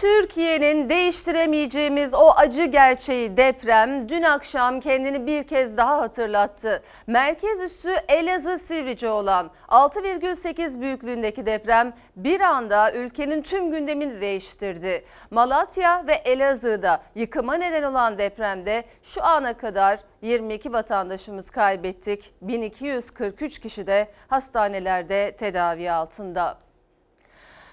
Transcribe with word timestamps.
Türkiye'nin 0.00 0.88
değiştiremeyeceğimiz 0.88 2.14
o 2.14 2.30
acı 2.36 2.64
gerçeği 2.64 3.36
deprem 3.36 4.08
dün 4.08 4.22
akşam 4.22 4.80
kendini 4.80 5.26
bir 5.26 5.42
kez 5.42 5.76
daha 5.76 5.98
hatırlattı. 5.98 6.82
Merkez 7.06 7.62
üssü 7.62 7.90
Elazığ 8.08 8.58
Sivrice 8.58 9.08
olan 9.08 9.50
6,8 9.68 10.80
büyüklüğündeki 10.80 11.46
deprem 11.46 11.92
bir 12.16 12.40
anda 12.40 12.92
ülkenin 12.92 13.42
tüm 13.42 13.70
gündemini 13.70 14.20
değiştirdi. 14.20 15.04
Malatya 15.30 16.06
ve 16.06 16.12
Elazığ'da 16.12 17.02
yıkıma 17.14 17.54
neden 17.54 17.82
olan 17.82 18.18
depremde 18.18 18.84
şu 19.02 19.24
ana 19.24 19.56
kadar 19.56 20.00
22 20.22 20.72
vatandaşımız 20.72 21.50
kaybettik. 21.50 22.34
1243 22.42 23.58
kişi 23.58 23.86
de 23.86 24.08
hastanelerde 24.28 25.36
tedavi 25.38 25.90
altında. 25.90 26.69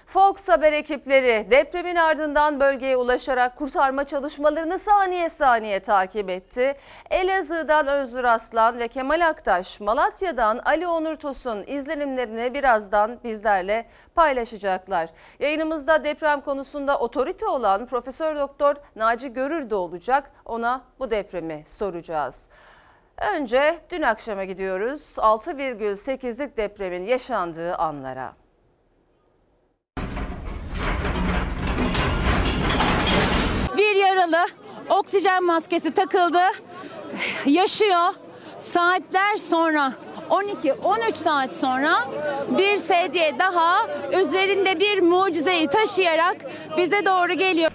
Fox 0.08 0.48
Haber 0.48 0.72
ekipleri 0.72 1.50
depremin 1.50 1.96
ardından 1.96 2.60
bölgeye 2.60 2.96
ulaşarak 2.96 3.56
kurtarma 3.56 4.04
çalışmalarını 4.04 4.78
saniye 4.78 5.28
saniye 5.28 5.80
takip 5.80 6.30
etti. 6.30 6.74
Elazığ'dan 7.10 7.86
Özgür 7.86 8.24
Aslan 8.24 8.78
ve 8.78 8.88
Kemal 8.88 9.28
Aktaş, 9.28 9.80
Malatya'dan 9.80 10.58
Ali 10.64 10.86
Onur 10.86 11.14
Tosun 11.14 11.64
izlenimlerini 11.66 12.54
birazdan 12.54 13.18
bizlerle 13.24 13.86
paylaşacaklar. 14.14 15.10
Yayınımızda 15.40 16.04
deprem 16.04 16.40
konusunda 16.40 16.98
otorite 16.98 17.46
olan 17.46 17.86
Profesör 17.86 18.36
Doktor 18.36 18.76
Naci 18.96 19.32
Görür 19.32 19.70
de 19.70 19.74
olacak. 19.74 20.30
Ona 20.44 20.80
bu 20.98 21.10
depremi 21.10 21.64
soracağız. 21.66 22.48
Önce 23.34 23.78
dün 23.90 24.02
akşama 24.02 24.44
gidiyoruz. 24.44 25.16
6,8'lik 25.18 26.56
depremin 26.56 27.02
yaşandığı 27.02 27.74
anlara. 27.74 28.47
Yaralı 33.98 34.46
oksijen 34.90 35.44
maskesi 35.44 35.90
takıldı. 35.90 36.42
Yaşıyor. 37.46 38.14
Saatler 38.58 39.36
sonra 39.36 39.92
12-13 40.30 41.14
saat 41.14 41.54
sonra 41.54 41.92
bir 42.58 42.76
sedye 42.76 43.38
daha 43.38 43.86
üzerinde 44.20 44.80
bir 44.80 45.00
mucizeyi 45.00 45.66
taşıyarak 45.66 46.36
bize 46.76 47.06
doğru 47.06 47.32
geliyor. 47.32 47.70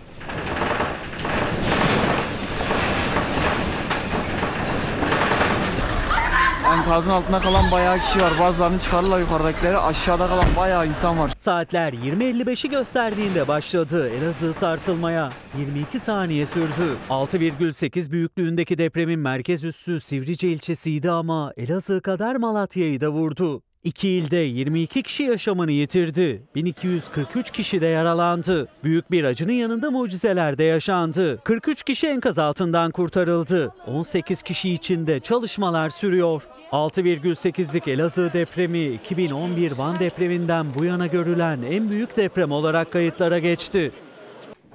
Enkazın 6.73 7.11
altında 7.11 7.39
kalan 7.39 7.71
bayağı 7.71 7.99
kişi 7.99 8.21
var. 8.21 8.33
Bazılarını 8.39 8.79
çıkarırlar 8.79 9.19
yukarıdakileri. 9.19 9.77
Aşağıda 9.77 10.27
kalan 10.27 10.45
bayağı 10.57 10.87
insan 10.87 11.19
var. 11.19 11.31
Saatler 11.37 11.93
20.55'i 11.93 12.69
gösterdiğinde 12.69 13.47
başladı 13.47 14.09
Elazığ 14.09 14.53
sarsılmaya. 14.53 15.33
22 15.57 15.99
saniye 15.99 16.45
sürdü. 16.45 16.97
6,8 17.09 18.11
büyüklüğündeki 18.11 18.77
depremin 18.77 19.19
merkez 19.19 19.63
üssü 19.63 19.99
Sivrice 19.99 20.47
ilçesiydi 20.47 21.11
ama 21.11 21.53
Elazığ 21.57 22.01
kadar 22.01 22.35
Malatya'yı 22.35 23.01
da 23.01 23.09
vurdu. 23.09 23.61
İki 23.83 24.09
ilde 24.09 24.37
22 24.37 25.03
kişi 25.03 25.23
yaşamını 25.23 25.71
yitirdi. 25.71 26.43
1243 26.55 27.51
kişi 27.51 27.81
de 27.81 27.85
yaralandı. 27.85 28.67
Büyük 28.83 29.11
bir 29.11 29.23
acının 29.23 29.51
yanında 29.53 29.91
mucizeler 29.91 30.57
de 30.57 30.63
yaşandı. 30.63 31.39
43 31.43 31.83
kişi 31.83 32.07
enkaz 32.07 32.39
altından 32.39 32.91
kurtarıldı. 32.91 33.73
18 33.87 34.41
kişi 34.41 34.69
için 34.73 35.07
de 35.07 35.19
çalışmalar 35.19 35.89
sürüyor. 35.89 36.41
6,8'lik 36.71 37.87
Elazığ 37.87 38.33
depremi 38.33 38.79
2011 38.85 39.71
Van 39.77 39.99
depreminden 39.99 40.65
bu 40.79 40.85
yana 40.85 41.07
görülen 41.07 41.59
en 41.71 41.89
büyük 41.89 42.17
deprem 42.17 42.51
olarak 42.51 42.91
kayıtlara 42.91 43.39
geçti. 43.39 43.91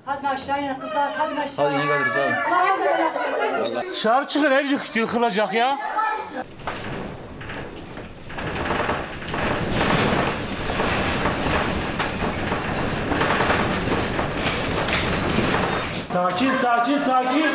Hadi 0.05 0.29
aşağı 0.29 0.63
in 0.63 0.75
kızlar 0.81 1.13
hadi 1.17 1.41
aşağı. 1.41 1.71
Hadi 1.71 1.75
iyi 1.75 1.87
geliriz 1.87 2.13
abi. 2.17 3.91
Dışarı 3.93 4.29
çıkın 4.29 4.51
ev 4.51 4.65
yık- 4.65 4.97
yıkılacak 4.97 5.55
ya. 5.55 5.79
Sakin 16.39 16.59
sakin 16.59 16.99
sakin. 16.99 17.47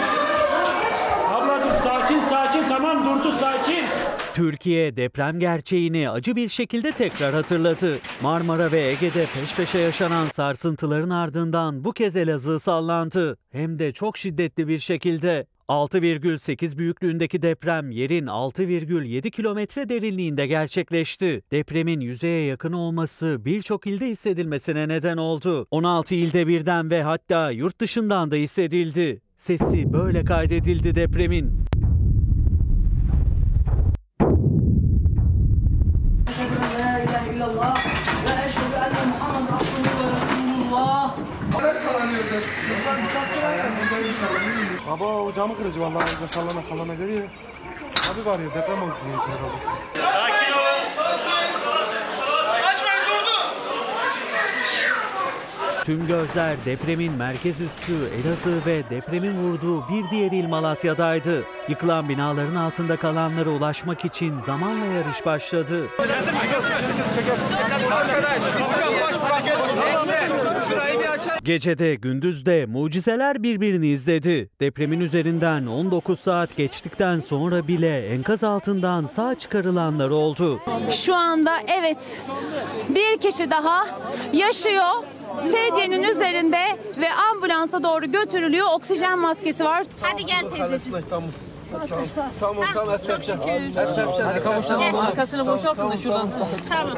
Ablacığım 1.29 1.73
sakin 1.83 2.19
sakin 2.29 2.63
tamam 2.69 3.05
durdu 3.05 3.31
sakin. 3.31 3.85
Türkiye 4.33 4.97
deprem 4.97 5.39
gerçeğini 5.39 6.09
acı 6.09 6.35
bir 6.35 6.49
şekilde 6.49 6.91
tekrar 6.91 7.33
hatırladı. 7.33 7.97
Marmara 8.21 8.71
ve 8.71 8.79
Ege'de 8.79 9.25
peş 9.35 9.55
peşe 9.55 9.77
yaşanan 9.77 10.25
sarsıntıların 10.25 11.09
ardından 11.09 11.83
bu 11.83 11.93
kez 11.93 12.15
Elazığ 12.15 12.59
sallandı. 12.59 13.37
Hem 13.51 13.79
de 13.79 13.93
çok 13.93 14.17
şiddetli 14.17 14.67
bir 14.67 14.79
şekilde. 14.79 15.45
6,8 15.69 16.77
büyüklüğündeki 16.77 17.41
deprem 17.41 17.91
yerin 17.91 18.25
6,7 18.25 19.31
kilometre 19.31 19.89
derinliğinde 19.89 20.47
gerçekleşti. 20.47 21.41
Depremin 21.51 21.99
yüzeye 21.99 22.45
yakın 22.45 22.73
olması 22.73 23.37
birçok 23.45 23.87
ilde 23.87 24.07
hissedilmesine 24.07 24.87
neden 24.87 25.17
oldu. 25.17 25.67
16 25.71 26.15
ilde 26.15 26.47
birden 26.47 26.89
ve 26.89 27.03
hatta 27.03 27.51
yurt 27.51 27.79
dışından 27.79 28.31
da 28.31 28.35
hissedildi. 28.35 29.21
Sesi 29.37 29.93
böyle 29.93 30.25
kaydedildi 30.25 30.95
depremin. 30.95 31.62
Baba 44.93 45.05
o 45.05 45.33
camı 45.33 45.57
kırıcı 45.57 45.81
vallahi 45.81 46.09
sallana 46.33 46.61
sallana 46.69 46.93
geliyor. 46.93 47.27
Abi 48.11 48.25
var 48.25 48.39
ya 48.39 48.49
deprem 48.49 48.83
oldu 48.83 48.95
diye 49.05 49.15
içeri 49.15 49.37
kaldı. 49.37 49.57
Tüm 55.85 56.07
gözler 56.07 56.65
depremin 56.65 57.13
merkez 57.13 57.59
üssü 57.59 58.09
Elazığ 58.13 58.65
ve 58.65 58.89
depremin 58.89 59.43
vurduğu 59.43 59.89
bir 59.89 60.09
diğer 60.11 60.31
il 60.31 60.47
Malatya'daydı. 60.47 61.43
Yıkılan 61.67 62.09
binaların 62.09 62.55
altında 62.55 62.97
kalanlara 62.97 63.49
ulaşmak 63.49 64.05
için 64.05 64.39
zamanla 64.39 64.85
yarış 64.85 65.25
başladı. 65.25 65.87
Gecede 71.43 71.95
gündüzde 71.95 72.65
mucizeler 72.65 73.43
birbirini 73.43 73.87
izledi. 73.87 74.49
Depremin 74.61 74.99
üzerinden 74.99 75.65
19 75.65 76.19
saat 76.19 76.57
geçtikten 76.57 77.19
sonra 77.19 77.67
bile 77.67 78.07
enkaz 78.07 78.43
altından 78.43 79.05
sağ 79.05 79.35
çıkarılanlar 79.39 80.09
oldu. 80.09 80.61
Şu 80.91 81.15
anda 81.15 81.51
evet 81.79 82.21
bir 82.89 83.17
kişi 83.21 83.51
daha 83.51 83.87
yaşıyor. 84.33 84.93
Sedyenin 85.41 86.03
üzerinde 86.03 86.61
ve 87.01 87.13
ambulansa 87.31 87.83
doğru 87.83 88.11
götürülüyor. 88.11 88.67
Oksijen 88.75 89.19
maskesi 89.19 89.65
var. 89.65 89.83
Hadi 90.01 90.25
gel 90.25 90.49
teyzeciğim. 90.49 91.03
Tamam 92.39 92.65
tamam 92.73 92.97
Çok 93.07 93.23
şükür. 93.23 93.77
Arkasını 94.97 95.47
boşaltın 95.47 95.91
da 95.91 95.97
şuradan. 95.97 96.29
Tamam. 96.69 96.97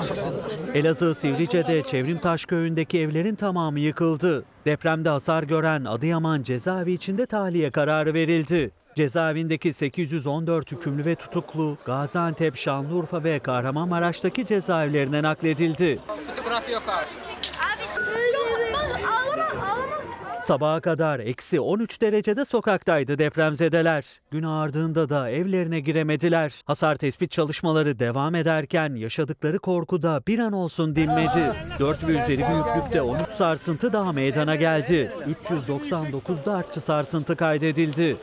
Elazığ 0.73 1.15
Sivrice'de 1.15 1.83
Çevrimtaş 1.83 2.45
köyündeki 2.45 2.99
evlerin 2.99 3.35
tamamı 3.35 3.79
yıkıldı. 3.79 4.45
Depremde 4.65 5.09
hasar 5.09 5.43
gören 5.43 5.85
Adıyaman 5.85 6.43
cezaevi 6.43 6.93
içinde 6.93 7.25
tahliye 7.25 7.71
kararı 7.71 8.13
verildi. 8.13 8.71
Cezaevindeki 8.95 9.73
814 9.73 10.71
hükümlü 10.71 11.05
ve 11.05 11.15
tutuklu 11.15 11.77
Gaziantep, 11.85 12.57
Şanlıurfa 12.57 13.23
ve 13.23 13.39
Kahramanmaraş'taki 13.39 14.45
cezaevlerine 14.45 15.23
nakledildi. 15.23 15.99
Sabaha 20.45 20.81
kadar 20.81 21.19
eksi 21.19 21.59
13 21.59 22.01
derecede 22.01 22.45
sokaktaydı 22.45 23.17
depremzedeler. 23.19 24.21
Gün 24.31 24.43
ağardığında 24.43 25.09
da 25.09 25.29
evlerine 25.29 25.79
giremediler. 25.79 26.53
Hasar 26.65 26.95
tespit 26.95 27.31
çalışmaları 27.31 27.99
devam 27.99 28.35
ederken 28.35 28.95
yaşadıkları 28.95 29.59
korku 29.59 30.01
da 30.01 30.21
bir 30.27 30.39
an 30.39 30.53
olsun 30.53 30.95
dinmedi. 30.95 31.53
4 31.79 32.07
ve 32.07 32.11
üzeri 32.11 32.27
büyüklükte 32.27 33.01
13 33.01 33.21
sarsıntı 33.37 33.93
daha 33.93 34.11
meydana 34.11 34.55
geldi. 34.55 35.11
399'da 35.49 36.53
artçı 36.53 36.81
sarsıntı 36.81 37.35
kaydedildi. 37.35 38.17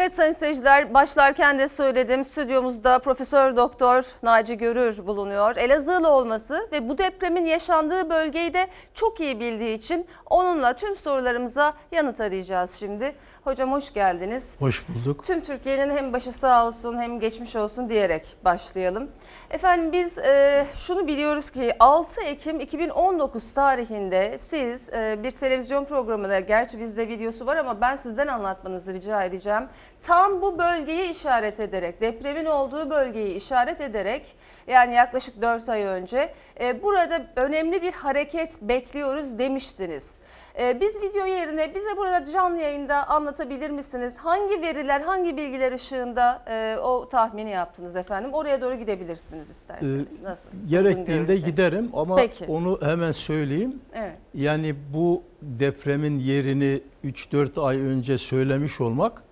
Evet 0.00 0.12
sayın 0.12 0.32
seyirciler 0.32 0.94
başlarken 0.94 1.58
de 1.58 1.68
söyledim 1.68 2.24
stüdyomuzda 2.24 2.98
Profesör 2.98 3.56
Doktor 3.56 4.04
Naci 4.22 4.58
Görür 4.58 5.06
bulunuyor. 5.06 5.56
Elazığlı 5.56 6.08
olması 6.10 6.68
ve 6.72 6.88
bu 6.88 6.98
depremin 6.98 7.46
yaşandığı 7.46 8.10
bölgeyi 8.10 8.54
de 8.54 8.66
çok 8.94 9.20
iyi 9.20 9.40
bildiği 9.40 9.78
için 9.78 10.06
onunla 10.30 10.72
tüm 10.72 10.96
sorularımıza 10.96 11.72
yanıt 11.92 12.20
arayacağız 12.20 12.76
şimdi. 12.78 13.14
Hocam 13.48 13.72
hoş 13.72 13.92
geldiniz. 13.92 14.54
Hoş 14.58 14.88
bulduk. 14.88 15.24
Tüm 15.24 15.40
Türkiye'nin 15.42 15.96
hem 15.96 16.12
başı 16.12 16.32
sağ 16.32 16.66
olsun 16.66 16.98
hem 16.98 17.20
geçmiş 17.20 17.56
olsun 17.56 17.88
diyerek 17.88 18.36
başlayalım. 18.44 19.10
Efendim 19.50 19.92
biz 19.92 20.18
e, 20.18 20.66
şunu 20.76 21.06
biliyoruz 21.06 21.50
ki 21.50 21.72
6 21.80 22.20
Ekim 22.20 22.60
2019 22.60 23.54
tarihinde 23.54 24.38
siz 24.38 24.92
e, 24.92 25.18
bir 25.22 25.30
televizyon 25.30 25.84
programında 25.84 26.40
gerçi 26.40 26.80
bizde 26.80 27.08
videosu 27.08 27.46
var 27.46 27.56
ama 27.56 27.80
ben 27.80 27.96
sizden 27.96 28.26
anlatmanızı 28.26 28.92
rica 28.92 29.22
edeceğim. 29.22 29.62
Tam 30.02 30.42
bu 30.42 30.58
bölgeyi 30.58 31.10
işaret 31.10 31.60
ederek 31.60 32.00
depremin 32.00 32.44
olduğu 32.44 32.90
bölgeyi 32.90 33.34
işaret 33.34 33.80
ederek 33.80 34.36
yani 34.66 34.94
yaklaşık 34.94 35.42
4 35.42 35.68
ay 35.68 35.82
önce 35.82 36.34
e, 36.60 36.82
burada 36.82 37.26
önemli 37.36 37.82
bir 37.82 37.92
hareket 37.92 38.62
bekliyoruz 38.62 39.38
demiştiniz. 39.38 40.18
Ee, 40.58 40.80
Biz 40.80 41.00
video 41.02 41.26
yerine 41.26 41.74
bize 41.74 41.96
burada 41.96 42.32
canlı 42.32 42.58
yayında 42.58 43.08
anlatabilir 43.08 43.70
misiniz? 43.70 44.18
Hangi 44.18 44.62
veriler, 44.62 45.00
hangi 45.00 45.36
bilgiler 45.36 45.72
ışığında 45.72 46.42
e, 46.50 46.78
o 46.78 47.08
tahmini 47.08 47.50
yaptınız 47.50 47.96
efendim? 47.96 48.30
Oraya 48.32 48.60
doğru 48.60 48.74
gidebilirsiniz 48.74 49.50
isterseniz. 49.50 50.20
Ee, 50.20 50.24
Nasıl? 50.24 50.50
Gerektiğinde 50.68 51.34
giderim 51.34 51.90
ama 51.94 52.16
Peki. 52.16 52.44
onu 52.44 52.78
hemen 52.82 53.12
söyleyeyim. 53.12 53.80
Evet. 53.94 54.16
Yani 54.34 54.74
bu 54.94 55.22
depremin 55.42 56.18
yerini 56.18 56.80
3-4 57.04 57.60
ay 57.62 57.80
önce 57.80 58.18
söylemiş 58.18 58.80
olmak 58.80 59.22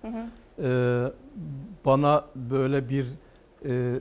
e, 0.63 1.03
bana 1.85 2.25
böyle 2.35 2.89
bir 2.89 3.05
e, 3.65 3.99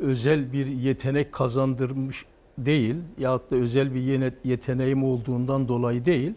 özel 0.00 0.52
bir 0.52 0.66
yetenek 0.66 1.32
kazandırmış 1.32 2.26
değil 2.58 2.96
yahut 3.18 3.50
da 3.50 3.56
özel 3.56 3.94
bir 3.94 4.32
yeteneğim 4.44 5.04
olduğundan 5.04 5.68
dolayı 5.68 6.04
değil. 6.04 6.34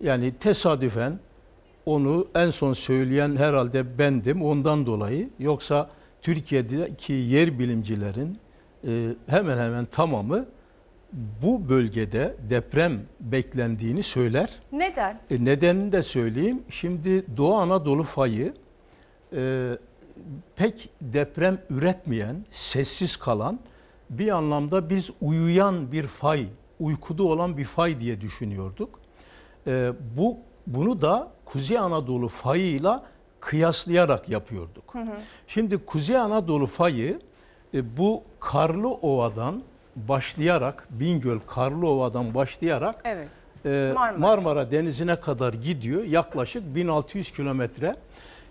Yani 0.00 0.32
tesadüfen 0.32 1.18
onu 1.86 2.26
en 2.34 2.50
son 2.50 2.72
söyleyen 2.72 3.36
herhalde 3.36 3.98
bendim 3.98 4.42
ondan 4.42 4.86
dolayı. 4.86 5.28
Yoksa 5.38 5.90
Türkiye'deki 6.22 7.12
yer 7.12 7.58
bilimcilerin 7.58 8.38
e, 8.86 9.08
hemen 9.26 9.58
hemen 9.58 9.84
tamamı 9.84 10.46
bu 11.42 11.68
bölgede 11.68 12.36
deprem 12.50 13.00
beklendiğini 13.20 14.02
söyler. 14.02 14.48
Neden? 14.72 15.20
E, 15.30 15.44
nedenini 15.44 15.92
de 15.92 16.02
söyleyeyim. 16.02 16.62
Şimdi 16.70 17.36
Doğu 17.36 17.54
Anadolu 17.54 18.02
fayı 18.02 18.54
e, 19.36 19.70
pek 20.56 20.90
deprem 21.00 21.58
üretmeyen, 21.70 22.44
sessiz 22.50 23.16
kalan 23.16 23.58
bir 24.10 24.28
anlamda 24.28 24.90
biz 24.90 25.10
uyuyan 25.20 25.92
bir 25.92 26.06
fay, 26.06 26.46
uykuda 26.80 27.22
olan 27.22 27.56
bir 27.56 27.64
fay 27.64 28.00
diye 28.00 28.20
düşünüyorduk. 28.20 29.03
E, 29.66 29.92
bu 30.16 30.36
bunu 30.66 31.02
da 31.02 31.28
Kuzey 31.44 31.78
Anadolu 31.78 32.28
fayıyla 32.28 33.02
kıyaslayarak 33.40 34.28
yapıyorduk. 34.28 34.94
Şimdi 35.46 35.78
Kuzey 35.78 36.16
Anadolu 36.18 36.66
fayı 36.66 37.20
e, 37.74 37.96
bu 37.96 38.22
Karlı 38.40 38.88
Ova'dan 38.88 39.62
başlayarak 39.96 40.86
Bingöl 40.90 41.38
Karlı 41.46 41.88
Ova'dan 41.88 42.34
başlayarak 42.34 43.00
Evet. 43.04 43.28
e, 43.64 43.92
Marmara. 43.94 44.18
Marmara. 44.18 44.70
Denizine 44.70 45.20
kadar 45.20 45.54
gidiyor. 45.54 46.04
Yaklaşık 46.04 46.74
1600 46.74 47.32
kilometre. 47.32 47.96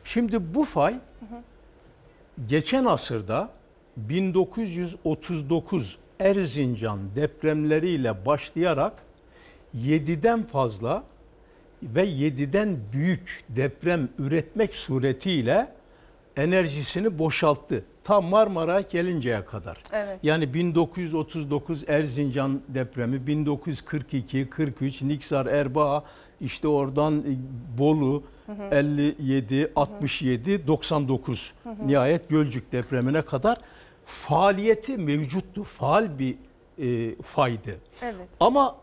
Şimdi 0.04 0.56
bu 0.56 0.66
fay 0.66 0.96
geçen 2.48 2.86
asırda 2.86 3.50
1939 3.98 5.98
Erzincan 6.20 7.00
depremleriyle 7.16 8.26
başlayarak 8.26 8.94
7'den 9.78 10.44
fazla 10.44 11.04
ve 11.84 12.06
7'den 12.06 12.78
büyük 12.94 13.44
deprem 13.50 14.10
üretmek 14.20 14.76
suretiyle 14.76 15.68
enerjisini 16.38 17.20
boşalttı. 17.20 17.86
Tam 18.04 18.26
Marmara'ya 18.26 18.82
gelinceye 18.82 19.46
kadar. 19.46 19.78
Evet. 19.92 20.20
Yani 20.24 20.54
1939 20.54 21.84
Erzincan 21.88 22.62
depremi, 22.68 23.28
1942, 23.28 24.50
43 24.50 25.02
Niksar, 25.02 25.46
Erbaa, 25.46 26.04
işte 26.42 26.68
oradan 26.68 27.20
e, 27.20 27.34
Bolu, 27.78 28.24
57, 28.72 29.72
67, 29.76 30.68
99 30.68 31.54
nihayet 31.86 32.30
Gölcük 32.30 32.72
depremine 32.72 33.22
kadar 33.22 33.58
faaliyeti 34.06 34.98
mevcuttu. 34.98 35.64
Faal 35.64 36.20
bir 36.20 36.36
e, 36.80 37.16
faydı. 37.22 37.76
Evet. 38.02 38.28
Ama 38.40 38.76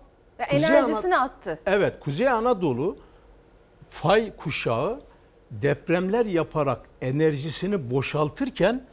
Kuzey 0.50 0.68
enerjisini 0.68 1.16
attı. 1.18 1.58
Evet, 1.66 2.00
Kuzey 2.00 2.28
Anadolu 2.28 2.96
fay 3.90 4.36
kuşağı 4.36 5.00
depremler 5.50 6.26
yaparak 6.26 6.80
enerjisini 7.02 7.90
boşaltırken 7.90 8.84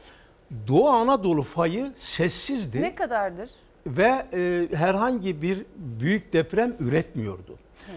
Doğu 0.67 0.89
Anadolu 0.89 1.43
fayı 1.43 1.91
sessizdi 1.95 2.81
Ne 2.81 2.95
kadardır? 2.95 3.49
ve 3.87 4.25
e, 4.33 4.67
herhangi 4.75 5.41
bir 5.41 5.65
büyük 5.75 6.33
deprem 6.33 6.75
üretmiyordu. 6.79 7.55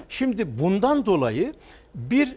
Şimdi 0.08 0.58
bundan 0.58 1.06
dolayı 1.06 1.55
bir 1.94 2.37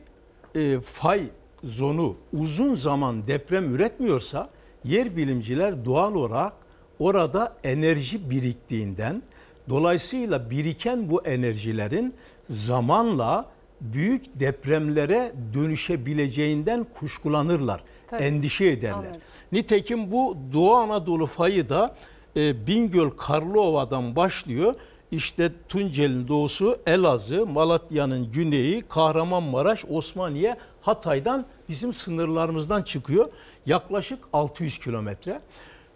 e, 0.56 0.80
fay 0.80 1.24
zonu 1.63 2.16
uzun 2.33 2.75
zaman 2.75 3.27
deprem 3.27 3.75
üretmiyorsa 3.75 4.50
yer 4.83 5.18
bilimciler 5.18 5.86
doğal 5.86 6.16
olarak 6.16 6.54
orada 7.00 7.56
enerji 7.63 8.30
biriktiğinden 8.30 9.24
dolayısıyla 9.69 10.50
biriken 10.50 11.10
bu 11.10 11.25
enerjilerin 11.25 12.13
zamanla 12.50 13.45
büyük 13.81 14.39
depremlere 14.39 15.31
dönüşebileceğinden 15.54 16.86
kuşkulanırlar, 17.00 17.83
Tabii. 18.07 18.24
endişe 18.24 18.65
ederler. 18.65 18.98
Anladım. 18.98 19.21
Nitekim 19.51 20.12
bu 20.12 20.38
Doğu 20.54 20.75
Anadolu 20.75 21.25
fayı 21.25 21.69
da 21.69 21.95
e, 22.36 22.68
Bingöl 22.68 23.10
Karlıova'dan 23.10 24.15
başlıyor. 24.15 24.75
İşte 25.12 25.51
Tunceli'nin 25.69 26.27
doğusu, 26.27 26.77
Elazığ, 26.86 27.45
Malatya'nın 27.45 28.31
güneyi, 28.31 28.81
Kahramanmaraş, 28.81 29.86
Osmaniye, 29.89 30.57
Hatay'dan 30.81 31.45
bizim 31.69 31.94
sınırlarımızdan 31.94 32.81
çıkıyor. 32.81 33.30
Yaklaşık 33.66 34.19
600 34.33 34.80
kilometre. 34.80 35.42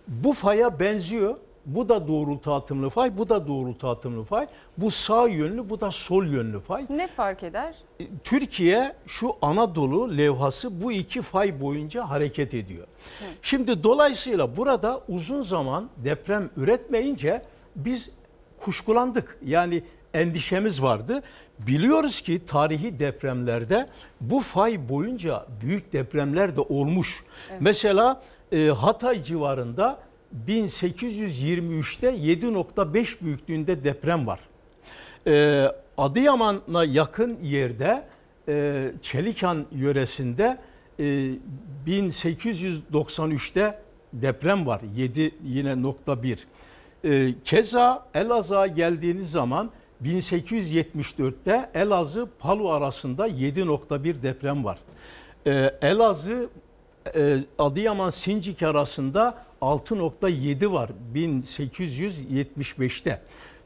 Bu 0.07 0.33
faya 0.33 0.79
benziyor. 0.79 1.35
Bu 1.67 1.89
da 1.89 2.07
doğrultu 2.07 2.53
atımlı 2.53 2.89
fay, 2.89 3.17
bu 3.17 3.29
da 3.29 3.47
doğrultu 3.47 3.87
atımlı 3.87 4.23
fay. 4.23 4.47
Bu 4.77 4.91
sağ 4.91 5.27
yönlü, 5.27 5.69
bu 5.69 5.81
da 5.81 5.91
sol 5.91 6.25
yönlü 6.25 6.59
fay. 6.59 6.85
Ne 6.89 7.07
fark 7.07 7.43
eder? 7.43 7.75
Türkiye 8.23 8.95
şu 9.07 9.33
Anadolu 9.41 10.17
levhası 10.17 10.83
bu 10.83 10.91
iki 10.91 11.21
fay 11.21 11.61
boyunca 11.61 12.09
hareket 12.09 12.53
ediyor. 12.53 12.87
Şimdi 13.41 13.83
dolayısıyla 13.83 14.57
burada 14.57 15.01
uzun 15.09 15.41
zaman 15.41 15.89
deprem 15.97 16.49
üretmeyince 16.57 17.41
biz 17.75 18.09
kuşkulandık. 18.59 19.37
Yani 19.45 19.83
endişemiz 20.13 20.81
vardı. 20.83 21.23
Biliyoruz 21.59 22.21
ki 22.21 22.45
tarihi 22.45 22.99
depremlerde 22.99 23.87
bu 24.21 24.39
fay 24.39 24.89
boyunca 24.89 25.45
büyük 25.61 25.93
depremler 25.93 26.55
de 26.55 26.61
olmuş. 26.61 27.23
Mesela 27.59 28.21
e, 28.51 28.67
Hatay 28.67 29.23
civarında 29.23 29.99
1823'te 30.47 32.07
7.5 32.07 33.21
büyüklüğünde 33.21 33.83
deprem 33.83 34.27
var. 34.27 34.39
Ee, 35.27 35.67
Adıyaman'a 35.97 36.85
yakın 36.85 37.37
yerde 37.43 38.03
e, 38.47 38.91
Çelikan 39.01 39.65
yöresinde 39.71 40.57
e, 40.99 41.03
1893'te 41.87 43.79
deprem 44.13 44.65
var. 44.65 44.81
7 44.95 45.31
yine 45.43 45.81
nokta 45.81 46.23
1. 46.23 46.47
E, 47.03 47.33
keza 47.43 48.05
Elazığ'a 48.13 48.67
geldiğiniz 48.67 49.31
zaman 49.31 49.71
1874'te 50.03 51.69
Elazığ 51.73 52.27
Palu 52.39 52.71
arasında 52.71 53.27
7.1 53.27 54.23
deprem 54.23 54.65
var. 54.65 54.77
E, 55.47 55.71
Elazığ 55.81 56.49
e, 57.15 57.37
arasında 58.63 59.46
6.7 59.61 60.71
var 60.71 60.89
1875'te. 61.15 63.21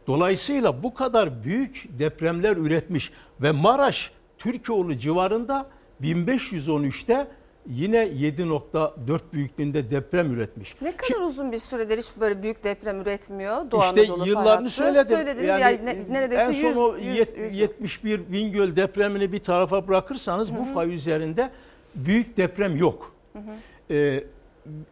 Dolayısıyla 0.08 0.84
bu 0.84 0.94
kadar 0.94 1.44
büyük 1.44 1.86
depremler 2.00 2.58
üretmiş 2.58 3.12
ve 3.42 3.52
Maraş 3.52 4.12
Türkoğlu 4.38 4.98
civarında 4.98 5.70
1513'te 6.02 7.28
yine 7.68 7.98
7.4 7.98 9.20
büyüklüğünde 9.34 9.92
deprem 9.92 10.34
üretmiş. 10.34 10.76
Ne 10.82 10.96
kadar 10.96 11.22
uzun 11.22 11.52
bir 11.52 11.60
süredir 11.60 11.98
hiç 11.98 12.12
böyle 12.20 12.44
büyük 12.44 12.64
deprem 12.64 13.02
üretmiyor 13.02 13.72
Doğu 13.72 13.84
İşte 13.84 14.02
Anadolu 14.02 14.28
yıllarını 14.28 14.70
söyledim. 14.70 15.18
Söylediniz 15.18 15.48
yani, 15.50 15.80
ne- 15.86 16.14
neredeyse 16.14 16.44
en 16.44 16.52
100, 16.52 16.62
son 16.62 16.74
o 16.94 16.98
100, 16.98 17.18
yet- 17.18 17.38
100 17.38 17.58
71 17.58 18.32
Bingöl 18.32 18.76
depremini 18.76 19.32
bir 19.32 19.40
tarafa 19.40 19.88
bırakırsanız 19.88 20.58
bu 20.58 20.64
fay 20.64 20.94
üzerinde 20.94 21.50
büyük 21.96 22.38
deprem 22.38 22.76
yok. 22.78 23.14
Ee, 23.92 24.24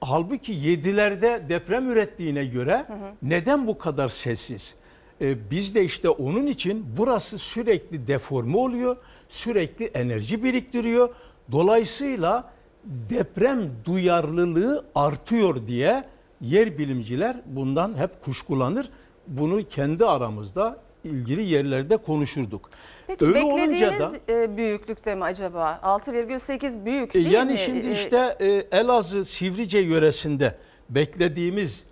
halbuki 0.02 0.54
7'lerde 0.54 1.50
deprem 1.50 1.92
ürettiğine 1.92 2.46
göre 2.46 2.86
neden 3.22 3.68
bu 3.68 3.78
kadar 3.78 4.10
sessiz? 4.10 4.76
Ee, 5.22 5.52
biz 5.52 5.76
de 5.76 5.84
işte 5.84 6.10
onun 6.10 6.48
için 6.48 6.86
burası 6.98 7.38
sürekli 7.38 8.08
deforme 8.08 8.58
oluyor, 8.58 8.98
sürekli 9.30 9.86
enerji 9.86 10.44
biriktiriyor. 10.44 11.10
Dolayısıyla 11.52 12.52
deprem 12.86 13.72
duyarlılığı 13.86 14.86
artıyor 14.96 15.68
diye 15.68 16.04
yer 16.42 16.78
bilimciler 16.78 17.38
bundan 17.46 17.98
hep 17.98 18.22
kuşkulanır. 18.24 18.90
Bunu 19.28 19.68
kendi 19.68 20.06
aramızda 20.06 20.78
ilgili 21.04 21.42
yerlerde 21.44 21.98
konuşurduk. 21.98 22.70
Peki 23.08 23.26
Öyle 23.26 23.36
beklediğiniz 23.36 24.00
da- 24.28 24.34
e, 24.34 24.58
büyüklükte 24.58 25.16
mi 25.16 25.24
acaba? 25.24 25.80
6,8 25.84 26.86
büyük 26.86 27.10
E, 27.10 27.14
değil 27.14 27.32
yani 27.32 27.52
mi? 27.52 27.58
şimdi 27.58 27.88
E, 27.88 27.92
işte 27.92 28.38
Elazığ 28.72 29.26
Sivrice 29.26 29.80
yöresinde 29.80 30.56
beklediğimiz 30.90 31.84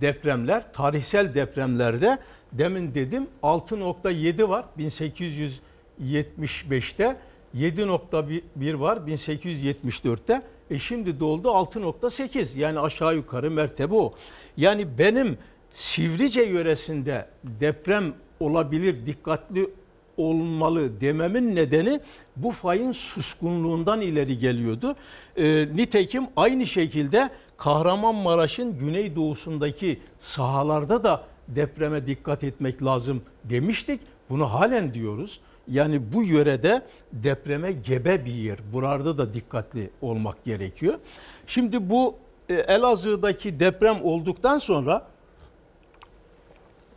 depremler, 0.00 0.72
tarihsel 0.72 1.34
depremlerde 1.34 2.18
demin 2.52 2.94
dedim 2.94 3.26
6.7 3.42 4.48
var 4.48 4.64
1875'te, 4.78 7.16
7.1 7.56 8.80
var 8.80 8.96
1874'te. 8.96 10.42
E 10.70 10.78
şimdi 10.78 11.20
doldu 11.20 11.48
6.8 11.48 12.58
yani 12.58 12.80
aşağı 12.80 13.14
yukarı 13.16 13.50
mertebe 13.50 13.94
o. 13.94 14.14
Yani 14.56 14.98
benim 14.98 15.38
Sivrice 15.72 16.42
yöresinde 16.42 17.26
deprem 17.44 18.14
olabilir, 18.40 19.06
dikkatli 19.06 19.70
olmalı 20.16 21.00
dememin 21.00 21.56
nedeni 21.56 22.00
bu 22.36 22.50
fayın 22.50 22.92
suskunluğundan 22.92 24.00
ileri 24.00 24.38
geliyordu. 24.38 24.96
Ee, 25.36 25.68
nitekim 25.74 26.24
aynı 26.36 26.66
şekilde 26.66 27.30
Kahramanmaraş'ın 27.56 28.78
güneydoğusundaki 28.78 30.00
sahalarda 30.20 31.04
da 31.04 31.24
depreme 31.48 32.06
dikkat 32.06 32.44
etmek 32.44 32.84
lazım 32.84 33.22
demiştik. 33.44 34.00
Bunu 34.30 34.52
halen 34.52 34.94
diyoruz. 34.94 35.40
Yani 35.68 36.12
bu 36.12 36.22
yörede 36.22 36.82
depreme 37.12 37.72
gebe 37.72 38.24
bir 38.24 38.34
yer. 38.34 38.58
Burada 38.72 39.18
da 39.18 39.34
dikkatli 39.34 39.90
olmak 40.00 40.44
gerekiyor. 40.44 40.98
Şimdi 41.46 41.90
bu 41.90 42.14
e, 42.48 42.54
Elazığ'daki 42.54 43.60
deprem 43.60 43.96
olduktan 44.02 44.58
sonra 44.58 45.06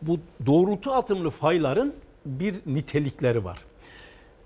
bu 0.07 0.19
doğrultu 0.45 0.91
atımlı 0.91 1.29
fayların 1.29 1.93
bir 2.25 2.55
nitelikleri 2.65 3.45
var. 3.45 3.59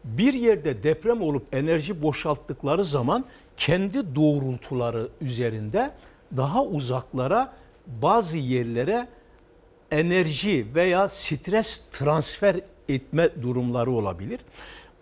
Bir 0.04 0.34
yerde 0.34 0.84
deprem 0.84 1.22
olup 1.22 1.56
enerji 1.56 2.02
boşalttıkları 2.02 2.84
zaman 2.86 3.26
kendi 3.58 4.16
doğrultuları 4.16 5.08
üzerinde 5.22 5.92
daha 6.38 6.64
uzaklara 6.64 7.54
bazı 7.88 8.38
yerlere 8.38 9.08
enerji 9.92 10.68
veya 10.76 11.10
stres 11.10 11.82
transfer 11.92 12.56
etme 12.90 13.30
durumları 13.42 13.92
olabilir. 13.92 14.40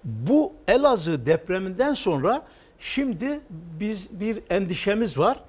Bu 0.04 0.54
Elazığ 0.68 1.26
depreminden 1.26 1.94
sonra 1.94 2.46
şimdi 2.80 3.40
biz 3.50 4.20
bir 4.20 4.40
endişemiz 4.50 5.18
var. 5.18 5.40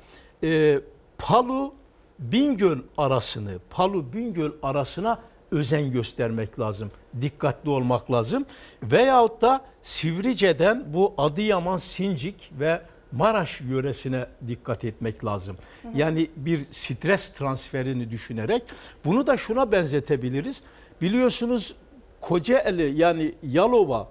Ee, 0.42 0.80
Palu 1.18 1.74
Bingöl 2.18 2.78
arasını, 2.96 3.58
Palu 3.70 4.12
Bingöl 4.12 4.52
arasına 4.62 5.18
özen 5.50 5.92
göstermek 5.92 6.60
lazım. 6.60 6.90
Dikkatli 7.20 7.70
olmak 7.70 8.12
lazım. 8.12 8.46
Veyahut 8.82 9.42
da 9.42 9.64
Sivrice'den 9.82 10.84
bu 10.94 11.14
Adıyaman, 11.18 11.76
Sincik 11.76 12.50
ve 12.60 12.82
Maraş 13.12 13.60
yöresine 13.60 14.26
dikkat 14.48 14.84
etmek 14.84 15.24
lazım. 15.24 15.56
Yani 15.94 16.30
bir 16.36 16.60
stres 16.60 17.32
transferini 17.32 18.10
düşünerek 18.10 18.62
bunu 19.04 19.26
da 19.26 19.36
şuna 19.36 19.72
benzetebiliriz. 19.72 20.62
Biliyorsunuz 21.00 21.74
Kocaeli 22.20 23.00
yani 23.00 23.34
Yalova 23.42 24.08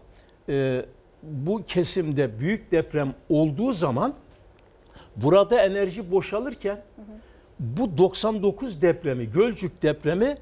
e, 0.49 0.85
bu 1.23 1.63
kesimde 1.67 2.39
büyük 2.39 2.71
deprem 2.71 3.13
olduğu 3.29 3.73
zaman 3.73 4.13
burada 5.15 5.61
enerji 5.61 6.11
boşalırken 6.11 6.81
bu 7.59 7.97
99 7.97 8.81
depremi, 8.81 9.31
Gölcük 9.31 9.83
depremi 9.83 10.37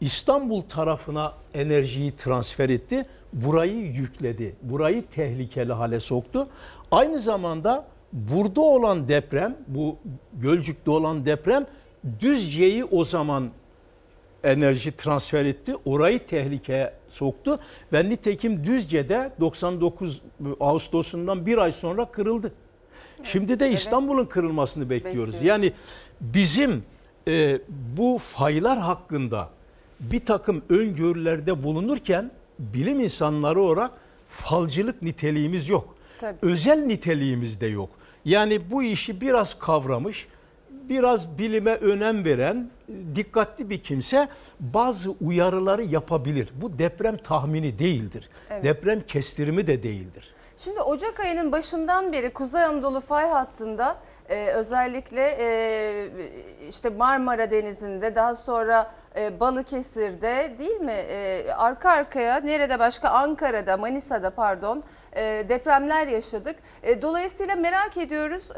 İstanbul 0.00 0.62
tarafına 0.62 1.32
enerjiyi 1.54 2.16
transfer 2.16 2.70
etti. 2.70 3.06
Burayı 3.32 3.86
yükledi. 3.86 4.56
Burayı 4.62 5.06
tehlikeli 5.06 5.72
hale 5.72 6.00
soktu. 6.00 6.48
Aynı 6.90 7.18
zamanda 7.18 7.86
burada 8.12 8.60
olan 8.60 9.08
deprem, 9.08 9.56
bu 9.68 9.96
Gölcük'te 10.32 10.90
olan 10.90 11.26
deprem 11.26 11.66
Düzce'yi 12.20 12.84
o 12.84 13.04
zaman 13.04 13.50
enerji 14.44 14.96
transfer 14.96 15.44
etti. 15.44 15.74
Orayı 15.84 16.26
tehlikeye 16.26 16.92
soktu. 17.08 17.60
Ve 17.92 18.08
nitekim 18.08 18.64
Düzce'de 18.64 19.32
99 19.40 20.22
Ağustos'undan 20.60 21.46
bir 21.46 21.58
ay 21.58 21.72
sonra 21.72 22.04
kırıldı. 22.04 22.52
Şimdi 23.22 23.60
de 23.60 23.70
İstanbul'un 23.70 24.26
kırılmasını 24.26 24.90
bekliyoruz. 24.90 25.34
Bekliyoruz. 25.34 25.42
Yani 25.42 25.72
bizim 26.34 26.84
e, 27.28 27.58
bu 27.96 28.18
faylar 28.18 28.78
hakkında 28.78 29.48
bir 30.00 30.24
takım 30.24 30.62
öngörülerde 30.68 31.62
bulunurken 31.62 32.30
bilim 32.58 33.00
insanları 33.00 33.60
olarak 33.60 33.90
falcılık 34.28 35.02
niteliğimiz 35.02 35.68
yok. 35.68 35.94
Tabii. 36.20 36.38
Özel 36.42 36.78
niteliğimiz 36.78 37.60
de 37.60 37.66
yok. 37.66 37.90
Yani 38.24 38.70
bu 38.70 38.82
işi 38.82 39.20
biraz 39.20 39.58
kavramış, 39.58 40.28
biraz 40.70 41.38
bilime 41.38 41.74
önem 41.74 42.24
veren, 42.24 42.70
dikkatli 43.14 43.70
bir 43.70 43.78
kimse 43.78 44.28
bazı 44.60 45.10
uyarıları 45.10 45.82
yapabilir. 45.82 46.48
Bu 46.54 46.78
deprem 46.78 47.16
tahmini 47.16 47.78
değildir. 47.78 48.28
Evet. 48.50 48.64
Deprem 48.64 49.00
kestirimi 49.00 49.66
de 49.66 49.82
değildir. 49.82 50.34
Şimdi 50.58 50.80
Ocak 50.80 51.20
ayının 51.20 51.52
başından 51.52 52.12
beri 52.12 52.32
Kuzey 52.32 52.64
Anadolu 52.64 53.00
fay 53.00 53.28
hattında 53.28 53.98
e, 54.28 54.46
özellikle 54.46 55.36
e, 55.40 56.08
işte 56.68 56.88
Marmara 56.88 57.50
Denizi'nde 57.50 58.14
daha 58.14 58.34
sonra 58.34 58.90
e, 59.16 59.40
Balıkesir'de 59.40 60.54
değil 60.58 60.80
mi 60.80 60.92
E, 60.92 61.52
arka 61.52 61.90
arkaya 61.90 62.36
nerede 62.36 62.78
başka 62.78 63.08
Ankara'da 63.08 63.76
Manisa'da 63.76 64.30
pardon 64.30 64.84
e, 65.12 65.44
depremler 65.48 66.06
yaşadık. 66.06 66.56
Dolayısıyla 67.02 67.56
merak 67.56 67.96
ediyoruz 67.96 68.50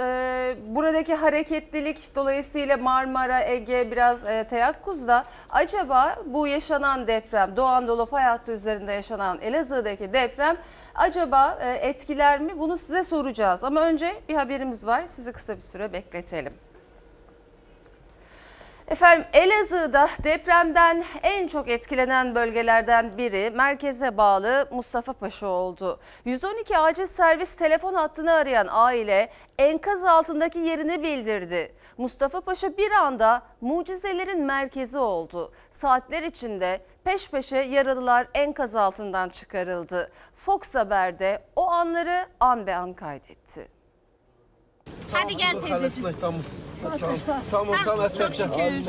buradaki 0.75 1.15
hareketlilik 1.15 2.15
dolayısıyla 2.15 2.77
Marmara, 2.77 3.45
Ege 3.45 3.91
biraz 3.91 4.25
e, 4.25 4.45
teyakkuzda 4.45 5.25
acaba 5.51 6.17
bu 6.27 6.47
yaşanan 6.47 7.07
deprem 7.07 7.57
Doğu 7.57 7.67
Anadolu 7.67 8.07
fay 8.07 8.25
üzerinde 8.49 8.93
yaşanan 8.93 9.41
Elazığ'daki 9.41 10.13
deprem 10.13 10.57
acaba 10.95 11.59
etkiler 11.81 12.41
mi? 12.41 12.59
Bunu 12.59 12.79
size 12.79 13.05
soracağız. 13.05 13.65
Ama 13.65 13.81
önce 13.81 14.15
bir 14.29 14.35
haberimiz 14.35 14.87
var. 14.87 15.07
Sizi 15.07 15.33
kısa 15.33 15.57
bir 15.57 15.63
süre 15.63 15.93
bekletelim. 15.93 16.53
Efendim 18.89 19.27
Elazığ'da 19.33 20.09
depremden 20.25 21.05
en 21.23 21.47
çok 21.47 21.69
etkilenen 21.69 22.35
bölgelerden 22.35 23.19
biri 23.19 23.51
merkeze 23.51 24.17
bağlı 24.17 24.69
Mustafa 24.71 25.13
Paşa 25.13 25.47
oldu. 25.47 26.01
112 26.25 26.79
acil 26.79 27.07
servis 27.07 27.57
telefon 27.57 27.95
hattını 27.95 28.33
arayan 28.33 28.67
aile 28.71 29.31
enkaz 29.59 30.05
altındaki 30.05 30.59
yerini 30.59 31.03
bildirdi. 31.03 31.75
Mustafa 31.99 32.41
Paşa 32.41 32.77
bir 32.77 32.91
anda 32.91 33.43
mucizelerin 33.61 34.43
merkezi 34.43 34.99
oldu. 34.99 35.53
Saatler 35.71 36.23
içinde 36.23 36.81
peş 37.05 37.31
peşe 37.31 37.57
yaralılar 37.57 38.29
enkaz 38.35 38.77
altından 38.77 39.29
çıkarıldı. 39.29 40.13
Fox 40.37 40.75
Haber'de 40.75 41.43
o 41.57 41.71
anları 41.71 42.27
an 42.41 42.67
be 42.67 42.75
an 42.75 42.95
kaydetti. 42.95 43.76
Hadi 45.13 45.37
gel 45.37 45.61
teyzeciğim. 45.61 46.17
Tamam. 46.21 46.41
Tamam 47.51 47.75
tamam 47.85 48.09
Çok 48.19 48.35
şükür. 48.35 48.85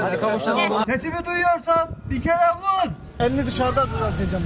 Hadi 0.00 0.20
kavuşalım. 0.20 0.84
Sesimi 0.86 1.26
duyuyorsan 1.26 1.88
bir 2.10 2.22
kere 2.22 2.36
vur. 2.36 2.90
Elini 3.20 3.46
dışarıda 3.46 3.86
düzelteceğim. 3.86 4.44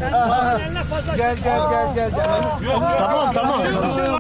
gel 1.17 1.37
gel 1.45 1.95
gel 1.95 1.95
gel. 1.95 2.11
Tamam 2.99 3.33
tamam. 3.33 3.61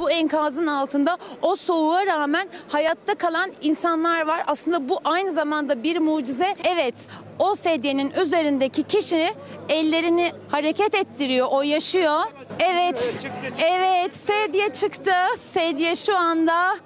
Bu 0.00 0.10
enkazın 0.10 0.66
altında 0.66 1.18
o 1.42 1.56
soğuğa 1.56 2.06
rağmen 2.06 2.48
hayatta 2.68 3.14
kalan 3.14 3.52
insanlar 3.62 4.26
var. 4.26 4.42
Aslında 4.46 4.88
bu 4.88 5.00
aynı 5.04 5.30
zamanda 5.32 5.82
bir 5.82 5.98
mucize. 5.98 6.56
Evet 6.64 6.94
o 7.38 7.54
sedyenin 7.54 8.10
üzerindeki 8.10 8.82
kişi 8.82 9.34
ellerini 9.68 10.32
hareket 10.50 10.94
ettiriyor. 10.94 11.46
O 11.50 11.62
yaşıyor. 11.62 12.20
Evet. 12.60 13.14
Evet 13.58 14.10
sedye 14.26 14.72
çıktı. 14.72 15.12
Sedye 15.54 15.96
şu 15.96 16.18
anda 16.18 16.76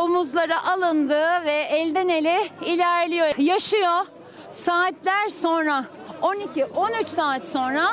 omuzlara 0.00 0.68
alındı 0.72 1.20
ve 1.46 1.52
elden 1.52 2.08
ele 2.08 2.48
ilerliyor. 2.66 3.26
Yaşıyor. 3.38 4.06
Saatler 4.64 5.28
sonra 5.42 5.84
12-13 6.24 7.06
saat 7.06 7.46
sonra 7.46 7.84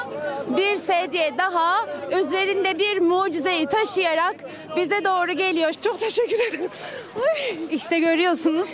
bir 0.58 0.76
sedye 0.76 1.38
daha 1.38 1.86
üzerinde 2.20 2.80
bir 2.80 3.00
mucizeyi 3.02 3.66
taşıyarak 3.66 4.36
bize 4.76 5.06
doğru 5.06 5.32
geliyor. 5.32 5.72
Çok 5.72 6.00
teşekkür 6.00 6.40
ederim. 6.50 6.72
Ay, 7.16 7.58
İşte 7.72 8.00
görüyorsunuz 8.00 8.70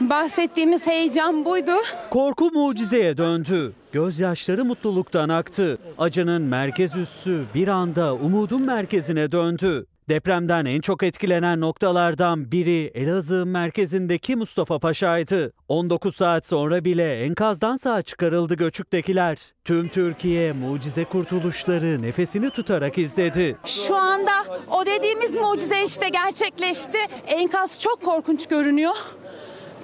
bahsettiğimiz 0.00 0.86
heyecan 0.86 1.44
buydu. 1.44 1.72
Korku 2.10 2.50
mucizeye 2.50 3.16
döndü. 3.16 3.72
Gözyaşları 3.92 4.64
mutluluktan 4.64 5.28
aktı. 5.28 5.78
Acının 5.98 6.42
merkez 6.42 6.96
üssü 6.96 7.44
bir 7.54 7.68
anda 7.68 8.14
umudun 8.14 8.62
merkezine 8.62 9.32
döndü. 9.32 9.86
Depremden 10.08 10.64
en 10.64 10.80
çok 10.80 11.02
etkilenen 11.02 11.60
noktalardan 11.60 12.52
biri 12.52 12.90
Elazığ 12.94 13.46
merkezindeki 13.46 14.36
Mustafa 14.36 14.78
Paşa'ydı. 14.78 15.52
19 15.68 16.16
saat 16.16 16.46
sonra 16.46 16.84
bile 16.84 17.18
enkazdan 17.20 17.76
sağ 17.76 18.02
çıkarıldı 18.02 18.54
göçüktekiler. 18.54 19.38
Tüm 19.64 19.88
Türkiye 19.88 20.52
mucize 20.52 21.04
kurtuluşları 21.04 22.02
nefesini 22.02 22.50
tutarak 22.50 22.98
izledi. 22.98 23.56
Şu 23.64 23.96
anda 23.96 24.32
o 24.70 24.86
dediğimiz 24.86 25.34
mucize 25.34 25.84
işte 25.84 26.08
gerçekleşti. 26.08 26.98
Enkaz 27.26 27.80
çok 27.80 28.02
korkunç 28.02 28.46
görünüyor. 28.46 28.96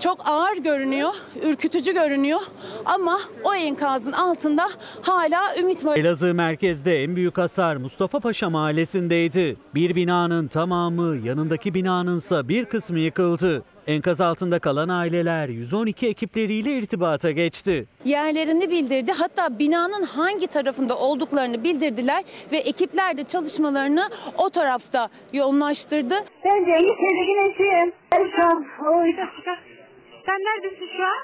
Çok 0.03 0.29
ağır 0.29 0.57
görünüyor, 0.57 1.11
ürkütücü 1.43 1.95
görünüyor 1.95 2.41
ama 2.85 3.21
o 3.45 3.55
enkazın 3.55 4.13
altında 4.13 4.69
hala 5.03 5.57
ümit 5.61 5.85
var. 5.85 5.97
Elazığ 5.97 6.35
merkezde 6.35 7.03
en 7.03 7.17
büyük 7.17 7.39
hasar 7.39 7.77
Mustafa 7.77 8.21
Paşa 8.21 8.51
mahallesindeydi. 8.51 9.57
Bir 9.75 9.95
binanın 9.95 10.49
tamamı, 10.49 11.17
yanındaki 11.27 11.75
binanınsa 11.75 12.49
bir 12.49 12.65
kısmı 12.65 12.99
yıkıldı. 12.99 13.65
Enkaz 13.87 14.21
altında 14.21 14.59
kalan 14.59 14.89
aileler 14.89 15.49
112 15.49 16.09
ekipleriyle 16.09 16.79
irtibata 16.79 17.31
geçti. 17.31 17.87
Yerlerini 18.05 18.71
bildirdi. 18.71 19.13
Hatta 19.13 19.59
binanın 19.59 20.03
hangi 20.03 20.47
tarafında 20.47 20.97
olduklarını 20.99 21.65
bildirdiler 21.65 22.25
ve 22.53 22.57
ekipler 22.59 23.17
de 23.17 23.25
çalışmalarını 23.25 24.09
o 24.39 24.51
tarafta 24.51 25.09
yoğunlaştırdı. 25.33 26.15
Ben 26.45 26.65
Cengiz 26.65 26.97
Tezekin 26.97 27.51
eşiyim. 27.51 27.93
Ben. 28.13 28.67
Oy. 28.87 29.13
Sen 30.27 30.41
neredesin 30.41 30.89
şu 30.97 31.03
an? 31.05 31.23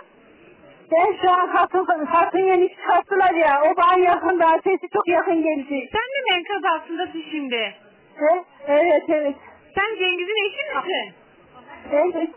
Ben 0.92 1.16
şu 1.22 1.30
an 1.30 1.48
hatun, 1.48 2.06
hatun 2.06 2.38
yeni 2.38 2.68
çıkarttılar 2.68 3.34
ya. 3.34 3.62
O 3.62 3.76
bana 3.76 3.98
yakında. 3.98 4.46
Sesi 4.64 4.88
çok 4.92 5.08
yakın 5.08 5.42
geldi. 5.42 5.88
Sen 5.92 6.06
de 6.14 6.18
mi 6.24 6.38
enkaz 6.38 6.72
altındasın 6.72 7.22
şimdi? 7.30 7.74
Evet, 8.18 8.44
evet, 8.66 9.02
evet. 9.08 9.36
Sen 9.74 9.88
Cengiz'in 9.98 10.46
eşi 10.46 10.76
misin? 10.76 11.14
Evet. 11.92 12.30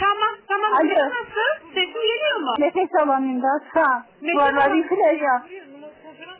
Tamam, 0.00 0.34
tamam. 0.48 0.72
Alo. 0.74 1.08
Nasıl? 1.08 1.74
Sesin 1.74 1.92
geliyor 1.92 2.40
mu? 2.40 2.54
Nefes 2.58 2.94
alamıyorum 3.02 3.42
da 3.42 3.64
sağ. 3.74 4.06
Nefes 4.22 4.34
Duvarlar 4.34 4.74
yıkılacak. 4.76 5.48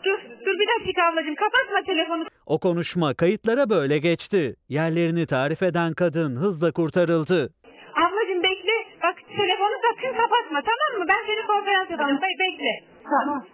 Dur, 0.04 0.18
dur 0.46 0.58
bir 0.60 0.66
dakika 0.80 1.08
ablacığım. 1.08 1.34
Kapatma 1.34 1.82
telefonu. 1.86 2.24
O 2.46 2.58
konuşma 2.58 3.14
kayıtlara 3.14 3.70
böyle 3.70 3.98
geçti. 3.98 4.56
Yerlerini 4.68 5.26
tarif 5.26 5.62
eden 5.62 5.94
kadın 5.94 6.36
hızla 6.36 6.72
kurtarıldı. 6.72 7.54
Ablacığım 7.94 8.42
bekle. 8.42 8.87
Bak 9.02 9.16
telefonu 9.36 9.74
sakın 9.84 10.12
kapatma 10.22 10.58
tamam 10.70 10.90
mı? 10.98 11.04
Ben 11.08 11.20
seni 11.26 11.46
konferans 11.46 11.90
yapacağım. 11.90 12.20
Be- 12.22 12.38
bekle. 12.44 12.74
Tamam. 13.04 13.46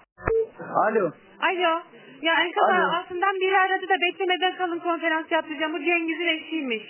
Alo. 0.86 1.04
Alo. 1.48 1.72
Ya 2.22 2.34
enkaz 2.44 2.64
Alo. 2.70 2.96
altından 2.98 3.34
biri 3.34 3.56
aradı 3.58 3.88
da 3.88 3.94
beklemeden 4.04 4.56
kalın 4.58 4.78
konferans 4.78 5.26
yapacağım. 5.30 5.72
Bu 5.72 5.78
Cengiz'in 5.78 6.26
eşiymiş. 6.36 6.82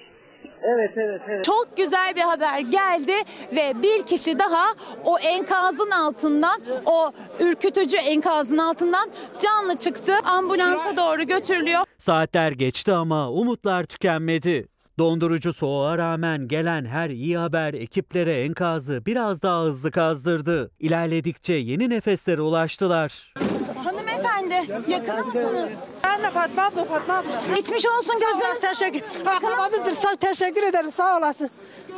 Evet 0.62 0.90
evet 0.96 1.20
evet. 1.28 1.44
Çok 1.44 1.76
güzel 1.76 2.16
bir 2.16 2.20
haber 2.20 2.58
geldi 2.58 3.12
ve 3.52 3.82
bir 3.82 4.02
kişi 4.06 4.38
daha 4.38 4.66
o 5.04 5.18
enkazın 5.18 5.90
altından, 5.90 6.60
o 6.86 7.12
ürkütücü 7.40 7.96
enkazın 7.96 8.58
altından 8.58 9.10
canlı 9.40 9.76
çıktı. 9.78 10.12
Ambulansa 10.24 10.96
doğru 10.96 11.22
götürülüyor. 11.22 11.80
Saatler 11.98 12.52
geçti 12.52 12.92
ama 12.92 13.30
umutlar 13.30 13.84
tükenmedi. 13.84 14.68
Dondurucu 14.98 15.52
soğuğa 15.52 15.98
rağmen 15.98 16.48
gelen 16.48 16.84
her 16.84 17.10
iyi 17.10 17.38
haber 17.38 17.74
ekiplere 17.74 18.32
enkazı 18.42 19.06
biraz 19.06 19.42
daha 19.42 19.62
hızlı 19.62 19.90
kazdırdı. 19.90 20.70
İlerledikçe 20.80 21.52
yeni 21.54 21.90
nefeslere 21.90 22.40
ulaştılar. 22.40 23.34
Hanımefendi 23.84 24.54
yakın 24.88 25.26
mısınız? 25.26 25.68
Ben 26.04 26.22
de 26.22 26.30
Fatma 26.30 26.62
abla, 26.66 26.84
Fatma 26.84 27.14
abla. 27.14 27.54
Geçmiş 27.56 27.86
olsun 27.86 28.14
gözünüz. 28.20 28.60
Teşekkür. 28.60 29.26
Akrabamızdır. 29.26 29.92
Sağ, 29.92 30.16
teşekkür 30.16 30.62
ederim. 30.62 30.92
Sağ 30.92 31.18
olasın. 31.18 31.50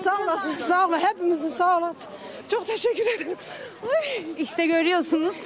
Sağ 0.05 0.23
olasın. 0.25 0.53
Sağ 0.53 0.89
olun. 0.89 0.99
Hepimizin 0.99 1.49
sağ 1.49 1.79
olasın. 1.79 2.03
Çok 2.49 2.67
teşekkür 2.67 3.07
ederim. 3.17 3.37
Ay. 3.83 4.25
İşte 4.39 4.67
görüyorsunuz. 4.67 5.37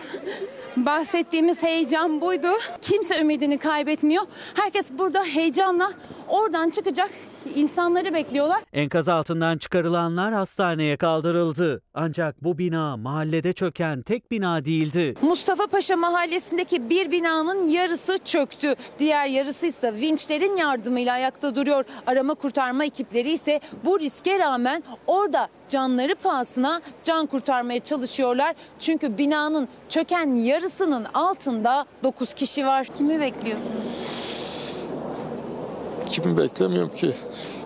Bahsettiğimiz 0.76 1.62
heyecan 1.62 2.20
buydu. 2.20 2.48
Kimse 2.82 3.20
ümidini 3.20 3.58
kaybetmiyor. 3.58 4.22
Herkes 4.54 4.90
burada 4.90 5.24
heyecanla 5.24 5.92
oradan 6.28 6.70
çıkacak 6.70 7.10
insanları 7.54 8.14
bekliyorlar. 8.14 8.62
Enkaz 8.72 9.08
altından 9.08 9.58
çıkarılanlar 9.58 10.32
hastaneye 10.32 10.96
kaldırıldı. 10.96 11.82
Ancak 11.94 12.44
bu 12.44 12.58
bina 12.58 12.96
mahallede 12.96 13.52
çöken 13.52 14.02
tek 14.02 14.30
bina 14.30 14.64
değildi. 14.64 15.14
Mustafa 15.22 15.66
Paşa 15.66 15.96
mahallesindeki 15.96 16.90
bir 16.90 17.10
binanın 17.10 17.66
yarısı 17.68 18.18
çöktü. 18.24 18.49
Diğer 18.98 19.26
yarısı 19.26 19.66
ise 19.66 19.94
vinçlerin 19.94 20.56
yardımıyla 20.56 21.14
ayakta 21.14 21.54
duruyor. 21.54 21.84
Arama 22.06 22.34
kurtarma 22.34 22.84
ekipleri 22.84 23.30
ise 23.30 23.60
bu 23.84 24.00
riske 24.00 24.38
rağmen 24.38 24.82
orada 25.06 25.48
canları 25.68 26.14
pahasına 26.14 26.80
can 27.02 27.26
kurtarmaya 27.26 27.80
çalışıyorlar. 27.80 28.54
Çünkü 28.80 29.18
binanın 29.18 29.68
çöken 29.88 30.34
yarısının 30.34 31.06
altında 31.14 31.86
9 32.02 32.34
kişi 32.34 32.66
var. 32.66 32.86
Kimi 32.98 33.20
bekliyor? 33.20 33.58
Kimi 36.10 36.38
beklemiyorum 36.38 36.94
ki. 36.94 37.12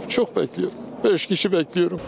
Çok 0.09 0.37
bekliyorum. 0.37 0.77
Beş 1.05 1.27
kişi 1.27 1.53
bekliyorum. 1.53 2.01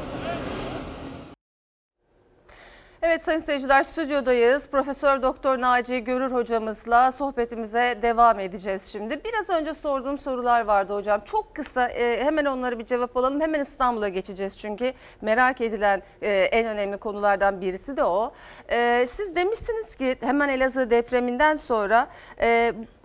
Evet 3.08 3.22
sayın 3.22 3.38
seyirciler 3.38 3.82
stüdyodayız. 3.82 4.68
Profesör 4.68 5.22
Doktor 5.22 5.60
Naci 5.60 6.04
Görür 6.04 6.30
hocamızla 6.30 7.12
sohbetimize 7.12 7.98
devam 8.02 8.40
edeceğiz 8.40 8.82
şimdi. 8.82 9.20
Biraz 9.24 9.50
önce 9.50 9.74
sorduğum 9.74 10.18
sorular 10.18 10.60
vardı 10.60 10.94
hocam. 10.94 11.20
Çok 11.24 11.54
kısa 11.54 11.88
e, 11.88 12.24
hemen 12.24 12.44
onlara 12.44 12.78
bir 12.78 12.86
cevap 12.86 13.16
alalım. 13.16 13.40
Hemen 13.40 13.60
İstanbul'a 13.60 14.08
geçeceğiz 14.08 14.58
çünkü 14.58 14.92
merak 15.20 15.60
edilen 15.60 16.02
e, 16.22 16.30
en 16.30 16.66
önemli 16.66 16.98
konulardan 16.98 17.60
birisi 17.60 17.96
de 17.96 18.04
o. 18.04 18.32
E, 18.70 19.06
siz 19.08 19.36
demişsiniz 19.36 19.94
ki 19.94 20.16
hemen 20.20 20.48
Elazığ 20.48 20.90
depreminden 20.90 21.56
sonra 21.56 22.08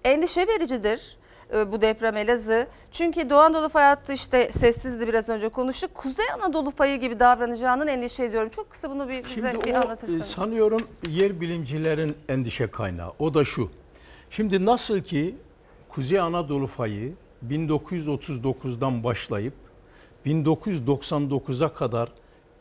endişe 0.04 0.48
vericidir 0.48 1.18
bu 1.72 1.82
deprem 1.82 2.18
Elazığ. 2.18 2.68
Çünkü 2.92 3.30
Doğu 3.30 3.40
Anadolu 3.40 3.70
fay 3.70 3.84
hattı 3.84 4.14
işte 4.14 4.52
sessizdi 4.52 5.08
biraz 5.08 5.30
önce 5.30 5.50
konuştuk. 5.50 5.96
Kuzey 5.96 6.26
Anadolu 6.36 6.72
fayı 6.72 7.00
gibi 7.00 7.20
davranacağından 7.20 7.88
endişe 7.88 8.24
ediyorum. 8.24 8.50
Çok 8.50 8.70
kısa 8.70 8.90
bunu 8.92 9.10
bir 9.10 9.24
bize 9.36 9.52
Şimdi 9.52 9.66
bir 9.66 9.74
o, 9.74 9.78
anlatırsanız. 9.78 10.20
e, 10.20 10.24
sanıyorum 10.24 10.88
yer 11.10 11.42
bilimcilerin 11.42 12.16
endişe 12.30 12.68
kaynağı. 12.68 13.14
O 13.20 13.34
da 13.34 13.44
şu. 13.44 13.70
Şimdi 14.30 14.66
nasıl 14.66 15.00
ki 15.02 15.36
Kuzey 15.90 16.20
Anadolu 16.20 16.68
fayı 16.68 17.14
1939'dan 17.50 19.04
başlayıp 19.04 19.54
1999'a 20.26 21.74
kadar 21.74 22.10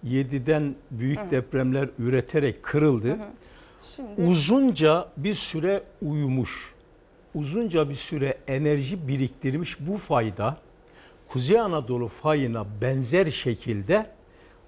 7'den 0.07 0.75
büyük 0.91 1.31
depremler 1.31 1.89
üreterek 1.99 2.63
kırıldı. 2.63 3.19
Şimdi 3.81 4.23
Uzunca 4.31 5.09
bir 5.17 5.35
süre 5.35 5.83
uyumuş. 6.03 6.75
Uzunca 7.35 7.89
bir 7.89 7.95
süre 7.95 8.39
enerji 8.47 9.09
biriktirmiş 9.09 9.77
bu 9.81 9.97
fayda 9.97 10.57
Kuzey 11.29 11.61
Anadolu 11.61 12.09
fayına 12.09 12.67
benzer 12.81 13.27
şekilde 13.27 14.07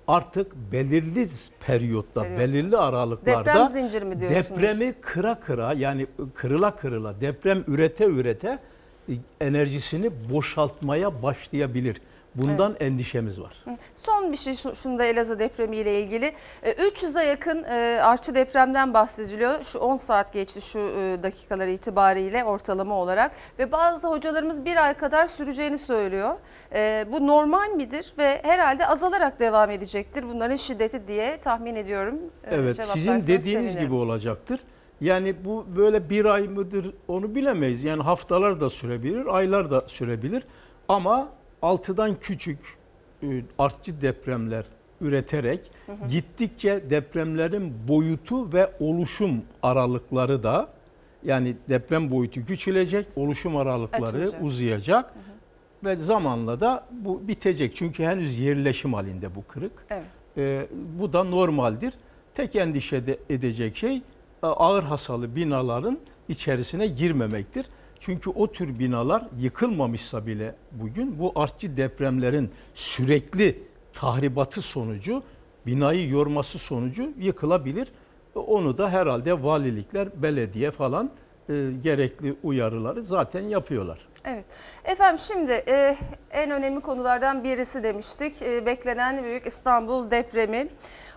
artık 0.08 0.54
belirli 0.72 1.28
periyotta, 1.66 2.22
Periyot. 2.22 2.38
belirli 2.40 2.76
aralıklarda 2.76 3.44
Deprem 3.44 3.66
zinciri 3.66 4.04
mi 4.04 4.20
diyorsunuz? 4.20 4.50
Depremi 4.50 4.94
kıra 5.00 5.40
kıra 5.40 5.72
yani 5.72 6.06
kırıla 6.34 6.76
kırıla 6.76 7.20
deprem 7.20 7.64
ürete 7.66 8.04
ürete 8.04 8.58
e, 9.08 9.12
enerjisini 9.40 10.10
boşaltmaya 10.30 11.22
başlayabilir. 11.22 12.00
Bundan 12.34 12.76
endişemiz 12.80 13.40
var. 13.40 13.64
son 13.94 14.32
bir 14.32 14.36
şey 14.36 14.54
şu- 14.54 14.76
şunu 14.76 14.98
da 14.98 15.04
Elazığ 15.04 15.38
depremiyle 15.38 16.00
ilgili. 16.00 16.32
E, 16.62 16.72
300'e 16.72 17.24
yakın 17.24 17.62
e, 17.64 18.00
artçı 18.02 18.34
depremden 18.34 18.94
bahsediliyor. 18.94 19.62
Şu 19.64 19.78
10 19.78 19.96
saat 19.96 20.32
geçti 20.32 20.60
şu 20.60 20.78
e, 20.78 21.22
dakikalar 21.22 21.68
itibariyle 21.68 22.44
ortalama 22.44 22.94
olarak. 22.94 23.32
Ve 23.58 23.72
bazı 23.72 24.08
hocalarımız 24.08 24.64
bir 24.64 24.84
ay 24.86 24.94
kadar 24.94 25.26
süreceğini 25.26 25.78
söylüyor. 25.78 26.34
E, 26.74 27.06
Bu 27.12 27.26
normal 27.26 27.68
midir 27.68 28.12
ve 28.18 28.40
herhalde 28.42 28.86
azalarak 28.86 29.40
devam 29.40 29.70
edecektir 29.70 30.24
bunların 30.28 30.56
şiddeti 30.56 31.08
diye 31.08 31.36
tahmin 31.40 31.76
ediyorum. 31.76 32.18
Evet 32.50 32.76
sizin 32.86 33.12
dediğiniz 33.20 33.44
sevinirim. 33.44 33.80
gibi 33.80 33.94
olacaktır. 33.94 34.60
Yani 35.00 35.44
bu 35.44 35.66
böyle 35.76 36.10
bir 36.10 36.24
ay 36.24 36.42
mıdır 36.42 36.94
onu 37.08 37.34
bilemeyiz. 37.34 37.84
Yani 37.84 38.02
haftalar 38.02 38.60
da 38.60 38.70
sürebilir, 38.70 39.26
aylar 39.26 39.70
da 39.70 39.84
sürebilir. 39.86 40.42
Ama 40.88 41.28
altıdan 41.62 42.20
küçük 42.20 42.58
e, 43.22 43.42
artçı 43.58 44.02
depremler 44.02 44.64
üreterek 45.00 45.60
gittikçe 46.08 46.90
depremlerin 46.90 47.74
boyutu 47.88 48.52
ve 48.52 48.70
oluşum 48.80 49.42
aralıkları 49.62 50.42
da 50.42 50.68
yani 51.24 51.56
deprem 51.68 52.10
boyutu 52.10 52.44
küçülecek, 52.44 53.06
oluşum 53.16 53.56
aralıkları 53.56 54.04
Açılacak. 54.04 54.42
uzayacak 54.42 55.14
ve 55.84 55.96
zamanla 55.96 56.60
da 56.60 56.86
bu 56.90 57.28
bitecek. 57.28 57.76
Çünkü 57.76 58.04
henüz 58.04 58.38
yerleşim 58.38 58.94
halinde 58.94 59.34
bu 59.34 59.46
kırık. 59.46 59.86
Evet. 59.90 60.04
E, 60.36 60.66
bu 61.00 61.12
da 61.12 61.24
normaldir. 61.24 61.94
Tek 62.34 62.56
endişe 62.56 63.06
de 63.06 63.18
edecek 63.30 63.76
şey 63.76 63.96
e, 63.96 64.02
ağır 64.42 64.82
hasarlı 64.82 65.36
binaların 65.36 65.98
içerisine 66.28 66.86
girmemektir. 66.86 67.66
Çünkü 68.04 68.30
o 68.30 68.52
tür 68.52 68.78
binalar 68.78 69.24
yıkılmamışsa 69.38 70.26
bile 70.26 70.54
bugün 70.72 71.18
bu 71.18 71.32
artçı 71.36 71.76
depremlerin 71.76 72.50
sürekli 72.74 73.62
tahribatı 73.92 74.60
sonucu 74.60 75.22
binayı 75.66 76.08
yorması 76.08 76.58
sonucu 76.58 77.10
yıkılabilir. 77.18 77.88
Onu 78.34 78.78
da 78.78 78.90
herhalde 78.90 79.42
valilikler, 79.42 80.22
belediye 80.22 80.70
falan 80.70 81.10
e, 81.48 81.52
gerekli 81.82 82.34
uyarıları 82.42 83.04
zaten 83.04 83.42
yapıyorlar. 83.42 83.98
Evet. 84.24 84.44
Efendim 84.84 85.18
şimdi 85.18 85.52
e, 85.68 85.96
en 86.30 86.50
önemli 86.50 86.80
konulardan 86.80 87.44
birisi 87.44 87.82
demiştik. 87.82 88.42
E, 88.42 88.66
beklenen 88.66 89.24
büyük 89.24 89.46
İstanbul 89.46 90.10
depremi. 90.10 90.68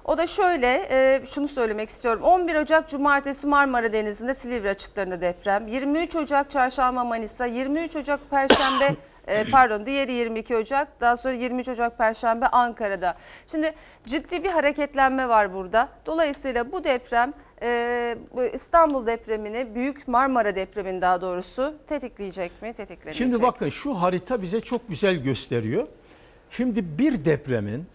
O 0.05 0.17
da 0.17 0.27
şöyle, 0.27 0.87
e, 0.91 1.21
şunu 1.29 1.47
söylemek 1.47 1.89
istiyorum. 1.89 2.23
11 2.23 2.55
Ocak 2.55 2.89
Cumartesi 2.89 3.47
Marmara 3.47 3.93
Denizi'nde 3.93 4.33
Silivri 4.33 4.69
açıklarında 4.69 5.21
deprem. 5.21 5.67
23 5.67 6.15
Ocak 6.15 6.51
Çarşamba 6.51 7.03
Manisa, 7.03 7.45
23 7.45 7.95
Ocak 7.95 8.19
Perşembe 8.29 8.95
e, 9.27 9.43
pardon 9.51 9.85
diğeri 9.85 10.13
22 10.13 10.55
Ocak 10.55 11.01
daha 11.01 11.17
sonra 11.17 11.33
23 11.33 11.67
Ocak 11.67 11.97
Perşembe 11.97 12.47
Ankara'da. 12.47 13.15
Şimdi 13.51 13.73
ciddi 14.05 14.43
bir 14.43 14.49
hareketlenme 14.49 15.29
var 15.29 15.53
burada. 15.53 15.89
Dolayısıyla 16.05 16.71
bu 16.71 16.83
deprem 16.83 17.33
e, 17.61 18.17
bu 18.35 18.43
İstanbul 18.43 19.07
depremini 19.07 19.75
Büyük 19.75 20.07
Marmara 20.07 20.55
depremini 20.55 21.01
daha 21.01 21.21
doğrusu 21.21 21.73
tetikleyecek 21.87 22.61
mi? 22.61 22.73
Tetiklenecek. 22.73 23.15
Şimdi 23.15 23.41
bakın 23.41 23.69
şu 23.69 23.93
harita 23.93 24.41
bize 24.41 24.61
çok 24.61 24.89
güzel 24.89 25.15
gösteriyor. 25.15 25.87
Şimdi 26.49 26.97
bir 26.97 27.25
depremin 27.25 27.85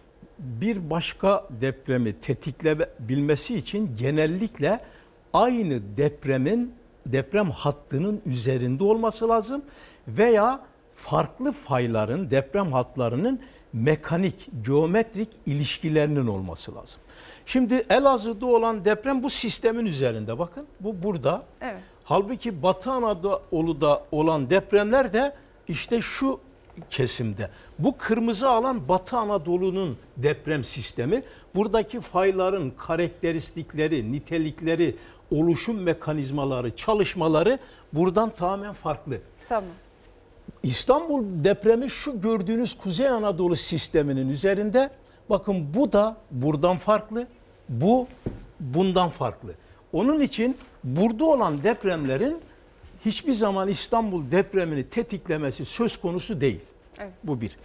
bir 0.41 0.89
başka 0.89 1.47
depremi 1.61 2.13
tetikleyebilmesi 2.19 3.55
için 3.55 3.95
genellikle 3.97 4.79
aynı 5.33 5.97
depremin 5.97 6.73
deprem 7.05 7.49
hattının 7.49 8.21
üzerinde 8.25 8.83
olması 8.83 9.29
lazım 9.29 9.61
veya 10.07 10.59
farklı 10.95 11.51
fayların 11.51 12.31
deprem 12.31 12.71
hatlarının 12.71 13.39
mekanik, 13.73 14.49
geometrik 14.65 15.29
ilişkilerinin 15.45 16.27
olması 16.27 16.75
lazım. 16.75 17.01
Şimdi 17.45 17.85
Elazığ'da 17.89 18.45
olan 18.45 18.85
deprem 18.85 19.23
bu 19.23 19.29
sistemin 19.29 19.85
üzerinde 19.85 20.39
bakın. 20.39 20.67
Bu 20.79 21.03
burada. 21.03 21.43
Evet. 21.61 21.81
Halbuki 22.03 22.63
Batı 22.63 22.91
Anadolu'da 22.91 24.03
olan 24.11 24.49
depremler 24.49 25.13
de 25.13 25.35
işte 25.67 26.01
şu 26.01 26.39
kesimde. 26.89 27.49
Bu 27.79 27.97
kırmızı 27.97 28.49
alan 28.49 28.87
Batı 28.87 29.17
Anadolu'nun 29.17 29.97
deprem 30.17 30.63
sistemi. 30.63 31.23
Buradaki 31.55 32.01
fayların 32.01 32.71
karakteristikleri, 32.77 34.11
nitelikleri, 34.11 34.95
oluşum 35.31 35.81
mekanizmaları, 35.81 36.75
çalışmaları 36.75 37.59
buradan 37.93 38.29
tamamen 38.29 38.73
farklı. 38.73 39.17
Tamam. 39.49 39.69
İstanbul 40.63 41.43
depremi 41.43 41.89
şu 41.89 42.21
gördüğünüz 42.21 42.77
Kuzey 42.77 43.09
Anadolu 43.09 43.55
sisteminin 43.55 44.29
üzerinde. 44.29 44.89
Bakın 45.29 45.73
bu 45.73 45.93
da 45.93 46.17
buradan 46.31 46.77
farklı. 46.77 47.27
Bu 47.69 48.07
bundan 48.59 49.09
farklı. 49.09 49.53
Onun 49.93 50.19
için 50.19 50.57
burada 50.83 51.25
olan 51.25 51.63
depremlerin 51.63 52.41
hiçbir 53.05 53.33
zaman 53.33 53.67
İstanbul 53.67 54.31
depremini 54.31 54.83
tetiklemesi 54.89 55.65
söz 55.65 55.97
konusu 56.01 56.41
değil. 56.41 56.61
Evet. 56.99 57.13
Bu 57.23 57.41
bir. 57.41 57.57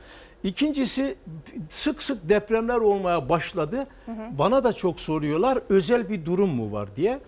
İkincisi 0.44 1.16
sık 1.70 2.02
sık 2.02 2.28
depremler 2.28 2.76
olmaya 2.76 3.28
başladı. 3.28 3.86
Bana 4.38 4.64
da 4.64 4.72
çok 4.72 5.00
soruyorlar 5.00 5.58
özel 5.68 6.08
bir 6.08 6.24
durum 6.24 6.50
mu 6.50 6.72
var 6.72 6.96
diye. 6.96 7.18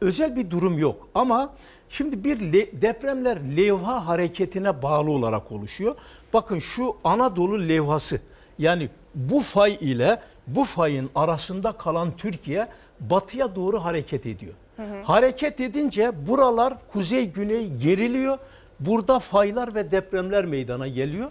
Özel 0.00 0.36
bir 0.36 0.50
durum 0.50 0.78
yok 0.78 1.08
ama 1.14 1.54
şimdi 1.88 2.24
bir 2.24 2.52
le- 2.52 2.82
depremler 2.82 3.38
levha 3.56 4.06
hareketine 4.06 4.82
bağlı 4.82 5.10
olarak 5.10 5.52
oluşuyor. 5.52 5.96
Bakın 6.32 6.58
şu 6.58 6.96
Anadolu 7.04 7.68
levhası 7.68 8.20
yani 8.58 8.88
bu 9.14 9.40
fay 9.40 9.76
ile 9.80 10.20
bu 10.46 10.64
fayın 10.64 11.10
arasında 11.14 11.72
kalan 11.72 12.16
Türkiye 12.16 12.68
batıya 13.00 13.56
doğru 13.56 13.84
hareket 13.84 14.26
ediyor. 14.26 14.54
Hareket 15.02 15.60
edince 15.60 16.12
buralar 16.26 16.74
kuzey 16.92 17.30
güney 17.30 17.74
geriliyor. 17.74 18.38
Burada 18.80 19.18
faylar 19.18 19.74
ve 19.74 19.90
depremler 19.90 20.44
meydana 20.44 20.88
geliyor. 20.88 21.30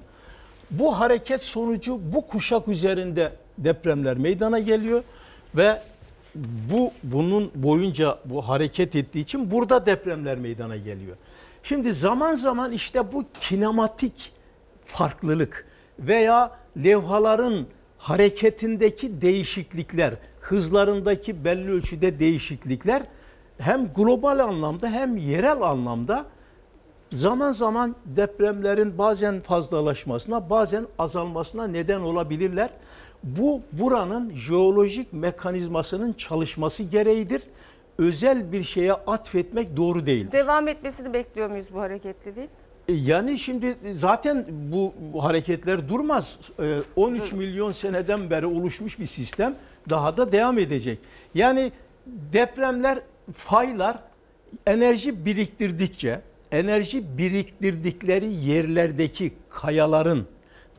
Bu 0.71 0.99
hareket 0.99 1.43
sonucu 1.43 1.99
bu 2.13 2.27
kuşak 2.27 2.67
üzerinde 2.67 3.31
depremler 3.57 4.17
meydana 4.17 4.59
geliyor 4.59 5.03
ve 5.55 5.81
bu 6.71 6.91
bunun 7.03 7.51
boyunca 7.55 8.19
bu 8.25 8.41
hareket 8.41 8.95
ettiği 8.95 9.19
için 9.19 9.51
burada 9.51 9.85
depremler 9.85 10.37
meydana 10.37 10.75
geliyor. 10.75 11.17
Şimdi 11.63 11.93
zaman 11.93 12.35
zaman 12.35 12.71
işte 12.71 13.13
bu 13.13 13.25
kinematik 13.41 14.31
farklılık 14.85 15.67
veya 15.99 16.51
levhaların 16.83 17.65
hareketindeki 17.97 19.21
değişiklikler, 19.21 20.13
hızlarındaki 20.39 21.45
belli 21.45 21.71
ölçüde 21.71 22.19
değişiklikler 22.19 23.03
hem 23.63 23.89
global 23.95 24.39
anlamda 24.39 24.89
hem 24.89 25.17
yerel 25.17 25.61
anlamda 25.61 26.25
zaman 27.11 27.51
zaman 27.51 27.95
depremlerin 28.05 28.97
bazen 28.97 29.39
fazlalaşmasına 29.41 30.49
bazen 30.49 30.87
azalmasına 30.99 31.67
neden 31.67 31.99
olabilirler. 31.99 32.69
Bu 33.23 33.61
buranın 33.71 34.33
jeolojik 34.33 35.13
mekanizmasının 35.13 36.13
çalışması 36.13 36.83
gereğidir. 36.83 37.43
Özel 37.97 38.51
bir 38.51 38.63
şeye 38.63 38.93
atfetmek 38.93 39.77
doğru 39.77 40.05
değildir. 40.05 40.31
Devam 40.31 40.67
etmesini 40.67 41.13
bekliyor 41.13 41.49
muyuz 41.49 41.65
bu 41.73 41.79
hareketliliğin? 41.79 42.49
E, 42.87 42.93
Yani 42.93 43.39
şimdi 43.39 43.77
zaten 43.93 44.45
bu 44.49 44.93
hareketler 45.23 45.89
durmaz. 45.89 46.37
E, 46.59 46.79
13 46.95 47.33
milyon 47.33 47.71
seneden 47.71 48.29
beri 48.29 48.45
oluşmuş 48.45 48.99
bir 48.99 49.05
sistem 49.05 49.55
daha 49.89 50.17
da 50.17 50.31
devam 50.31 50.59
edecek. 50.59 50.99
Yani 51.35 51.71
depremler, 52.05 52.99
faylar 53.33 53.99
enerji 54.67 55.25
biriktirdikçe, 55.25 56.21
enerji 56.51 57.17
biriktirdikleri 57.17 58.33
yerlerdeki 58.33 59.33
kayaların 59.49 60.25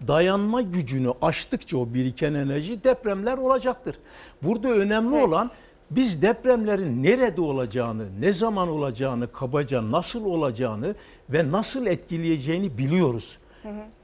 dayanma 0.08 0.62
gücünü 0.62 1.12
aştıkça 1.22 1.78
o 1.78 1.94
biriken 1.94 2.34
enerji 2.34 2.84
depremler 2.84 3.38
olacaktır. 3.38 3.96
Burada 4.42 4.68
önemli 4.68 5.16
olan 5.16 5.50
biz 5.90 6.22
depremlerin 6.22 7.02
nerede 7.02 7.40
olacağını, 7.40 8.04
ne 8.20 8.32
zaman 8.32 8.68
olacağını, 8.68 9.32
kabaca 9.32 9.90
nasıl 9.90 10.24
olacağını 10.24 10.94
ve 11.30 11.52
nasıl 11.52 11.86
etkileyeceğini 11.86 12.78
biliyoruz. 12.78 13.38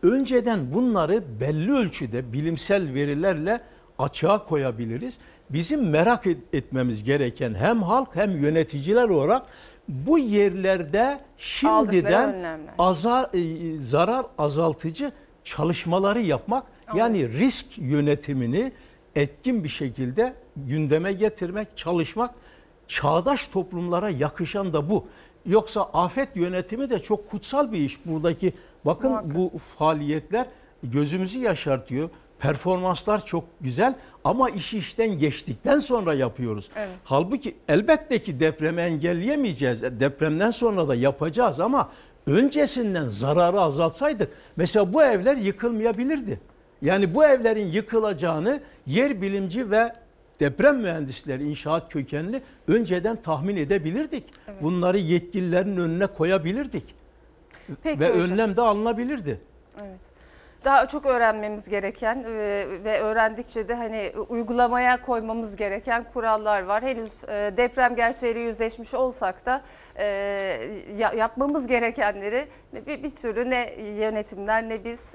Önceden 0.02 0.72
bunları 0.72 1.22
belli 1.40 1.72
ölçüde 1.72 2.32
bilimsel 2.32 2.94
verilerle 2.94 3.60
açığa 3.98 4.44
koyabiliriz. 4.44 5.18
Bizim 5.50 5.88
merak 5.90 6.26
et- 6.26 6.38
etmemiz 6.52 7.04
gereken 7.04 7.54
hem 7.54 7.82
halk 7.82 8.08
hem 8.16 8.36
yöneticiler 8.36 9.08
olarak 9.08 9.42
bu 9.88 10.18
yerlerde 10.18 11.20
şimdiden 11.38 12.60
azar, 12.78 13.30
e, 13.34 13.80
zarar 13.80 14.26
azaltıcı 14.38 15.12
çalışmaları 15.44 16.20
yapmak 16.20 16.64
yani 16.94 17.28
risk 17.28 17.66
yönetimini 17.78 18.72
etkin 19.14 19.64
bir 19.64 19.68
şekilde 19.68 20.34
gündeme 20.56 21.12
getirmek, 21.12 21.76
çalışmak 21.76 22.34
çağdaş 22.88 23.48
toplumlara 23.48 24.10
yakışan 24.10 24.72
da 24.72 24.90
bu. 24.90 25.06
Yoksa 25.46 25.82
afet 25.92 26.36
yönetimi 26.36 26.90
de 26.90 26.98
çok 26.98 27.30
kutsal 27.30 27.72
bir 27.72 27.78
iş. 27.78 28.06
Buradaki 28.06 28.52
bakın 28.84 29.10
Muhakkak. 29.10 29.34
bu 29.36 29.58
faaliyetler 29.58 30.46
gözümüzü 30.82 31.38
yaşartıyor. 31.40 32.10
Performanslar 32.40 33.26
çok 33.26 33.44
güzel 33.60 33.94
ama 34.24 34.50
işi 34.50 34.78
işten 34.78 35.18
geçtikten 35.18 35.78
sonra 35.78 36.14
yapıyoruz. 36.14 36.70
Evet. 36.76 36.90
Halbuki 37.04 37.54
elbette 37.68 38.18
ki 38.18 38.40
depremi 38.40 38.80
engelleyemeyeceğiz. 38.80 39.82
E, 39.82 40.00
Depremden 40.00 40.50
sonra 40.50 40.88
da 40.88 40.94
yapacağız 40.94 41.60
ama 41.60 41.90
öncesinden 42.26 43.08
zararı 43.08 43.60
azaltsaydık 43.60 44.28
mesela 44.56 44.92
bu 44.92 45.02
evler 45.02 45.36
yıkılmayabilirdi. 45.36 46.40
Yani 46.82 47.14
bu 47.14 47.24
evlerin 47.24 47.66
yıkılacağını 47.66 48.60
yer 48.86 49.22
bilimci 49.22 49.70
ve 49.70 49.92
deprem 50.40 50.76
mühendisleri 50.80 51.48
inşaat 51.48 51.92
kökenli 51.92 52.42
önceden 52.68 53.22
tahmin 53.22 53.56
edebilirdik. 53.56 54.24
Bunları 54.62 54.98
yetkililerin 54.98 55.76
önüne 55.76 56.06
koyabilirdik. 56.06 56.84
Peki 57.82 58.00
ve 58.00 58.08
hocam. 58.08 58.20
önlem 58.22 58.56
de 58.56 58.60
alınabilirdi. 58.60 59.40
Evet. 59.82 60.09
Daha 60.64 60.88
çok 60.88 61.06
öğrenmemiz 61.06 61.68
gereken 61.68 62.24
e, 62.28 62.32
ve 62.84 63.00
öğrendikçe 63.00 63.68
de 63.68 63.74
hani 63.74 64.12
uygulamaya 64.28 65.02
koymamız 65.02 65.56
gereken 65.56 66.04
kurallar 66.12 66.62
var. 66.62 66.82
Henüz 66.82 67.24
e, 67.24 67.52
deprem 67.56 67.96
gerçeğiyle 67.96 68.40
yüzleşmiş 68.40 68.94
olsak 68.94 69.46
da 69.46 69.62
e, 69.96 70.04
ya- 70.98 71.12
yapmamız 71.12 71.66
gerekenleri 71.66 72.48
bir, 72.86 73.10
türlü 73.10 73.50
ne 73.50 73.74
yönetimler 73.80 74.68
ne 74.68 74.84
biz 74.84 75.14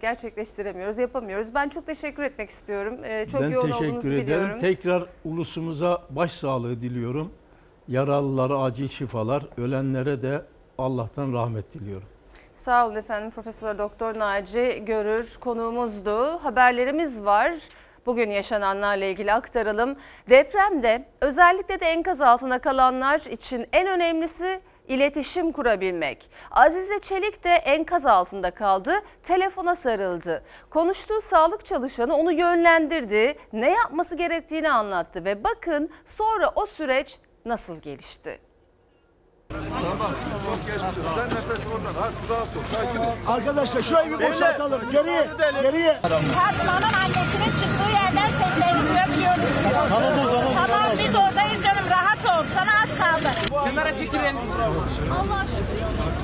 gerçekleştiremiyoruz, 0.00 0.98
yapamıyoruz. 0.98 1.54
Ben 1.54 1.68
çok 1.68 1.86
teşekkür 1.86 2.22
etmek 2.22 2.50
istiyorum. 2.50 2.96
Çok 3.32 3.40
ben 3.42 3.50
yoğun 3.50 3.66
teşekkür 3.66 4.12
ederim. 4.12 4.26
biliyorum. 4.26 4.58
Tekrar 4.58 5.04
ulusumuza 5.24 6.02
başsağlığı 6.10 6.80
diliyorum. 6.82 7.32
Yaralılara 7.88 8.58
acil 8.58 8.88
şifalar, 8.88 9.42
ölenlere 9.58 10.22
de 10.22 10.42
Allah'tan 10.78 11.32
rahmet 11.32 11.74
diliyorum. 11.74 12.08
Sağ 12.54 12.86
olun 12.86 12.94
efendim 12.94 13.30
Profesör 13.30 13.78
Doktor 13.78 14.18
Naci 14.18 14.82
Görür 14.86 15.36
konuğumuzdu. 15.40 16.40
Haberlerimiz 16.42 17.24
var. 17.24 17.54
Bugün 18.06 18.30
yaşananlarla 18.30 19.04
ilgili 19.04 19.32
aktaralım. 19.32 19.96
Depremde 20.28 21.08
özellikle 21.20 21.80
de 21.80 21.86
enkaz 21.86 22.20
altına 22.20 22.58
kalanlar 22.58 23.20
için 23.20 23.66
en 23.72 23.86
önemlisi 23.86 24.60
iletişim 24.88 25.52
kurabilmek. 25.52 26.30
Azize 26.50 26.98
Çelik 26.98 27.44
de 27.44 27.50
enkaz 27.50 28.06
altında 28.06 28.50
kaldı, 28.50 28.92
telefona 29.22 29.74
sarıldı. 29.74 30.42
Konuştuğu 30.70 31.20
sağlık 31.20 31.64
çalışanı 31.64 32.16
onu 32.16 32.32
yönlendirdi, 32.32 33.38
ne 33.52 33.70
yapması 33.70 34.16
gerektiğini 34.16 34.70
anlattı 34.70 35.24
ve 35.24 35.44
bakın 35.44 35.90
sonra 36.06 36.52
o 36.54 36.66
süreç 36.66 37.18
nasıl 37.44 37.76
gelişti. 37.76 38.53
Arkadaşlar 43.26 43.82
şurayı 43.82 44.10
bir 44.10 44.28
boşaltalım. 44.28 44.80
Geriye, 44.92 45.26
geriye. 45.62 45.98
Fatma'nın 46.02 46.94
annesinin 47.04 47.50
çıktığı 47.50 47.90
yerden 47.92 48.28
seslerini 48.28 48.88
duyabiliyoruz. 48.88 49.44
Tamam 49.88 50.12
o 50.18 50.30
zaman. 50.30 50.66
Tamam 50.66 50.90
biz 50.98 51.14
oradayız 51.14 51.62
canım 51.62 51.84
rahat 51.90 52.18
ol. 52.26 52.46
Sana 52.54 52.70
az 52.82 52.98
kaldı. 52.98 53.28
Kenara 53.64 53.96
çekilin. 53.96 54.36
Allah 55.10 55.44
şükür. 55.48 56.23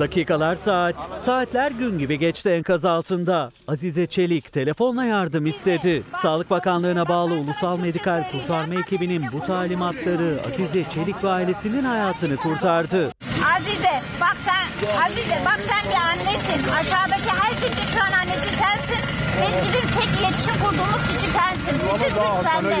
Dakikalar 0.00 0.56
saat, 0.56 0.94
saatler 1.24 1.70
gün 1.70 1.98
gibi 1.98 2.18
geçti 2.18 2.48
enkaz 2.50 2.84
altında. 2.84 3.50
Azize 3.68 4.06
Çelik 4.06 4.52
telefonla 4.52 5.04
yardım 5.04 5.46
istedi. 5.46 6.02
Sağlık 6.22 6.50
Bakanlığı'na 6.50 7.08
bağlı 7.08 7.34
Ulusal 7.34 7.78
Medikal 7.78 8.24
Kurtarma 8.32 8.74
ekibinin 8.74 9.24
bu 9.32 9.46
talimatları 9.46 10.36
Azize 10.48 10.84
Çelik 10.94 11.24
ve 11.24 11.28
ailesinin 11.28 11.84
hayatını 11.84 12.36
kurtardı. 12.36 13.10
Azize 13.56 14.02
bak 14.20 14.36
sen 14.44 14.66
Azize 15.04 15.38
bak 15.44 15.60
sen 15.68 15.90
bir 15.90 15.96
annesin. 15.96 16.68
Aşağıdaki 16.68 17.30
herkesin 17.40 17.86
şu 17.98 18.00
an 18.04 18.12
annesi 18.12 18.48
sensin. 18.48 19.02
Ve 19.40 19.46
bizim 19.62 19.88
tek 20.00 20.20
iletişim 20.20 20.54
kurduğumuz 20.64 21.06
kişi 21.08 21.26
sensin. 21.32 21.74
Bütün 21.94 22.08
güç 22.14 22.44
sende. 22.44 22.76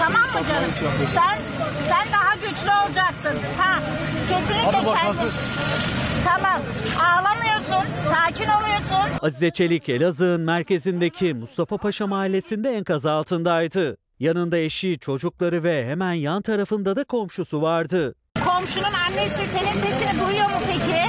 Tamam 0.00 0.22
mı 0.22 0.40
canım? 0.48 0.70
Sen 1.14 1.38
sen 1.88 2.06
daha 2.12 2.34
güçlü 2.34 2.70
olacaksın. 2.84 3.38
Ha 3.58 3.78
kesinlikle 4.28 4.92
kendin. 4.94 5.30
Tamam. 6.24 6.62
Ağlamıyorsun. 7.02 7.88
Sakin 8.10 8.44
oluyorsun. 8.48 9.18
Azize 9.22 9.50
Çelik 9.50 9.88
Elazığ'ın 9.88 10.40
merkezindeki 10.40 11.34
Mustafa 11.34 11.76
Paşa 11.76 12.06
mahallesinde 12.06 12.70
enkaz 12.70 13.06
altındaydı. 13.06 13.96
Yanında 14.20 14.58
eşi, 14.58 14.98
çocukları 14.98 15.64
ve 15.64 15.86
hemen 15.86 16.12
yan 16.12 16.42
tarafında 16.42 16.96
da 16.96 17.04
komşusu 17.04 17.62
vardı. 17.62 18.14
Komşunun 18.44 18.92
annesi 19.08 19.46
senin 19.46 19.72
sesini 19.72 20.20
duyuyor 20.26 20.46
mu 20.46 20.56
peki? 20.66 21.00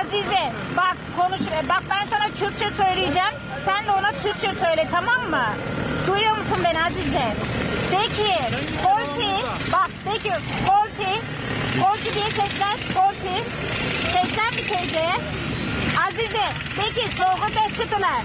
Azize 0.00 0.44
bak 0.76 0.96
konuş 1.16 1.40
e, 1.40 1.68
bak 1.68 1.82
ben 1.90 2.04
sana 2.04 2.28
Türkçe 2.28 2.70
söyleyeceğim. 2.70 3.34
Sen 3.64 3.86
de 3.86 3.90
ona 3.90 4.12
Türkçe 4.22 4.52
söyle 4.52 4.86
tamam 4.90 5.30
mı? 5.30 5.44
Duyuyor 6.08 6.36
musun 6.36 6.58
beni 6.64 6.82
Azize? 6.82 7.26
De 7.92 8.02
ki 8.14 8.32
Kolti 8.84 9.46
bak 9.72 9.90
de 10.06 10.18
ki 10.18 10.30
Kolti 10.68 11.10
Kolti 11.82 12.14
diye 12.14 12.24
seslen 12.24 12.94
Kolti 12.94 13.50
Seslen 14.12 14.52
bir 14.52 14.68
teyzeye. 14.68 15.14
Azize 16.06 16.38
de 16.82 17.00
ki 17.00 17.16
soğuk 17.16 17.74
çıtılar. 17.74 18.22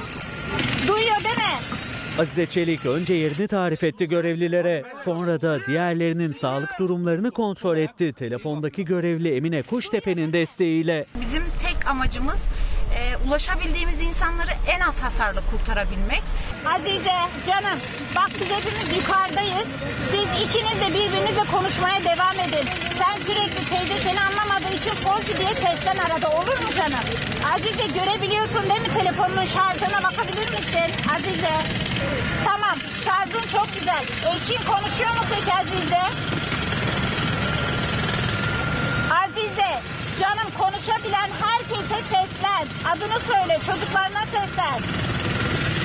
Duyuyor 0.87 1.15
değil 1.23 1.35
mi? 1.37 1.79
Azize 2.19 2.45
Çelik 2.45 2.85
önce 2.85 3.13
yerini 3.13 3.47
tarif 3.47 3.83
etti 3.83 4.07
görevlilere. 4.07 4.83
Sonra 5.05 5.41
da 5.41 5.65
diğerlerinin 5.67 6.31
sağlık 6.31 6.79
durumlarını 6.79 7.31
kontrol 7.31 7.77
etti. 7.77 8.13
Telefondaki 8.13 8.85
görevli 8.85 9.35
Emine 9.35 9.61
Kuştepe'nin 9.61 10.33
desteğiyle. 10.33 11.05
Bizim 11.21 11.43
tek 11.43 11.87
amacımız 11.87 12.43
e, 12.95 13.27
ulaşabildiğimiz 13.27 14.01
insanları 14.01 14.51
en 14.67 14.79
az 14.79 15.03
hasarla 15.03 15.41
kurtarabilmek. 15.51 16.23
Azize 16.75 17.15
canım 17.47 17.79
bak 18.15 18.29
biz 18.39 18.49
hepimiz 18.57 18.97
yukarıdayız. 18.97 19.67
Siz 20.11 20.27
ikiniz 20.45 20.81
de 20.81 20.87
birbirinizle 20.87 21.43
konuşmaya 21.51 22.03
devam 22.03 22.39
edin. 22.39 22.65
Sen 22.99 23.15
sürekli 23.25 23.69
teyze 23.69 23.97
seni 23.97 24.21
anlamadığı 24.21 24.75
için 24.75 24.91
Fonsi 24.91 25.37
diye 25.37 25.53
sesten 25.53 25.97
arada 25.97 26.29
olur 26.29 26.57
mu 26.63 26.69
canım? 26.77 27.05
Azize 27.53 27.99
görebiliyorsun 27.99 28.69
değil 28.69 28.81
mi 28.81 28.93
telefonun 28.97 29.45
şarjına 29.45 30.03
bakabilir 30.03 30.49
misin? 30.49 30.89
Azize. 31.15 31.57
Tamam 32.45 32.75
şarjın 33.05 33.47
çok 33.57 33.73
güzel. 33.73 34.03
Eşin 34.35 34.63
konuşuyor 34.71 35.09
mu 35.09 35.23
peki 35.29 35.53
Azize? 35.53 36.03
Azize 39.23 39.98
canım 40.19 40.49
konuşabilen 40.57 41.29
herkese 41.41 42.01
seslen. 42.03 42.65
Adını 42.91 43.19
söyle 43.19 43.57
çocuklarına 43.65 44.25
seslen. 44.25 44.79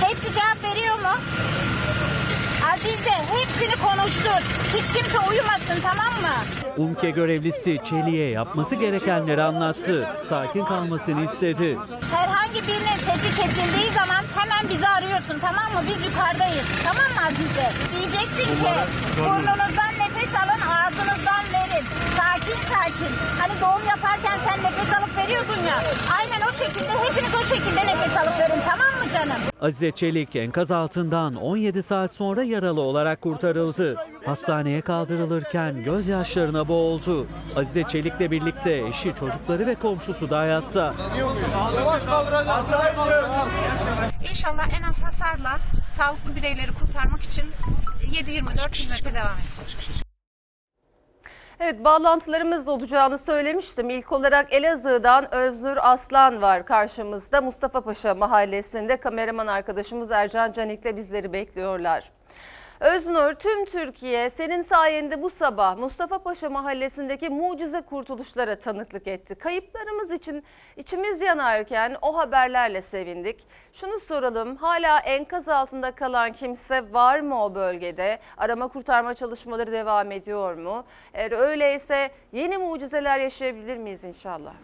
Hepsi 0.09 0.33
cevap 0.33 0.65
veriyor 0.65 0.95
mu? 0.95 1.19
Azize 2.73 3.11
hepsini 3.11 3.75
konuştur. 3.87 4.41
Hiç 4.75 4.93
kimse 4.93 5.19
uyumasın 5.31 5.81
tamam 5.83 6.15
mı? 6.23 6.35
UMKE 6.77 7.11
görevlisi 7.11 7.79
Çelik'e 7.85 8.23
yapması 8.23 8.75
gerekenleri 8.75 9.43
anlattı. 9.43 10.09
Sakin 10.29 10.65
kalmasını 10.65 11.25
istedi. 11.25 11.79
Herhangi 12.15 12.63
birinin 12.69 12.99
sesi 13.07 13.37
kesildiği 13.43 13.93
zaman 13.93 14.23
hemen 14.37 14.69
bizi 14.69 14.89
arıyorsun 14.89 15.39
tamam 15.41 15.73
mı? 15.73 15.81
Biz 15.89 16.07
yukarıdayız. 16.07 16.67
Tamam 16.85 17.13
mı 17.15 17.27
Azize? 17.27 17.71
Diyeceksin 17.97 18.55
ki 18.55 18.71
burnunuzdan 19.19 19.94
nefes 20.35 20.43
alın 20.43 20.61
ağzınızdan 20.71 21.45
verin. 21.53 21.85
Sakin 22.17 22.63
sakin. 22.63 23.15
Hani 23.39 23.61
doğum 23.61 23.89
yaparken 23.89 24.39
sen 24.49 24.59
nefes 24.63 24.95
alıp 24.99 25.17
veriyordun 25.17 25.63
ya. 25.69 25.81
Aynen 26.19 26.47
o 26.49 26.53
şekilde 26.53 26.89
hepiniz 26.89 27.35
o 27.35 27.45
şekilde 27.45 27.81
nefes 27.87 28.17
alıp 28.17 28.41
verin 28.41 28.61
tamam 28.69 29.05
mı 29.05 29.11
canım? 29.13 29.43
Azize 29.61 29.91
Çelik 29.91 30.37
enkaz 30.37 30.71
altından 30.71 31.35
17 31.35 31.83
saat 31.83 32.13
sonra 32.13 32.43
yaralı 32.43 32.81
olarak 32.81 33.21
kurtarıldı. 33.21 33.97
Hastaneye 34.27 34.81
kaldırılırken 34.81 35.85
gözyaşlarına 35.85 36.69
boğuldu. 36.69 37.27
Azize 37.57 37.83
Çelik'le 37.83 38.31
birlikte 38.31 38.73
eşi, 38.89 39.15
çocukları 39.21 39.67
ve 39.67 39.75
komşusu 39.75 40.31
da 40.31 40.39
hayatta. 40.39 40.95
İnşallah 44.31 44.79
en 44.79 44.83
az 44.83 44.99
hasarla 45.03 45.59
sağlıklı 45.91 46.37
bireyleri 46.37 46.73
kurtarmak 46.73 47.23
için 47.23 47.45
7-24 48.13 48.75
hizmete 48.75 49.15
devam 49.15 49.33
edeceğiz. 49.39 50.04
Evet 51.61 51.85
bağlantılarımız 51.85 52.69
olacağını 52.69 53.19
söylemiştim. 53.19 53.91
İlk 53.91 54.13
olarak 54.13 54.53
Elazığ'dan 54.53 55.35
Öznur 55.35 55.77
Aslan 55.81 56.43
var 56.43 56.67
karşımızda. 56.67 57.41
Mustafa 57.41 57.81
Paşa 57.81 58.15
mahallesinde 58.15 58.97
kameraman 58.97 59.47
arkadaşımız 59.47 60.11
Ercan 60.11 60.53
Canik'le 60.53 60.97
bizleri 60.97 61.33
bekliyorlar. 61.33 62.11
Öznur, 62.81 63.35
tüm 63.35 63.65
Türkiye 63.65 64.31
senin 64.31 64.61
sayende 64.61 65.23
bu 65.23 65.31
sabah 65.31 65.77
Mustafa 65.77 66.19
Paşa 66.19 66.51
mahallesindeki 66.51 67.29
mucize 67.31 67.81
kurtuluşlara 67.81 68.59
tanıklık 68.59 69.07
etti. 69.07 69.35
Kayıplarımız 69.35 70.11
için 70.11 70.45
içimiz 70.77 71.21
yanarken 71.21 71.97
o 72.03 72.17
haberlerle 72.17 72.83
sevindik. 72.83 73.47
Şunu 73.73 73.99
soralım, 73.99 74.57
hala 74.57 74.99
enkaz 74.99 75.49
altında 75.49 75.91
kalan 75.91 76.33
kimse 76.33 76.93
var 76.93 77.21
mı 77.21 77.45
o 77.45 77.55
bölgede? 77.55 78.19
Arama 78.37 78.69
kurtarma 78.69 79.15
çalışmaları 79.15 79.73
devam 79.73 80.13
ediyor 80.13 80.55
mu? 80.55 80.85
Eğer 81.15 81.33
öyleyse 81.33 82.11
yeni 82.33 82.59
mucizeler 82.59 83.19
yaşayabilir 83.19 83.77
miyiz 83.77 84.05
inşallah? 84.05 84.55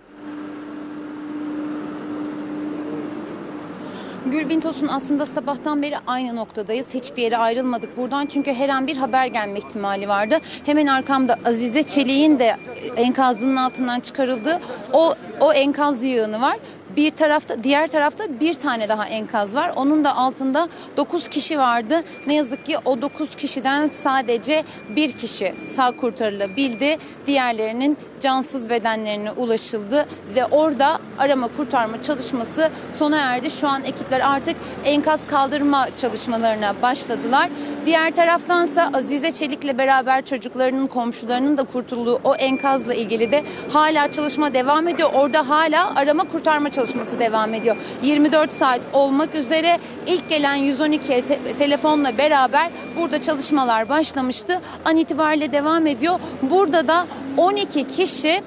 Gülbin 4.27 4.61
Tosun 4.61 4.89
aslında 4.89 5.27
sabahtan 5.27 5.83
beri 5.83 5.97
aynı 6.07 6.37
noktadayız. 6.37 6.95
Hiçbir 6.95 7.23
yere 7.23 7.37
ayrılmadık 7.37 7.97
buradan 7.97 8.27
çünkü 8.27 8.53
her 8.53 8.69
an 8.69 8.87
bir 8.87 8.97
haber 8.97 9.27
gelme 9.27 9.59
ihtimali 9.59 10.09
vardı. 10.09 10.39
Hemen 10.67 10.87
arkamda 10.87 11.37
Azize 11.45 11.83
Çelik'in 11.83 12.39
de 12.39 12.57
enkazının 12.97 13.57
altından 13.57 14.01
çıkarıldığı 14.01 14.61
o 14.93 15.15
o 15.41 15.53
enkaz 15.53 16.05
yığını 16.05 16.41
var. 16.41 16.57
Bir 16.97 17.11
tarafta 17.11 17.65
diğer 17.65 17.87
tarafta 17.87 18.41
bir 18.41 18.55
tane 18.55 18.89
daha 18.89 19.07
enkaz 19.07 19.55
var. 19.55 19.73
Onun 19.77 20.05
da 20.05 20.17
altında 20.17 20.69
9 20.97 21.29
kişi 21.29 21.59
vardı. 21.59 22.03
Ne 22.27 22.35
yazık 22.35 22.67
ki 22.67 22.77
o 22.85 23.03
9 23.03 23.37
kişiden 23.37 23.89
sadece 23.89 24.65
bir 24.97 25.13
kişi 25.13 25.55
sağ 25.73 25.91
kurtarılabildi. 25.91 26.99
Diğerlerinin 27.27 27.99
cansız 28.21 28.71
bedenlerine 28.71 29.31
ulaşıldı 29.33 30.07
ve 30.35 30.45
orada 30.45 30.99
arama 31.19 31.49
kurtarma 31.57 32.03
çalışması 32.03 32.71
sona 32.99 33.19
erdi. 33.19 33.51
Şu 33.51 33.69
an 33.69 33.85
ekipler 33.85 34.21
artık 34.21 34.57
enkaz 34.85 35.21
kaldırma 35.27 35.87
çalışmalarına 35.97 36.75
başladılar. 36.83 37.49
Diğer 37.87 38.15
taraftansa 38.15 38.91
Azize 38.95 39.33
Çelik'le 39.33 39.79
beraber 39.79 40.25
çocuklarının 40.25 40.87
komşularının 40.87 41.59
da 41.59 41.63
kurtulduğu 41.65 42.21
o 42.25 42.35
enkazla 42.35 42.95
ilgili 42.95 43.33
de 43.33 43.45
hala 43.73 44.11
çalışma 44.11 44.55
devam 44.55 44.89
ediyor. 44.89 45.11
Orada 45.15 45.49
hala 45.49 45.95
arama 45.95 46.25
kurtarma 46.25 46.71
çalışması 46.71 46.80
devam 47.21 47.55
ediyor. 47.55 47.77
24 48.03 48.53
saat 48.53 48.81
olmak 48.93 49.35
üzere 49.35 49.79
ilk 50.07 50.29
gelen 50.29 50.59
112'ye 50.59 51.23
te- 51.23 51.39
telefonla 51.59 52.19
beraber 52.19 52.71
burada 52.97 53.21
çalışmalar 53.21 53.89
başlamıştı. 53.89 54.61
An 54.85 54.97
itibariyle 54.97 55.53
devam 55.53 55.87
ediyor. 55.87 56.21
Burada 56.43 56.89
da 56.89 57.07
12 57.37 57.87
kişi 57.87 58.43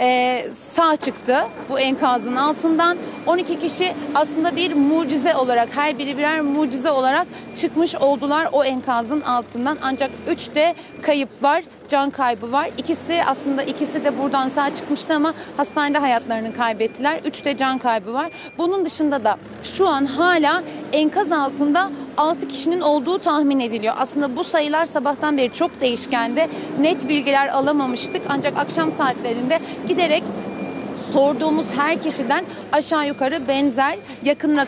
e, 0.00 0.42
sağ 0.58 0.96
çıktı 0.96 1.36
bu 1.68 1.80
enkazın 1.80 2.36
altından. 2.36 2.98
12 3.26 3.58
kişi 3.58 3.94
aslında 4.14 4.56
bir 4.56 4.72
mucize 4.74 5.36
olarak 5.36 5.76
her 5.76 5.98
biri 5.98 6.18
birer 6.18 6.40
mucize 6.40 6.90
olarak 6.90 7.26
çıkmış 7.56 7.96
oldular 7.96 8.48
o 8.52 8.64
enkazın 8.64 9.20
altından. 9.20 9.78
Ancak 9.82 10.10
3 10.28 10.54
de 10.54 10.74
kayıp 11.02 11.42
var, 11.42 11.64
can 11.88 12.10
kaybı 12.10 12.52
var. 12.52 12.70
İkisi 12.78 13.20
aslında 13.26 13.62
ikisi 13.62 14.04
de 14.04 14.18
buradan 14.18 14.48
sağ 14.48 14.74
çıkmıştı 14.74 15.14
ama 15.14 15.34
hastanede 15.56 15.98
hayatlarını 15.98 16.54
kaybettiler. 16.54 17.20
3 17.24 17.44
de 17.44 17.56
can 17.56 17.78
kaybı 17.78 18.12
var. 18.12 18.32
Bunun 18.58 18.84
dışında 18.84 19.24
da 19.24 19.36
şu 19.62 19.88
an 19.88 20.04
hala 20.04 20.62
enkaz 20.92 21.32
altında 21.32 21.90
6 22.20 22.48
kişinin 22.48 22.80
olduğu 22.80 23.18
tahmin 23.18 23.60
ediliyor. 23.60 23.94
Aslında 23.98 24.36
bu 24.36 24.44
sayılar 24.44 24.86
sabahtan 24.86 25.36
beri 25.36 25.52
çok 25.52 25.80
değişkendi. 25.80 26.48
Net 26.80 27.08
bilgiler 27.08 27.48
alamamıştık 27.48 28.22
ancak 28.28 28.58
akşam 28.58 28.92
saatlerinde 28.92 29.60
giderek 29.88 30.22
sorduğumuz 31.12 31.66
her 31.76 32.02
kişiden 32.02 32.44
aşağı 32.72 33.06
yukarı 33.06 33.48
benzer 33.48 33.98
yakın 34.24 34.58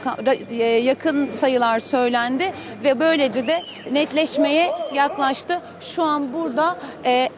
e, 0.50 0.64
yakın 0.64 1.26
sayılar 1.26 1.80
söylendi 1.80 2.52
ve 2.84 3.00
böylece 3.00 3.46
de 3.48 3.62
netleşmeye 3.92 4.72
yaklaştı. 4.94 5.60
Şu 5.80 6.02
an 6.02 6.32
burada 6.32 6.78
e, 7.04 7.28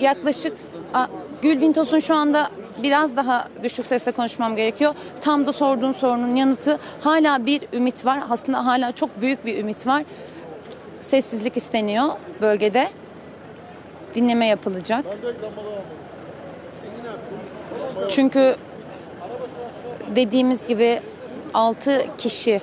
yaklaşık 0.00 0.52
a, 0.94 1.06
Gülbin 1.42 1.72
Tosun 1.72 1.98
şu 1.98 2.14
anda 2.14 2.48
biraz 2.82 3.16
daha 3.16 3.44
düşük 3.62 3.86
sesle 3.86 4.12
konuşmam 4.12 4.56
gerekiyor. 4.56 4.94
Tam 5.20 5.46
da 5.46 5.52
sorduğum 5.52 5.94
sorunun 5.94 6.36
yanıtı 6.36 6.78
hala 7.00 7.46
bir 7.46 7.62
ümit 7.72 8.06
var. 8.06 8.22
Aslında 8.30 8.66
hala 8.66 8.92
çok 8.92 9.20
büyük 9.20 9.46
bir 9.46 9.58
ümit 9.58 9.86
var. 9.86 10.04
Sessizlik 11.00 11.56
isteniyor 11.56 12.08
bölgede. 12.40 12.88
Dinleme 14.14 14.46
yapılacak. 14.46 15.04
Çünkü 18.08 18.56
dediğimiz 20.16 20.66
gibi 20.66 21.00
6 21.54 22.06
kişi 22.18 22.60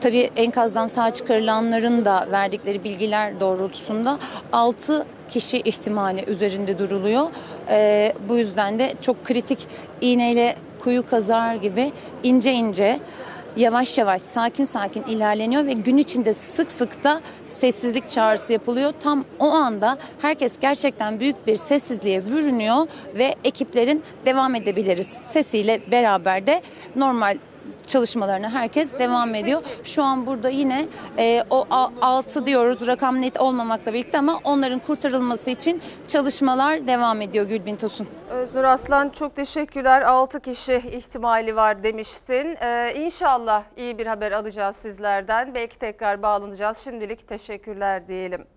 tabii 0.00 0.30
enkazdan 0.36 0.88
sağ 0.88 1.14
çıkarılanların 1.14 2.04
da 2.04 2.26
verdikleri 2.32 2.84
bilgiler 2.84 3.40
doğrultusunda 3.40 4.18
6 4.52 5.06
kişi 5.30 5.58
ihtimali 5.58 6.24
üzerinde 6.26 6.78
duruluyor. 6.78 7.26
Ee, 7.70 8.12
bu 8.28 8.36
yüzden 8.36 8.78
de 8.78 8.92
çok 9.00 9.24
kritik 9.24 9.58
iğneyle 10.00 10.56
kuyu 10.80 11.06
kazar 11.06 11.54
gibi 11.54 11.92
ince 12.22 12.52
ince 12.52 12.98
yavaş 13.56 13.98
yavaş 13.98 14.22
sakin 14.22 14.66
sakin 14.66 15.02
ilerleniyor 15.02 15.66
ve 15.66 15.72
gün 15.72 15.98
içinde 15.98 16.34
sık 16.34 16.72
sık 16.72 17.04
da 17.04 17.20
sessizlik 17.46 18.08
çağrısı 18.08 18.52
yapılıyor. 18.52 18.92
Tam 19.00 19.24
o 19.38 19.50
anda 19.50 19.98
herkes 20.22 20.52
gerçekten 20.60 21.20
büyük 21.20 21.46
bir 21.46 21.56
sessizliğe 21.56 22.26
bürünüyor 22.26 22.86
ve 23.14 23.34
ekiplerin 23.44 24.02
devam 24.26 24.54
edebiliriz 24.54 25.08
sesiyle 25.22 25.80
beraber 25.90 26.46
de 26.46 26.62
normal 26.96 27.36
çalışmalarına 27.86 28.50
herkes 28.50 28.98
devam 28.98 29.34
ediyor. 29.34 29.62
Şu 29.84 30.02
an 30.02 30.26
burada 30.26 30.48
yine 30.48 30.86
e, 31.18 31.42
o 31.50 31.66
6 32.02 32.46
diyoruz 32.46 32.86
rakam 32.86 33.22
net 33.22 33.40
olmamakla 33.40 33.92
birlikte 33.92 34.18
ama 34.18 34.40
onların 34.44 34.78
kurtarılması 34.78 35.50
için 35.50 35.82
çalışmalar 36.08 36.86
devam 36.86 37.20
ediyor 37.20 37.44
Gülbin 37.46 37.76
Tosun. 37.76 38.08
Özgür 38.30 38.64
Aslan 38.64 39.08
çok 39.08 39.36
teşekkürler. 39.36 40.02
6 40.02 40.40
kişi 40.40 40.74
ihtimali 40.74 41.56
var 41.56 41.82
demiştin. 41.82 42.56
Ee, 42.62 42.94
inşallah 42.96 43.62
iyi 43.76 43.98
bir 43.98 44.06
haber 44.06 44.32
alacağız 44.32 44.76
sizlerden. 44.76 45.54
Belki 45.54 45.78
tekrar 45.78 46.22
bağlanacağız. 46.22 46.78
Şimdilik 46.78 47.28
teşekkürler 47.28 48.08
diyelim. 48.08 48.53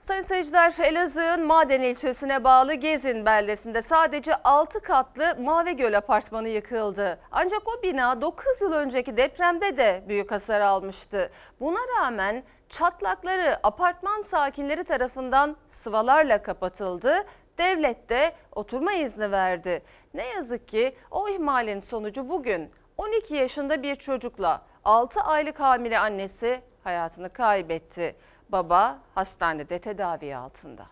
Sayın 0.00 0.22
seyirciler 0.22 0.74
Elazığ'ın 0.80 1.46
Maden 1.46 1.80
ilçesine 1.80 2.44
bağlı 2.44 2.74
Gezin 2.74 3.26
beldesinde 3.26 3.82
sadece 3.82 4.34
6 4.34 4.80
katlı 4.80 5.36
Mavi 5.40 5.76
Göl 5.76 5.94
apartmanı 5.96 6.48
yıkıldı. 6.48 7.18
Ancak 7.32 7.62
o 7.68 7.82
bina 7.82 8.20
9 8.20 8.60
yıl 8.60 8.72
önceki 8.72 9.16
depremde 9.16 9.76
de 9.76 10.04
büyük 10.08 10.32
hasar 10.32 10.60
almıştı. 10.60 11.30
Buna 11.60 11.78
rağmen 11.98 12.42
çatlakları 12.68 13.60
apartman 13.62 14.20
sakinleri 14.20 14.84
tarafından 14.84 15.56
sıvalarla 15.68 16.42
kapatıldı. 16.42 17.24
Devlet 17.58 18.08
de 18.08 18.32
oturma 18.52 18.92
izni 18.92 19.30
verdi. 19.30 19.82
Ne 20.14 20.26
yazık 20.26 20.68
ki 20.68 20.96
o 21.10 21.28
ihmalin 21.28 21.80
sonucu 21.80 22.28
bugün 22.28 22.70
12 22.96 23.34
yaşında 23.34 23.82
bir 23.82 23.94
çocukla 23.94 24.62
6 24.84 25.20
aylık 25.20 25.60
hamile 25.60 25.98
annesi 25.98 26.60
hayatını 26.84 27.32
kaybetti. 27.32 28.16
Baba 28.52 28.98
hastanede 29.14 29.78
tedavi 29.78 30.36
altında. 30.36 30.86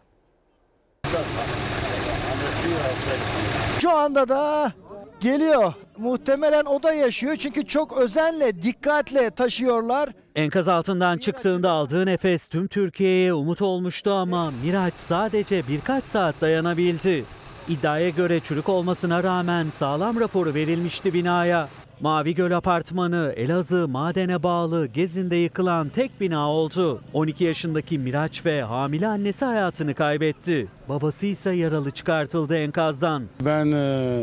Şu 3.80 3.90
anda 3.90 4.28
da 4.28 4.72
geliyor. 5.20 5.72
Muhtemelen 5.98 6.64
o 6.64 6.82
da 6.82 6.92
yaşıyor 6.92 7.36
çünkü 7.36 7.66
çok 7.66 7.98
özenle, 7.98 8.62
dikkatle 8.62 9.30
taşıyorlar. 9.30 10.08
Enkaz 10.36 10.68
altından 10.68 11.18
çıktığında 11.18 11.70
aldığı 11.70 12.06
nefes 12.06 12.48
tüm 12.48 12.68
Türkiye'ye 12.68 13.32
umut 13.32 13.62
olmuştu 13.62 14.12
ama 14.12 14.50
Miraç 14.50 14.94
sadece 14.98 15.68
birkaç 15.68 16.04
saat 16.04 16.40
dayanabildi. 16.40 17.24
İddiaya 17.68 18.08
göre 18.08 18.40
çürük 18.40 18.68
olmasına 18.68 19.22
rağmen 19.22 19.70
sağlam 19.70 20.20
raporu 20.20 20.54
verilmişti 20.54 21.14
binaya. 21.14 21.68
Mavi 22.00 22.34
Göl 22.34 22.50
Apartmanı 22.50 23.32
Elazığ 23.36 23.88
madene 23.88 24.42
bağlı 24.42 24.86
Gezin'de 24.86 25.36
yıkılan 25.36 25.88
tek 25.88 26.20
bina 26.20 26.50
oldu. 26.50 27.00
12 27.12 27.44
yaşındaki 27.44 27.98
Miraç 27.98 28.46
ve 28.46 28.62
hamile 28.62 29.06
annesi 29.06 29.44
hayatını 29.44 29.94
kaybetti. 29.94 30.68
Babası 30.88 31.26
ise 31.26 31.50
yaralı 31.50 31.90
çıkartıldı 31.90 32.56
enkazdan. 32.58 33.22
Ben 33.44 33.66
e, 33.66 33.74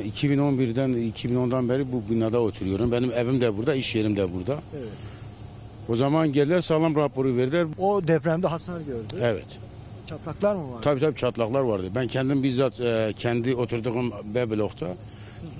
2011'den 0.09 0.89
2010'dan 0.89 1.69
beri 1.69 1.91
bu 1.91 2.03
binada 2.09 2.39
oturuyorum. 2.39 2.91
Benim 2.91 3.11
evim 3.11 3.41
de 3.41 3.57
burada, 3.57 3.75
iş 3.75 3.95
yerim 3.95 4.17
de 4.17 4.33
burada. 4.33 4.59
O 5.89 5.95
zaman 5.95 6.33
geldiler 6.33 6.61
sağlam 6.61 6.95
raporu 6.95 7.37
verdiler. 7.37 7.67
O 7.79 8.07
depremde 8.07 8.47
hasar 8.47 8.81
gördü. 8.81 9.15
Evet. 9.21 9.45
Çatlaklar 10.07 10.55
mı 10.55 10.73
var? 10.73 10.81
Tabii 10.81 10.99
tabii 10.99 11.15
çatlaklar 11.15 11.61
vardı. 11.61 11.87
Ben 11.95 12.07
kendim 12.07 12.43
bizzat 12.43 12.81
e, 12.81 13.13
kendi 13.17 13.55
oturduğum 13.55 14.11
B 14.35 14.49
blokta 14.49 14.87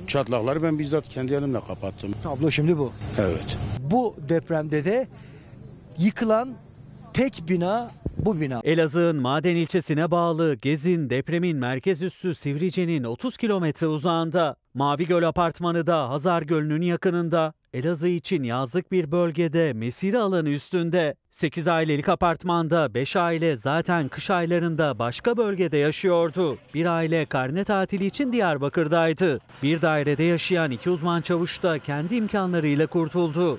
çatlakları 0.07 0.63
ben 0.63 0.79
bizzat 0.79 1.09
kendi 1.09 1.33
elimle 1.33 1.59
kapattım. 1.67 2.11
Tablo 2.23 2.51
şimdi 2.51 2.77
bu. 2.77 2.91
Evet. 3.19 3.57
Bu 3.79 4.15
depremde 4.29 4.85
de 4.85 5.07
yıkılan 5.97 6.55
tek 7.13 7.43
bina 7.49 7.91
bu 8.17 8.41
bina. 8.41 8.61
Elazığ'ın 8.63 9.21
Maden 9.21 9.55
ilçesine 9.55 10.11
bağlı 10.11 10.55
Gezin 10.55 11.09
depremin 11.09 11.57
merkez 11.57 12.01
üssü 12.01 12.35
Sivrice'nin 12.35 13.03
30 13.03 13.37
kilometre 13.37 13.87
uzağında. 13.87 14.55
Mavi 14.73 15.07
Göl 15.07 15.23
Apartmanı 15.23 15.87
da 15.87 16.09
Hazar 16.09 16.41
Gölü'nün 16.41 16.81
yakınında. 16.81 17.53
Elazığ 17.73 18.07
için 18.07 18.43
yazlık 18.43 18.91
bir 18.91 19.11
bölgede 19.11 19.73
mesire 19.73 20.19
alanı 20.19 20.49
üstünde. 20.49 21.15
8 21.35 21.67
ailelik 21.67 22.09
apartmanda 22.09 22.93
5 22.93 23.15
aile 23.15 23.57
zaten 23.57 24.07
kış 24.07 24.29
aylarında 24.29 24.99
başka 24.99 25.37
bölgede 25.37 25.77
yaşıyordu. 25.77 26.57
Bir 26.73 26.85
aile 26.85 27.25
karne 27.25 27.63
tatili 27.63 28.05
için 28.05 28.31
Diyarbakır'daydı. 28.31 29.39
Bir 29.63 29.81
dairede 29.81 30.23
yaşayan 30.23 30.71
iki 30.71 30.89
uzman 30.89 31.21
çavuş 31.21 31.63
da 31.63 31.79
kendi 31.79 32.15
imkanlarıyla 32.15 32.87
kurtuldu. 32.87 33.57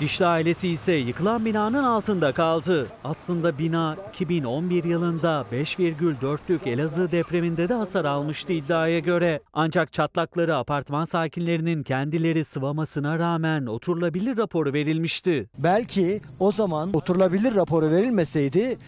Dişli 0.00 0.26
ailesi 0.26 0.68
ise 0.68 0.92
yıkılan 0.92 1.44
binanın 1.44 1.84
altında 1.84 2.32
kaldı. 2.32 2.86
Aslında 3.04 3.58
bina 3.58 3.96
2011 4.08 4.84
yılında 4.84 5.44
5,4'lük 5.52 6.68
Elazığ 6.68 7.12
depreminde 7.12 7.68
de 7.68 7.74
hasar 7.74 8.04
almıştı 8.04 8.52
iddiaya 8.52 8.98
göre. 8.98 9.40
Ancak 9.52 9.92
çatlakları 9.92 10.56
apartman 10.56 11.04
sakinlerinin 11.04 11.82
kendileri 11.82 12.44
sıvamasına 12.44 13.18
rağmen 13.18 13.66
oturulabilir 13.66 14.36
raporu 14.36 14.72
verilmişti. 14.72 15.48
Belki 15.58 16.20
o 16.40 16.52
zaman 16.52 16.90
oturulabilir 16.96 17.54
raporu 17.54 17.90
verilmeseydi 17.90 18.78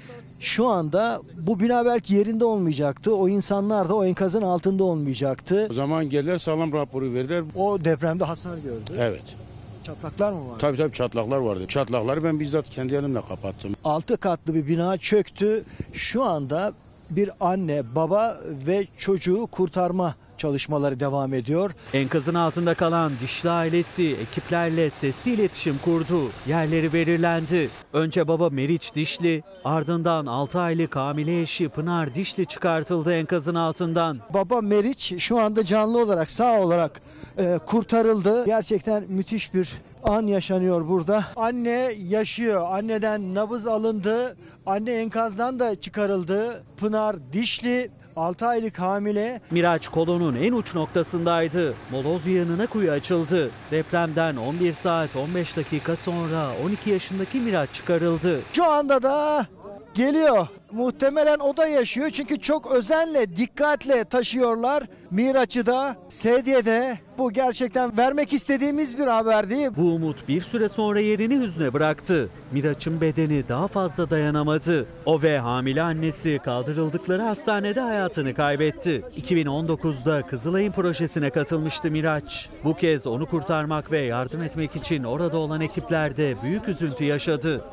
şu 0.41 0.67
anda 0.67 1.21
bu 1.39 1.61
bina 1.61 1.85
belki 1.85 2.15
yerinde 2.15 2.45
olmayacaktı. 2.45 3.17
O 3.17 3.29
insanlar 3.29 3.89
da 3.89 3.95
o 3.95 4.05
enkazın 4.05 4.43
altında 4.43 4.85
olmayacaktı. 4.85 5.67
O 5.71 5.73
zaman 5.73 6.11
geldiler 6.11 6.39
sağlam 6.39 6.73
raporu 6.73 7.15
verdiler. 7.15 7.45
O 7.57 7.85
depremde 7.85 8.25
hasar 8.25 8.57
gördü. 8.57 8.93
Evet. 8.99 9.48
Çatlaklar 9.89 10.33
mı 10.33 10.51
var? 10.51 10.59
Tabii 10.59 10.77
tabii 10.77 10.93
çatlaklar 10.93 11.39
vardı. 11.39 11.67
Çatlakları 11.69 12.25
ben 12.25 12.41
bizzat 12.41 12.69
kendi 12.69 12.95
elimle 12.95 13.21
kapattım. 13.29 13.75
6 13.85 14.17
katlı 14.17 14.55
bir 14.55 14.67
bina 14.67 14.99
çöktü. 14.99 15.65
Şu 15.93 16.25
anda 16.25 16.73
bir 17.11 17.31
anne, 17.41 17.95
baba 17.95 18.41
ve 18.67 18.87
çocuğu 18.99 19.47
kurtarma 19.47 20.15
çalışmaları 20.39 21.01
devam 21.01 21.35
ediyor. 21.35 21.71
Enkazın 21.93 22.35
altında 22.35 22.75
kalan 22.75 23.13
Dişli 23.21 23.51
ailesi 23.51 24.17
ekiplerle 24.23 24.91
sesli 24.91 25.31
iletişim 25.31 25.79
kurdu. 25.85 26.21
Yerleri 26.47 26.93
belirlendi. 26.93 27.71
Önce 27.93 28.29
baba 28.29 28.51
Meriç 28.51 28.95
Dişli, 28.95 29.43
ardından 29.65 30.27
6 30.27 30.61
aylık 30.61 30.97
hamile 30.97 31.43
eşi 31.43 31.69
Pınar 31.69 32.15
Dişli 32.15 32.47
çıkartıldı 32.47 33.15
enkazın 33.15 33.55
altından. 33.55 34.19
Baba 34.35 34.61
Meriç 34.61 35.15
şu 35.19 35.39
anda 35.41 35.65
canlı 35.65 36.03
olarak, 36.03 36.31
sağ 36.31 36.61
olarak 36.61 37.01
e, 37.39 37.59
kurtarıldı. 37.67 38.45
Gerçekten 38.45 39.05
müthiş 39.09 39.55
bir 39.55 39.73
an 40.03 40.27
yaşanıyor 40.27 40.89
burada. 40.89 41.25
Anne 41.37 41.93
yaşıyor. 42.09 42.67
Anneden 42.71 43.35
nabız 43.35 43.67
alındı. 43.67 44.37
Anne 44.67 44.93
enkazdan 44.93 45.59
da 45.59 45.81
çıkarıldı. 45.81 46.65
Pınar 46.77 47.17
Dişli 47.33 47.91
6 48.19 48.47
aylık 48.47 48.79
hamile. 48.79 49.41
Miraç 49.51 49.89
kolonun 49.89 50.37
en 50.37 50.53
uç 50.53 50.75
noktasındaydı. 50.75 51.75
Moloz 51.91 52.27
yığınına 52.27 52.67
kuyu 52.67 52.91
açıldı. 52.91 53.51
Depremden 53.71 54.37
11 54.37 54.73
saat 54.73 55.17
15 55.17 55.57
dakika 55.57 55.97
sonra 55.97 56.51
12 56.65 56.91
yaşındaki 56.91 57.41
Miraç 57.41 57.73
çıkarıldı. 57.73 58.41
Şu 58.53 58.65
anda 58.65 59.03
da 59.03 59.47
geliyor. 59.95 60.47
Muhtemelen 60.73 61.39
o 61.39 61.57
da 61.57 61.67
yaşıyor 61.67 62.11
çünkü 62.11 62.41
çok 62.41 62.73
özenle, 62.73 63.37
dikkatle 63.37 64.05
taşıyorlar. 64.05 64.83
Miraç'ı 65.11 65.67
da, 65.67 65.97
Sedye'de. 66.09 66.99
Bu 67.19 67.33
gerçekten 67.33 67.99
vermek 67.99 68.33
istediğimiz 68.33 68.99
bir 68.99 69.07
haber 69.07 69.51
değil. 69.51 69.69
Bu 69.77 69.83
umut 69.83 70.29
bir 70.29 70.41
süre 70.41 70.69
sonra 70.69 71.01
yerini 71.01 71.41
hüzne 71.41 71.73
bıraktı. 71.73 72.29
Miraç'ın 72.53 73.01
bedeni 73.01 73.49
daha 73.49 73.69
fazla 73.69 74.11
dayanamadı. 74.11 74.87
O 75.07 75.23
ve 75.23 75.39
hamile 75.39 75.83
annesi 75.83 76.41
kaldırıldıkları 76.45 77.23
hastanede 77.23 77.81
hayatını 77.81 78.35
kaybetti. 78.35 79.05
2019'da 79.17 80.23
Kızılay'ın 80.23 80.73
projesine 80.73 81.31
katılmıştı 81.31 81.91
Miraç. 81.91 82.49
Bu 82.65 82.77
kez 82.77 83.07
onu 83.07 83.27
kurtarmak 83.27 83.93
ve 83.93 83.99
yardım 83.99 84.43
etmek 84.43 84.77
için 84.77 85.05
orada 85.05 85.37
olan 85.39 85.61
ekipler 85.61 86.17
de 86.17 86.35
büyük 86.43 86.69
üzüntü 86.69 87.05
yaşadı. 87.05 87.65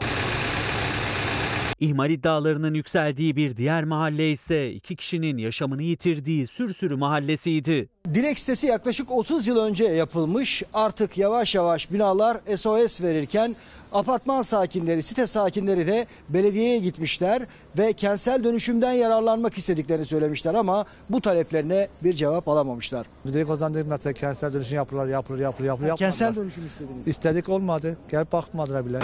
İhmal 1.80 2.10
iddialarının 2.10 2.74
yükseldiği 2.74 3.36
bir 3.36 3.58
diğer 3.58 3.84
mahalle 3.84 4.32
ise 4.32 4.72
iki 4.72 4.96
kişinin 4.96 5.38
yaşamını 5.38 5.84
yitirdiği 5.84 6.48
Sürsürü 6.48 6.96
mahallesiydi. 6.96 7.90
Dilek 8.14 8.40
sitesi 8.40 8.68
yaklaşık 8.68 9.12
30 9.12 9.48
yıl 9.48 9.58
önce 9.58 9.86
yapılmış. 9.86 10.64
Artık 10.74 11.18
yavaş 11.18 11.56
yavaş 11.56 11.92
binalar 11.92 12.38
SOS 12.56 13.02
verirken 13.02 13.56
apartman 13.92 14.42
sakinleri, 14.42 15.04
site 15.04 15.28
sakinleri 15.28 15.88
de 15.88 16.08
belediyeye 16.30 16.78
gitmişler 16.80 17.42
ve 17.78 17.94
kentsel 17.94 18.44
dönüşümden 18.44 18.94
yararlanmak 18.94 19.58
istediklerini 19.58 20.06
söylemişler 20.06 20.54
ama 20.54 20.86
bu 21.10 21.22
taleplerine 21.22 21.88
bir 22.04 22.14
cevap 22.14 22.48
alamamışlar. 22.48 23.08
Direkt 23.28 23.48
kazandık 23.48 23.88
mesela 23.88 24.14
kentsel 24.14 24.54
dönüşüm 24.54 24.76
yapılır, 24.76 25.08
yapılır, 25.08 25.40
yapılır, 25.40 25.68
yapılır. 25.68 25.98
Kentsel 25.98 26.36
dönüşüm 26.36 26.66
istediniz. 26.66 27.08
İstedik 27.08 27.50
olmadı. 27.50 27.98
Gelip 28.12 28.32
bakmadılar 28.32 28.86
bile. 28.86 29.00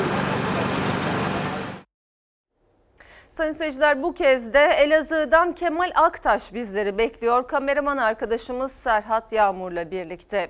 Sayın 3.32 3.52
seyirciler 3.52 4.04
bu 4.04 4.14
kez 4.14 4.54
de 4.54 4.60
Elazığ'dan 4.60 5.52
Kemal 5.52 5.92
Aktaş 5.96 6.54
bizleri 6.54 6.98
bekliyor. 6.98 7.48
Kameraman 7.48 7.98
arkadaşımız 7.98 8.72
Serhat 8.72 9.34
Yağmur'la 9.34 9.92
birlikte. 9.92 10.50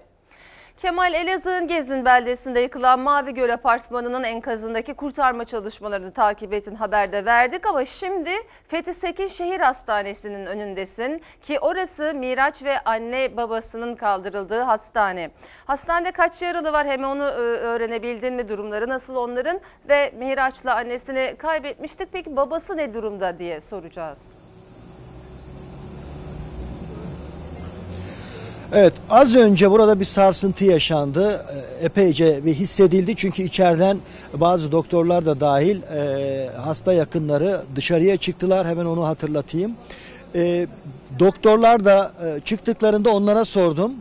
Kemal 0.82 1.14
Elazığ'ın 1.14 1.68
Gezin 1.68 2.06
beldesinde 2.06 2.60
yıkılan 2.60 3.00
Mavi 3.00 3.34
Göl 3.34 3.50
Apartmanı'nın 3.50 4.24
enkazındaki 4.24 4.94
kurtarma 4.94 5.46
çalışmalarını 5.46 6.12
takip 6.12 6.54
ettin 6.54 6.76
haberde 6.76 7.26
verdik 7.26 7.66
ama 7.66 7.86
şimdi 7.86 8.32
Fethi 8.68 8.94
Sekin 8.94 9.28
Şehir 9.28 9.60
Hastanesi'nin 9.60 10.46
önündesin 10.46 11.22
ki 11.42 11.60
orası 11.60 12.14
Miraç 12.16 12.64
ve 12.64 12.80
anne 12.80 13.38
babasının 13.38 13.96
kaldırıldığı 13.96 14.62
hastane. 14.62 15.32
Hastanede 15.66 16.12
kaç 16.12 16.42
yaralı 16.42 16.74
var 16.74 16.88
hem 16.88 17.04
onu 17.04 17.24
e, 17.24 17.42
öğrenebildin 17.58 18.34
mi 18.34 18.50
durumları 18.50 18.90
nasıl 18.90 19.16
onların 19.16 19.60
ve 19.90 20.14
Miraç'la 20.18 20.76
annesini 20.76 21.36
kaybetmiştik 21.38 22.10
peki 22.12 22.36
babası 22.36 22.78
ne 22.78 22.94
durumda 22.94 23.40
diye 23.40 23.62
soracağız. 23.62 24.41
Evet 28.74 28.94
az 29.10 29.36
önce 29.36 29.72
burada 29.72 30.00
bir 30.00 30.06
sarsıntı 30.06 30.66
yaşandı. 30.66 31.46
Ee, 31.82 31.86
Epeyce 31.86 32.46
bir 32.46 32.54
hissedildi 32.54 33.16
çünkü 33.16 33.44
içeriden 33.44 33.98
bazı 34.34 34.72
doktorlar 34.72 35.26
da 35.26 35.40
dahil 35.40 35.82
e, 35.82 36.50
hasta 36.58 36.94
yakınları 36.94 37.62
dışarıya 37.76 38.18
çıktılar. 38.18 38.68
Hemen 38.68 38.86
onu 38.86 39.08
hatırlatayım. 39.08 39.76
E, 40.36 40.68
doktorlar 41.20 41.86
da 41.86 42.12
e, 42.26 42.40
çıktıklarında 42.40 43.10
onlara 43.10 43.46
sordum. 43.46 43.92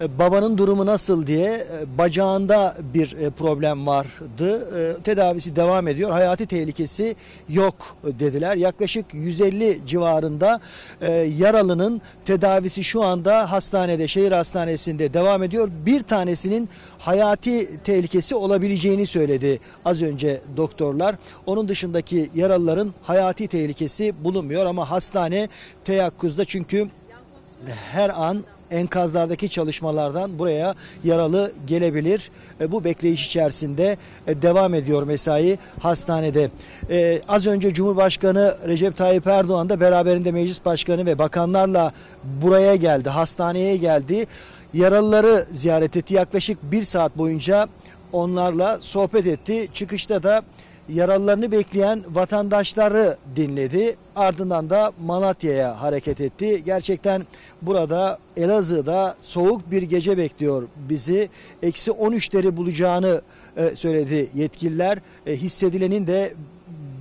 E, 0.00 0.18
Babanın 0.18 0.58
durumu 0.58 0.86
nasıl 0.86 1.26
diye 1.26 1.52
e, 1.52 1.98
bacağında 1.98 2.76
bir 2.94 3.12
e, 3.12 3.30
problem 3.30 3.86
vardı. 3.86 4.68
Tedavisi 5.04 5.56
devam 5.56 5.88
ediyor. 5.88 6.10
Hayati 6.10 6.46
tehlikesi 6.46 7.16
yok 7.48 7.74
dediler. 8.04 8.56
Yaklaşık 8.56 9.06
150 9.14 9.80
civarında 9.86 10.60
yaralının 11.38 12.00
tedavisi 12.24 12.84
şu 12.84 13.04
anda 13.04 13.52
hastanede, 13.52 14.08
şehir 14.08 14.32
hastanesinde 14.32 15.14
devam 15.14 15.42
ediyor. 15.42 15.70
Bir 15.86 16.00
tanesinin 16.02 16.68
hayati 16.98 17.82
tehlikesi 17.84 18.34
olabileceğini 18.34 19.06
söyledi 19.06 19.60
az 19.84 20.02
önce 20.02 20.40
doktorlar. 20.56 21.14
Onun 21.46 21.68
dışındaki 21.68 22.30
yaralıların 22.34 22.94
hayati 23.02 23.48
tehlikesi 23.48 24.24
bulunmuyor 24.24 24.66
ama 24.66 24.90
hastane 24.90 25.48
teyakkuzda 25.84 26.44
çünkü 26.44 26.88
her 27.92 28.10
an 28.10 28.44
enkazlardaki 28.70 29.48
çalışmalardan 29.48 30.38
buraya 30.38 30.74
yaralı 31.04 31.52
gelebilir. 31.66 32.30
E, 32.60 32.72
bu 32.72 32.84
bekleyiş 32.84 33.26
içerisinde 33.26 33.96
e, 34.26 34.42
devam 34.42 34.74
ediyor 34.74 35.02
mesai 35.02 35.58
hastanede. 35.80 36.50
E, 36.90 37.20
az 37.28 37.46
önce 37.46 37.74
Cumhurbaşkanı 37.74 38.56
Recep 38.66 38.96
Tayyip 38.96 39.26
Erdoğan 39.26 39.68
da 39.68 39.80
beraberinde 39.80 40.32
meclis 40.32 40.64
başkanı 40.64 41.06
ve 41.06 41.18
bakanlarla 41.18 41.92
buraya 42.24 42.76
geldi, 42.76 43.08
hastaneye 43.08 43.76
geldi. 43.76 44.26
Yaralıları 44.74 45.46
ziyaret 45.52 45.96
etti. 45.96 46.14
Yaklaşık 46.14 46.58
bir 46.62 46.82
saat 46.84 47.18
boyunca 47.18 47.68
onlarla 48.12 48.78
sohbet 48.80 49.26
etti. 49.26 49.68
Çıkışta 49.72 50.22
da 50.22 50.42
yaralılarını 50.88 51.52
bekleyen 51.52 52.04
vatandaşları 52.10 53.16
dinledi. 53.36 53.96
Ardından 54.16 54.70
da 54.70 54.92
Malatya'ya 55.06 55.80
hareket 55.82 56.20
etti. 56.20 56.62
Gerçekten 56.64 57.26
burada 57.62 58.18
Elazığ'da 58.36 59.16
soğuk 59.20 59.70
bir 59.70 59.82
gece 59.82 60.18
bekliyor 60.18 60.68
bizi. 60.88 61.28
Eksi 61.62 61.90
13'leri 61.90 62.56
bulacağını 62.56 63.22
e, 63.56 63.76
söyledi 63.76 64.30
yetkililer. 64.34 64.98
E, 65.26 65.36
hissedilenin 65.36 66.06
de 66.06 66.34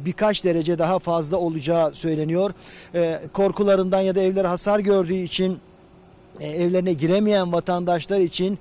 birkaç 0.05 0.45
derece 0.45 0.77
daha 0.77 0.99
fazla 0.99 1.37
olacağı 1.37 1.93
söyleniyor. 1.93 2.53
E, 2.95 3.19
korkularından 3.33 4.01
ya 4.01 4.15
da 4.15 4.19
evleri 4.19 4.47
hasar 4.47 4.79
gördüğü 4.79 5.13
için 5.13 5.59
evlerine 6.41 6.93
giremeyen 6.93 7.53
vatandaşlar 7.53 8.19
için 8.19 8.59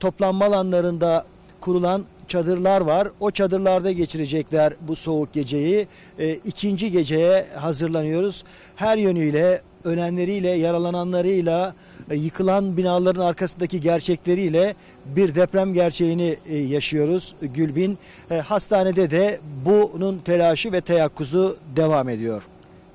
toplanma 0.00 0.44
alanlarında 0.44 1.24
kurulan 1.60 2.04
çadırlar 2.28 2.80
var. 2.80 3.08
O 3.20 3.30
çadırlarda 3.30 3.92
geçirecekler 3.92 4.72
bu 4.80 4.96
soğuk 4.96 5.32
geceyi. 5.32 5.86
E, 6.18 6.34
ikinci 6.34 6.90
geceye 6.90 7.46
hazırlanıyoruz. 7.56 8.44
Her 8.76 8.96
yönüyle, 8.96 9.62
ölenleriyle, 9.84 10.50
yaralananlarıyla, 10.50 11.74
e, 12.10 12.16
yıkılan 12.16 12.76
binaların 12.76 13.22
arkasındaki 13.22 13.80
gerçekleriyle 13.80 14.74
bir 15.06 15.34
deprem 15.34 15.74
gerçeğini 15.74 16.36
e, 16.46 16.56
yaşıyoruz 16.56 17.34
Gülbin. 17.42 17.98
E, 18.30 18.36
hastanede 18.36 19.10
de 19.10 19.40
bunun 19.64 20.18
telaşı 20.18 20.72
ve 20.72 20.80
teyakkuzu 20.80 21.56
devam 21.76 22.08
ediyor. 22.08 22.42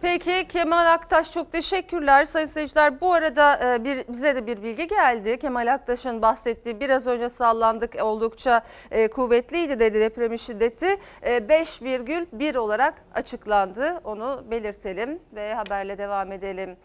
Peki 0.03 0.47
Kemal 0.47 0.93
Aktaş 0.93 1.31
çok 1.31 1.51
teşekkürler 1.51 2.25
sayın 2.25 2.45
seyirciler. 2.45 3.01
Bu 3.01 3.13
arada 3.13 3.75
e, 3.75 3.83
bir 3.83 4.07
bize 4.07 4.35
de 4.35 4.47
bir 4.47 4.63
bilgi 4.63 4.87
geldi. 4.87 5.39
Kemal 5.39 5.73
Aktaş'ın 5.73 6.21
bahsettiği 6.21 6.79
biraz 6.79 7.07
önce 7.07 7.29
sallandık 7.29 8.03
oldukça 8.03 8.61
e, 8.91 9.07
kuvvetliydi 9.07 9.79
dedi 9.79 9.99
depremin 9.99 10.37
şiddeti. 10.37 10.97
E, 11.21 11.37
5,1 11.37 12.57
olarak 12.57 12.93
açıklandı. 13.13 14.01
Onu 14.03 14.43
belirtelim 14.51 15.19
ve 15.33 15.53
haberle 15.53 15.97
devam 15.97 16.31
edelim. 16.31 16.77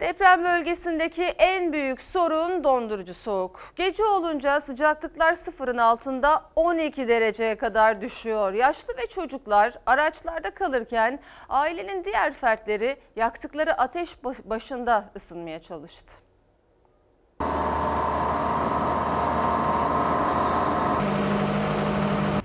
Deprem 0.00 0.44
bölgesindeki 0.44 1.24
en 1.24 1.72
büyük 1.72 2.02
sorun 2.02 2.64
dondurucu 2.64 3.14
soğuk. 3.14 3.60
Gece 3.76 4.04
olunca 4.04 4.60
sıcaklıklar 4.60 5.34
sıfırın 5.34 5.78
altında 5.78 6.50
12 6.56 7.08
dereceye 7.08 7.56
kadar 7.56 8.00
düşüyor. 8.00 8.52
Yaşlı 8.52 8.96
ve 8.98 9.06
çocuklar 9.06 9.74
araçlarda 9.86 10.50
kalırken 10.50 11.20
ailenin 11.48 12.04
diğer 12.04 12.32
fertleri 12.32 12.96
yaktıkları 13.16 13.78
ateş 13.78 14.24
başında 14.44 15.04
ısınmaya 15.16 15.62
çalıştı. 15.62 16.12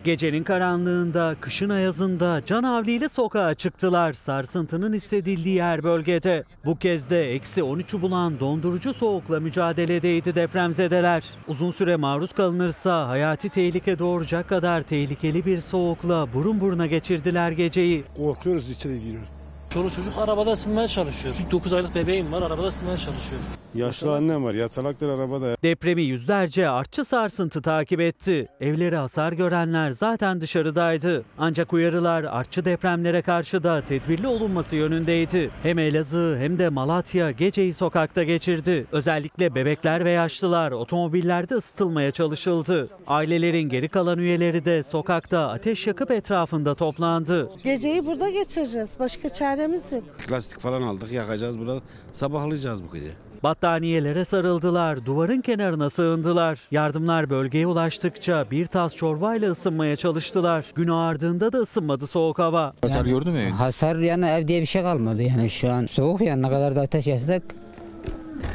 Gecenin 0.03 0.43
karanlığında, 0.43 1.35
kışın 1.41 1.69
ayazında 1.69 2.41
can 2.45 2.63
havliyle 2.63 3.09
sokağa 3.09 3.53
çıktılar. 3.53 4.13
Sarsıntının 4.13 4.93
hissedildiği 4.93 5.63
her 5.63 5.83
bölgede. 5.83 6.43
Bu 6.65 6.75
kez 6.75 7.09
de 7.09 7.33
eksi 7.33 7.61
13'ü 7.61 8.01
bulan 8.01 8.39
dondurucu 8.39 8.93
soğukla 8.93 9.39
mücadeledeydi 9.39 10.35
depremzedeler. 10.35 11.23
Uzun 11.47 11.71
süre 11.71 11.95
maruz 11.95 12.33
kalınırsa 12.33 13.07
hayati 13.07 13.49
tehlike 13.49 13.99
doğuracak 13.99 14.49
kadar 14.49 14.81
tehlikeli 14.81 15.45
bir 15.45 15.57
soğukla 15.57 16.33
burun 16.33 16.59
buruna 16.61 16.85
geçirdiler 16.85 17.51
geceyi. 17.51 18.03
Korkuyoruz 18.17 18.69
içeri 18.69 18.99
giriyoruz. 18.99 19.38
Çoluk 19.73 19.93
çocuk 19.95 20.13
arabada 20.17 20.51
ısınmaya 20.51 20.87
çalışıyor. 20.87 21.35
9 21.51 21.73
aylık 21.73 21.95
bebeğim 21.95 22.31
var 22.31 22.41
arabada 22.41 22.67
ısınmaya 22.67 22.97
çalışıyor. 22.97 23.41
Yaşlı 23.75 24.15
annem 24.15 24.43
var. 24.43 24.53
Yatalaktır 24.53 25.09
arabada. 25.09 25.57
Depremi 25.63 26.01
yüzlerce 26.01 26.69
artçı 26.69 27.05
sarsıntı 27.05 27.61
takip 27.61 27.99
etti. 27.99 28.47
Evleri 28.61 28.95
hasar 28.95 29.31
görenler 29.33 29.91
zaten 29.91 30.41
dışarıdaydı. 30.41 31.23
Ancak 31.37 31.73
uyarılar 31.73 32.23
artçı 32.23 32.65
depremlere 32.65 33.21
karşı 33.21 33.63
da 33.63 33.81
tedbirli 33.81 34.27
olunması 34.27 34.75
yönündeydi. 34.75 35.51
Hem 35.63 35.79
Elazığ 35.79 36.37
hem 36.39 36.59
de 36.59 36.69
Malatya 36.69 37.31
geceyi 37.31 37.73
sokakta 37.73 38.23
geçirdi. 38.23 38.85
Özellikle 38.91 39.55
bebekler 39.55 40.05
ve 40.05 40.11
yaşlılar 40.11 40.71
otomobillerde 40.71 41.55
ısıtılmaya 41.55 42.11
çalışıldı. 42.11 42.89
Ailelerin 43.07 43.69
geri 43.69 43.89
kalan 43.89 44.17
üyeleri 44.17 44.65
de 44.65 44.83
sokakta 44.83 45.49
ateş 45.49 45.87
yakıp 45.87 46.11
etrafında 46.11 46.75
toplandı. 46.75 47.49
Geceyi 47.63 48.05
burada 48.05 48.29
geçireceğiz. 48.29 48.97
Başka 48.99 49.29
çaremiz 49.59 49.91
yok. 49.91 50.03
Plastik 50.27 50.59
falan 50.59 50.81
aldık 50.81 51.11
yakacağız 51.11 51.59
burada 51.59 51.81
sabahlayacağız 52.11 52.83
bu 52.83 52.93
gece. 52.93 53.11
Battaniyelere 53.43 54.25
sarıldılar, 54.25 55.05
duvarın 55.05 55.41
kenarına 55.41 55.89
sığındılar. 55.89 56.59
Yardımlar 56.71 57.29
bölgeye 57.29 57.67
ulaştıkça 57.67 58.51
bir 58.51 58.65
tas 58.65 58.95
çorbayla 58.95 59.51
ısınmaya 59.51 59.95
çalıştılar. 59.95 60.65
Gün 60.75 60.87
ağardığında 60.87 61.53
da 61.53 61.57
ısınmadı 61.57 62.07
soğuk 62.07 62.39
hava. 62.39 62.73
Hasar 62.81 63.05
gördü 63.05 63.29
mü 63.29 63.39
eviniz? 63.39 63.55
Hasar 63.59 63.95
yani 63.95 64.25
ev 64.25 64.47
diye 64.47 64.61
bir 64.61 64.65
şey 64.65 64.81
kalmadı 64.81 65.21
yani 65.23 65.49
şu 65.49 65.71
an 65.71 65.85
soğuk 65.85 66.21
yani 66.21 66.41
ne 66.41 66.49
kadar 66.49 66.75
da 66.75 66.81
ateş 66.81 67.07
yaksak 67.07 67.43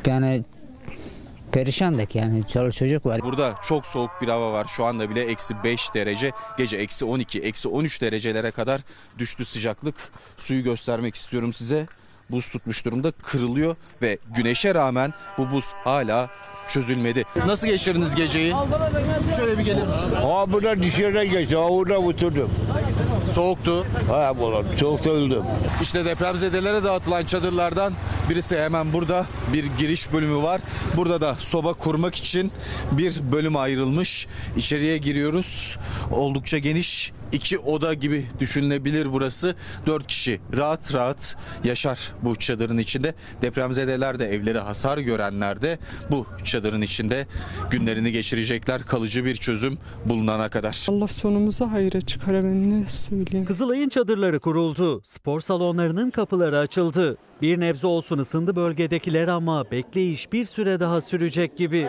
yani 0.06 0.44
perişandık 1.54 2.14
yani 2.14 2.46
çoluk 2.48 2.72
çocuk 2.72 3.06
var. 3.06 3.20
Burada 3.22 3.54
çok 3.62 3.86
soğuk 3.86 4.10
bir 4.22 4.28
hava 4.28 4.52
var. 4.52 4.66
Şu 4.68 4.84
anda 4.84 5.10
bile 5.10 5.22
eksi 5.22 5.64
5 5.64 5.94
derece. 5.94 6.32
Gece 6.58 6.76
eksi 6.76 7.04
12, 7.04 7.40
eksi 7.40 7.68
13 7.68 8.02
derecelere 8.02 8.50
kadar 8.50 8.80
düştü 9.18 9.44
sıcaklık. 9.44 9.94
Suyu 10.36 10.64
göstermek 10.64 11.14
istiyorum 11.14 11.52
size. 11.52 11.86
Buz 12.30 12.48
tutmuş 12.48 12.84
durumda 12.84 13.10
kırılıyor 13.10 13.76
ve 14.02 14.18
güneşe 14.36 14.74
rağmen 14.74 15.12
bu 15.38 15.50
buz 15.50 15.72
hala 15.84 16.30
çözülmedi. 16.68 17.24
Nasıl 17.46 17.66
geçirdiniz 17.66 18.14
geceyi? 18.14 18.54
Şöyle 19.36 19.58
bir 19.58 19.64
gelir 19.64 19.86
misiniz? 19.86 20.14
Ha 20.14 20.52
burada 20.52 20.82
dışarıda 20.82 21.24
geçti. 21.24 21.56
Ha 21.56 21.62
orada 21.62 21.98
oturdum. 21.98 22.50
Soğuktu. 23.34 23.86
Ha 24.08 24.32
ulan 24.40 24.64
soğukta 24.76 25.10
öldüm. 25.10 25.42
İşte 25.82 26.04
depremzedelere 26.04 26.84
dağıtılan 26.84 27.24
çadırlardan 27.24 27.92
birisi 28.30 28.58
hemen 28.58 28.92
burada 28.92 29.26
bir 29.52 29.64
giriş 29.78 30.12
bölümü 30.12 30.42
var. 30.42 30.60
Burada 30.96 31.20
da 31.20 31.34
soba 31.38 31.72
kurmak 31.72 32.14
için 32.14 32.52
bir 32.92 33.32
bölüm 33.32 33.56
ayrılmış. 33.56 34.26
İçeriye 34.56 34.98
giriyoruz. 34.98 35.78
Oldukça 36.12 36.58
geniş 36.58 37.12
iki 37.34 37.58
oda 37.58 37.94
gibi 37.94 38.26
düşünülebilir 38.40 39.12
burası. 39.12 39.54
Dört 39.86 40.06
kişi 40.06 40.40
rahat 40.56 40.94
rahat 40.94 41.36
yaşar 41.64 42.12
bu 42.22 42.36
çadırın 42.36 42.78
içinde. 42.78 43.14
Depremzedeler 43.42 44.18
de 44.18 44.26
evleri 44.34 44.58
hasar 44.58 44.98
görenler 44.98 45.62
de 45.62 45.78
bu 46.10 46.26
çadırın 46.44 46.82
içinde 46.82 47.26
günlerini 47.70 48.12
geçirecekler. 48.12 48.82
Kalıcı 48.82 49.24
bir 49.24 49.34
çözüm 49.34 49.78
bulunana 50.06 50.48
kadar. 50.48 50.86
Allah 50.88 51.06
sonumuzu 51.06 51.66
hayra 51.66 52.00
çıkar 52.00 52.42
ben 52.42 52.70
ne 52.70 52.88
söyleyeyim. 52.88 53.46
Kızılay'ın 53.46 53.88
çadırları 53.88 54.40
kuruldu. 54.40 55.02
Spor 55.04 55.40
salonlarının 55.40 56.10
kapıları 56.10 56.58
açıldı. 56.58 57.16
Bir 57.42 57.60
nebze 57.60 57.86
olsun 57.86 58.18
ısındı 58.18 58.56
bölgedekiler 58.56 59.28
ama 59.28 59.70
bekleyiş 59.70 60.32
bir 60.32 60.44
süre 60.44 60.80
daha 60.80 61.00
sürecek 61.00 61.56
gibi. 61.56 61.88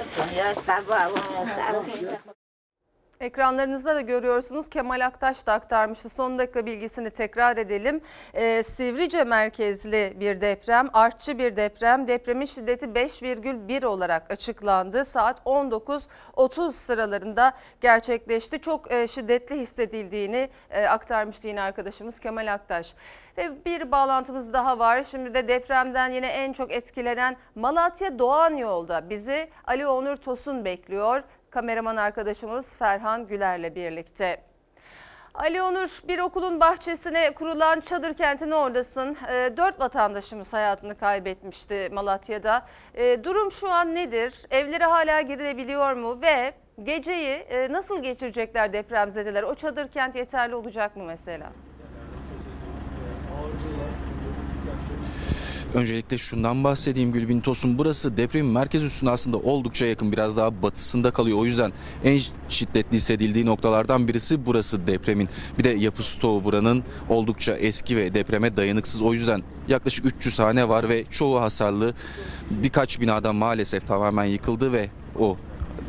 Ekranlarınızda 3.20 3.95
da 3.95 4.01
görüyorsunuz 4.01 4.70
Kemal 4.70 5.05
Aktaş 5.05 5.47
da 5.47 5.53
aktarmıştı. 5.53 6.09
Son 6.09 6.39
dakika 6.39 6.66
bilgisini 6.66 7.09
tekrar 7.09 7.57
edelim. 7.57 8.01
Ee, 8.34 8.63
Sivrice 8.63 9.24
merkezli 9.24 10.13
bir 10.20 10.41
deprem, 10.41 10.88
artçı 10.93 11.39
bir 11.39 11.55
deprem. 11.55 12.07
Depremin 12.07 12.45
şiddeti 12.45 12.86
5,1 12.86 13.86
olarak 13.86 14.32
açıklandı. 14.32 15.05
Saat 15.05 15.39
19.30 15.45 16.72
sıralarında 16.72 17.51
gerçekleşti. 17.82 18.61
Çok 18.61 18.91
e, 18.91 19.07
şiddetli 19.07 19.59
hissedildiğini 19.59 20.49
e, 20.70 20.86
aktarmıştı 20.86 21.47
yine 21.47 21.61
arkadaşımız 21.61 22.20
Kemal 22.20 22.53
Aktaş. 22.53 22.93
Ve 23.38 23.66
bir 23.66 23.91
bağlantımız 23.91 24.53
daha 24.53 24.80
var. 24.80 25.05
Şimdi 25.11 25.34
de 25.34 25.47
depremden 25.47 26.11
yine 26.11 26.28
en 26.28 26.53
çok 26.53 26.72
etkilenen 26.72 27.38
Malatya 27.55 28.20
Doğan 28.20 28.55
Yolda 28.55 29.09
bizi 29.09 29.49
Ali 29.68 29.88
Onur 29.88 30.18
Tosun 30.18 30.66
bekliyor 30.66 31.24
kameraman 31.55 31.95
arkadaşımız 31.95 32.73
Ferhan 32.73 33.27
Güler'le 33.27 33.75
birlikte. 33.75 34.41
Ali 35.33 35.61
Onur 35.61 36.01
bir 36.07 36.19
okulun 36.19 36.59
bahçesine 36.59 37.33
kurulan 37.33 37.79
çadır 37.79 38.13
kentin 38.13 38.51
oradasın. 38.51 39.17
E, 39.31 39.57
dört 39.57 39.79
vatandaşımız 39.79 40.53
hayatını 40.53 40.97
kaybetmişti 40.97 41.89
Malatya'da. 41.91 42.65
E, 42.93 43.23
durum 43.23 43.51
şu 43.51 43.71
an 43.71 43.95
nedir? 43.95 44.45
Evlere 44.51 44.85
hala 44.85 45.21
girilebiliyor 45.21 45.93
mu? 45.93 46.21
Ve 46.21 46.53
geceyi 46.83 47.33
e, 47.33 47.71
nasıl 47.73 48.03
geçirecekler 48.03 48.73
depremzedeler? 48.73 49.43
O 49.43 49.55
çadır 49.55 49.87
kent 49.87 50.15
yeterli 50.15 50.55
olacak 50.55 50.95
mı 50.95 51.03
mesela? 51.03 51.51
Öncelikle 55.74 56.18
şundan 56.18 56.63
bahsedeyim 56.63 57.11
Gülbin 57.11 57.41
Tosun. 57.41 57.78
Burası 57.78 58.18
depremin 58.18 58.51
merkez 58.51 58.84
üstüne 58.84 59.09
aslında 59.09 59.38
oldukça 59.38 59.86
yakın 59.86 60.11
biraz 60.11 60.38
daha 60.38 60.61
batısında 60.61 61.11
kalıyor. 61.11 61.38
O 61.38 61.45
yüzden 61.45 61.74
en 62.03 62.22
şiddetli 62.49 62.95
hissedildiği 62.95 63.45
noktalardan 63.45 64.07
birisi 64.07 64.45
burası 64.45 64.88
depremin. 64.88 65.30
Bir 65.59 65.63
de 65.63 65.70
yapı 65.70 66.03
stoğu 66.03 66.43
buranın 66.43 66.84
oldukça 67.09 67.57
eski 67.57 67.97
ve 67.97 68.13
depreme 68.13 68.57
dayanıksız. 68.57 69.01
O 69.01 69.13
yüzden 69.13 69.43
yaklaşık 69.68 70.05
300 70.05 70.39
hane 70.39 70.70
var 70.70 70.89
ve 70.89 71.05
çoğu 71.05 71.41
hasarlı. 71.41 71.93
Birkaç 72.51 72.99
binada 72.99 73.34
maalesef 73.34 73.88
tamamen 73.88 74.26
yıkıldı 74.26 74.74
ve 74.74 74.89
o 75.20 75.38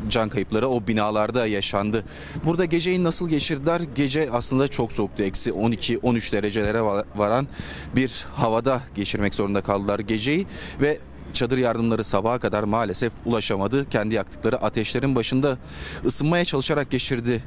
can 0.09 0.29
kayıpları 0.29 0.67
o 0.67 0.87
binalarda 0.87 1.47
yaşandı. 1.47 2.03
Burada 2.45 2.65
geceyi 2.65 3.03
nasıl 3.03 3.29
geçirdiler? 3.29 3.81
Gece 3.95 4.29
aslında 4.31 4.67
çok 4.67 4.91
soğuktu. 4.91 5.23
Eksi 5.23 5.51
12-13 5.51 6.31
derecelere 6.31 6.81
varan 7.15 7.47
bir 7.95 8.25
havada 8.33 8.81
geçirmek 8.95 9.35
zorunda 9.35 9.61
kaldılar 9.61 9.99
geceyi 9.99 10.47
ve 10.81 10.99
çadır 11.33 11.57
yardımları 11.57 12.03
sabaha 12.03 12.39
kadar 12.39 12.63
maalesef 12.63 13.13
ulaşamadı. 13.25 13.89
Kendi 13.89 14.15
yaktıkları 14.15 14.57
ateşlerin 14.57 15.15
başında 15.15 15.57
ısınmaya 16.05 16.45
çalışarak 16.45 16.91
geçirdi 16.91 17.43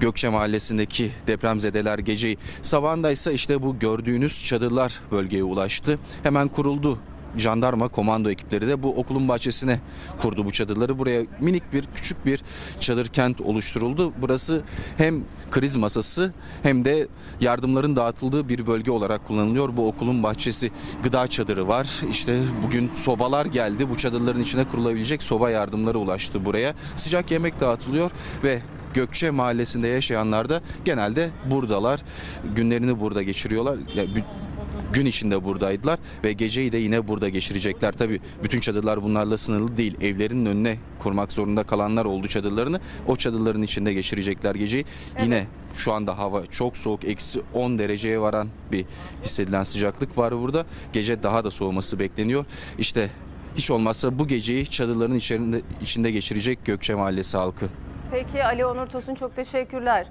Gökçe 0.00 0.28
Mahallesi'ndeki 0.28 1.10
depremzedeler 1.26 1.98
geceyi. 1.98 2.38
Sabahında 2.62 3.10
ise 3.10 3.34
işte 3.34 3.62
bu 3.62 3.78
gördüğünüz 3.78 4.44
çadırlar 4.44 5.00
bölgeye 5.10 5.44
ulaştı. 5.44 5.98
Hemen 6.22 6.48
kuruldu 6.48 6.98
jandarma 7.36 7.88
komando 7.88 8.30
ekipleri 8.30 8.68
de 8.68 8.82
bu 8.82 8.96
okulun 8.96 9.28
bahçesine 9.28 9.80
kurdu 10.18 10.44
bu 10.44 10.52
çadırları. 10.52 10.98
Buraya 10.98 11.22
minik 11.40 11.72
bir 11.72 11.84
küçük 11.94 12.26
bir 12.26 12.42
çadır 12.80 13.06
kent 13.06 13.40
oluşturuldu. 13.40 14.12
Burası 14.20 14.62
hem 14.96 15.24
kriz 15.50 15.76
masası 15.76 16.32
hem 16.62 16.84
de 16.84 17.08
yardımların 17.40 17.96
dağıtıldığı 17.96 18.48
bir 18.48 18.66
bölge 18.66 18.90
olarak 18.90 19.26
kullanılıyor. 19.26 19.76
Bu 19.76 19.88
okulun 19.88 20.22
bahçesi 20.22 20.70
gıda 21.02 21.26
çadırı 21.26 21.68
var. 21.68 22.00
İşte 22.10 22.38
bugün 22.66 22.90
sobalar 22.94 23.46
geldi. 23.46 23.90
Bu 23.90 23.96
çadırların 23.96 24.40
içine 24.40 24.64
kurulabilecek 24.64 25.22
soba 25.22 25.50
yardımları 25.50 25.98
ulaştı 25.98 26.44
buraya. 26.44 26.74
Sıcak 26.96 27.30
yemek 27.30 27.60
dağıtılıyor 27.60 28.10
ve 28.44 28.62
Gökçe 28.96 29.30
mahallesinde 29.30 29.88
yaşayanlar 29.88 30.48
da 30.48 30.60
genelde 30.84 31.30
buradalar. 31.50 32.00
Günlerini 32.54 33.00
burada 33.00 33.22
geçiriyorlar. 33.22 33.78
Yani 33.94 34.24
gün 34.92 35.06
içinde 35.06 35.44
buradaydılar 35.44 35.98
ve 36.24 36.32
geceyi 36.32 36.72
de 36.72 36.78
yine 36.78 37.08
burada 37.08 37.28
geçirecekler. 37.28 37.92
Tabii 37.92 38.20
bütün 38.42 38.60
çadırlar 38.60 39.02
bunlarla 39.02 39.38
sınırlı 39.38 39.76
değil. 39.76 39.96
Evlerinin 40.00 40.46
önüne 40.46 40.78
kurmak 40.98 41.32
zorunda 41.32 41.64
kalanlar 41.64 42.04
oldu 42.04 42.28
çadırlarını. 42.28 42.80
O 43.06 43.16
çadırların 43.16 43.62
içinde 43.62 43.92
geçirecekler 43.92 44.54
geceyi. 44.54 44.84
Evet. 45.14 45.24
Yine 45.24 45.46
şu 45.74 45.92
anda 45.92 46.18
hava 46.18 46.46
çok 46.46 46.76
soğuk. 46.76 47.04
Eksi 47.04 47.42
10 47.54 47.78
dereceye 47.78 48.20
varan 48.20 48.48
bir 48.72 48.84
hissedilen 49.24 49.62
sıcaklık 49.62 50.18
var 50.18 50.40
burada. 50.40 50.66
Gece 50.92 51.22
daha 51.22 51.44
da 51.44 51.50
soğuması 51.50 51.98
bekleniyor. 51.98 52.44
İşte 52.78 53.10
hiç 53.56 53.70
olmazsa 53.70 54.18
bu 54.18 54.28
geceyi 54.28 54.66
çadırların 54.66 55.14
içerisinde, 55.14 55.60
içinde 55.82 56.10
geçirecek 56.10 56.64
Gökçe 56.64 56.94
Mahallesi 56.94 57.36
halkı. 57.36 57.66
Peki 58.10 58.44
Ali 58.44 58.66
Onur 58.66 58.86
Tosun 58.86 59.14
çok 59.14 59.36
teşekkürler. 59.36 60.06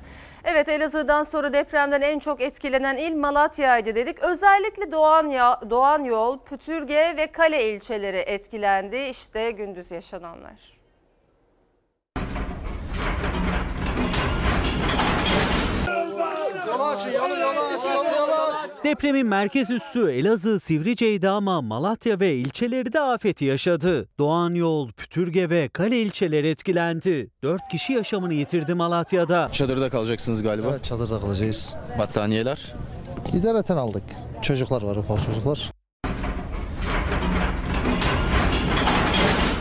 Evet 0.47 0.69
Elazığ'dan 0.69 1.23
sonra 1.23 1.53
depremden 1.53 2.01
en 2.01 2.19
çok 2.19 2.41
etkilenen 2.41 2.97
il 2.97 3.15
Malatya'ydı 3.15 3.95
dedik. 3.95 4.19
Özellikle 4.19 4.91
Doğan, 4.91 5.27
ya, 5.27 5.61
Doğan 5.69 6.03
Yol, 6.03 6.39
Pütürge 6.39 7.13
ve 7.17 7.27
Kale 7.27 7.69
ilçeleri 7.69 8.17
etkilendi. 8.17 8.97
İşte 8.97 9.51
gündüz 9.51 9.91
yaşananlar. 9.91 10.74
Depremin 18.83 19.27
merkez 19.27 19.69
üssü 19.69 20.11
Elazığ 20.11 20.59
Sivrice'ydi 20.59 21.29
ama 21.29 21.61
Malatya 21.61 22.19
ve 22.19 22.35
ilçeleri 22.35 22.93
de 22.93 22.99
afeti 23.01 23.45
yaşadı. 23.45 24.07
Doğan 24.19 24.53
Yol, 24.53 24.91
Pütürge 24.91 25.49
ve 25.49 25.69
Kale 25.69 26.01
ilçeleri 26.01 26.47
etkilendi. 26.49 27.29
Dört 27.43 27.61
kişi 27.71 27.93
yaşamını 27.93 28.33
yitirdi 28.33 28.73
Malatya'da. 28.73 29.49
Çadırda 29.51 29.89
kalacaksınız 29.89 30.43
galiba. 30.43 30.67
Evet 30.71 30.83
çadırda 30.83 31.19
kalacağız. 31.19 31.75
Battaniyeler? 31.99 32.73
İdareten 33.33 33.77
aldık. 33.77 34.03
Çocuklar 34.41 34.81
var 34.81 34.95
ufak 34.95 35.25
çocuklar. 35.25 35.71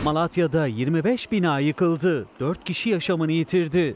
Malatya'da 0.03 0.65
25 0.67 1.31
bina 1.31 1.59
yıkıldı. 1.59 2.25
4 2.39 2.63
kişi 2.63 2.89
yaşamını 2.89 3.31
yitirdi. 3.31 3.95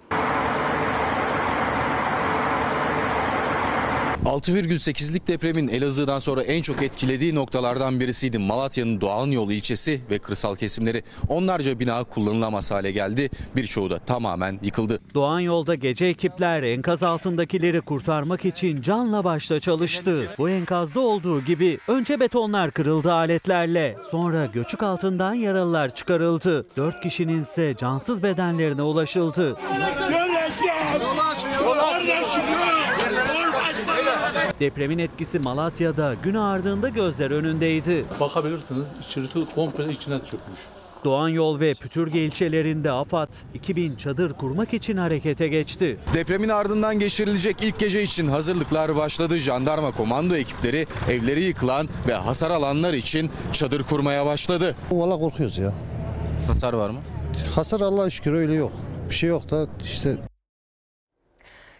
6,8'lik 4.39 5.27
depremin 5.27 5.67
Elazığ'dan 5.67 6.19
sonra 6.19 6.41
en 6.41 6.61
çok 6.61 6.83
etkilediği 6.83 7.35
noktalardan 7.35 7.99
birisiydi. 7.99 8.37
Malatya'nın 8.37 9.01
Doğan 9.01 9.27
Yolu 9.27 9.53
ilçesi 9.53 10.01
ve 10.11 10.19
kırsal 10.19 10.55
kesimleri 10.55 11.03
onlarca 11.27 11.79
bina 11.79 12.03
kullanılamaz 12.03 12.71
hale 12.71 12.91
geldi. 12.91 13.29
Birçoğu 13.55 13.89
da 13.89 13.99
tamamen 13.99 14.59
yıkıldı. 14.63 14.99
Doğan 15.13 15.39
yolda 15.39 15.75
gece 15.75 16.05
ekipler 16.05 16.63
enkaz 16.63 17.03
altındakileri 17.03 17.81
kurtarmak 17.81 18.45
için 18.45 18.81
canla 18.81 19.23
başla 19.23 19.59
çalıştı. 19.59 20.33
Bu 20.37 20.49
enkazda 20.49 20.99
olduğu 20.99 21.41
gibi 21.41 21.79
önce 21.87 22.19
betonlar 22.19 22.71
kırıldı 22.71 23.13
aletlerle. 23.13 23.97
Sonra 24.11 24.45
göçük 24.45 24.83
altından 24.83 25.33
yaralılar 25.33 25.95
çıkarıldı. 25.95 26.65
4 26.77 27.01
kişinin 27.01 27.43
ise 27.43 27.75
cansız 27.77 28.23
bedenlerine 28.23 28.81
ulaşıldı. 28.81 29.57
Depremin 34.59 34.97
etkisi 34.97 35.39
Malatya'da 35.39 36.13
gün 36.23 36.33
ardında 36.33 36.89
gözler 36.89 37.31
önündeydi. 37.31 38.05
Bakabilirsiniz 38.19 38.85
içerisi 39.05 39.45
komple 39.55 39.91
içine 39.91 40.15
çökmüş. 40.19 40.59
Doğan 41.03 41.29
Yol 41.29 41.59
ve 41.59 41.73
Pütürge 41.73 42.25
ilçelerinde 42.25 42.91
AFAD 42.91 43.33
2000 43.53 43.95
çadır 43.95 44.33
kurmak 44.33 44.73
için 44.73 44.97
harekete 44.97 45.47
geçti. 45.47 45.97
Depremin 46.13 46.49
ardından 46.49 46.99
geçirilecek 46.99 47.55
ilk 47.61 47.79
gece 47.79 48.03
için 48.03 48.27
hazırlıklar 48.27 48.95
başladı. 48.95 49.37
Jandarma 49.37 49.91
komando 49.91 50.35
ekipleri 50.35 50.87
evleri 51.09 51.41
yıkılan 51.43 51.87
ve 52.07 52.13
hasar 52.13 52.51
alanlar 52.51 52.93
için 52.93 53.29
çadır 53.53 53.83
kurmaya 53.83 54.25
başladı. 54.25 54.75
Valla 54.91 55.19
korkuyoruz 55.19 55.57
ya. 55.57 55.73
Hasar 56.47 56.73
var 56.73 56.89
mı? 56.89 56.99
Hasar 57.55 57.81
Allah'a 57.81 58.09
şükür 58.09 58.33
öyle 58.33 58.53
yok. 58.53 58.71
Bir 59.09 59.15
şey 59.15 59.29
yok 59.29 59.51
da 59.51 59.67
işte 59.83 60.17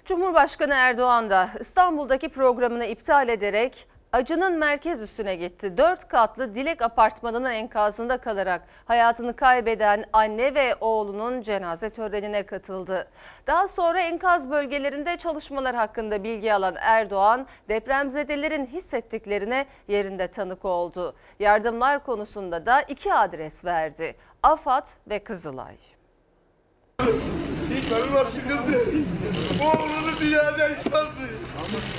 Cumhurbaşkanı 0.09 0.73
Erdoğan 0.73 1.29
da 1.29 1.49
İstanbul'daki 1.59 2.29
programını 2.29 2.85
iptal 2.85 3.29
ederek 3.29 3.87
acının 4.11 4.57
merkez 4.57 5.01
üstüne 5.01 5.35
gitti. 5.35 5.77
Dört 5.77 6.07
katlı 6.07 6.55
Dilek 6.55 6.81
Apartmanı'nın 6.81 7.49
enkazında 7.51 8.17
kalarak 8.17 8.61
hayatını 8.85 9.35
kaybeden 9.35 10.05
anne 10.13 10.53
ve 10.53 10.75
oğlunun 10.81 11.41
cenaze 11.41 11.89
törenine 11.89 12.45
katıldı. 12.45 13.07
Daha 13.47 13.67
sonra 13.67 14.01
enkaz 14.01 14.51
bölgelerinde 14.51 15.17
çalışmalar 15.17 15.75
hakkında 15.75 16.23
bilgi 16.23 16.53
alan 16.53 16.75
Erdoğan, 16.79 17.47
depremzedelerin 17.69 18.65
hissettiklerine 18.65 19.65
yerinde 19.87 20.27
tanık 20.27 20.65
oldu. 20.65 21.15
Yardımlar 21.39 22.03
konusunda 22.03 22.65
da 22.65 22.81
iki 22.81 23.13
adres 23.13 23.65
verdi. 23.65 24.15
AFAD 24.43 24.87
ve 25.09 25.19
Kızılay. 25.19 25.77
Benim 27.91 28.13
var 28.13 28.25
sıkıntı. 28.25 28.79
Bu 29.59 29.63
oğlunu 29.63 30.19
dünyadan 30.21 30.73
çıkmasın. 30.83 31.29